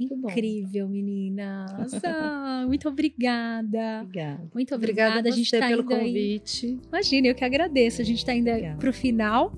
Incrível, 0.05 0.87
meninas. 0.89 1.93
Ah, 2.03 2.63
muito 2.67 2.87
obrigada. 2.89 4.01
Obrigada. 4.01 4.49
Muito 4.53 4.75
Obrigada 4.75 5.19
obrigada. 5.19 5.29
a 5.29 5.31
a 5.31 5.35
gente 5.35 5.51
tá 5.51 5.67
pelo 5.67 5.81
indo 5.83 5.93
aí. 5.93 6.05
convite. 6.05 6.79
Imagina, 6.87 7.27
eu 7.27 7.35
que 7.35 7.43
agradeço. 7.43 8.01
A 8.01 8.05
gente 8.05 8.17
está 8.17 8.33
indo 8.33 8.49
Obrigada. 8.49 8.77
para 8.77 8.89
o 8.89 8.93
final. 8.93 9.53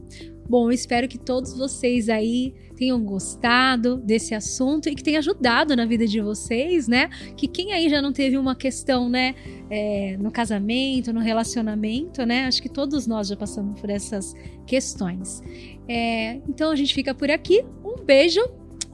Bom, 0.49 0.71
espero 0.71 1.07
que 1.07 1.17
todos 1.17 1.57
vocês 1.57 2.09
aí 2.09 2.53
tenham 2.75 3.01
gostado 3.03 3.97
desse 3.97 4.35
assunto 4.35 4.89
e 4.89 4.95
que 4.95 5.01
tenha 5.03 5.19
ajudado 5.19 5.75
na 5.75 5.85
vida 5.85 6.05
de 6.05 6.19
vocês, 6.19 6.87
né? 6.87 7.09
Que 7.37 7.47
quem 7.47 7.71
aí 7.71 7.87
já 7.89 8.01
não 8.01 8.11
teve 8.11 8.37
uma 8.37 8.55
questão, 8.55 9.07
né, 9.07 9.35
é, 9.69 10.17
no 10.17 10.31
casamento, 10.31 11.13
no 11.13 11.21
relacionamento, 11.21 12.25
né? 12.25 12.45
Acho 12.45 12.61
que 12.61 12.69
todos 12.69 13.07
nós 13.07 13.29
já 13.29 13.37
passamos 13.37 13.79
por 13.79 13.89
essas 13.89 14.33
questões. 14.67 15.41
É, 15.87 16.35
então 16.49 16.71
a 16.71 16.75
gente 16.75 16.93
fica 16.93 17.13
por 17.15 17.31
aqui. 17.31 17.63
Um 17.83 18.03
beijo 18.03 18.41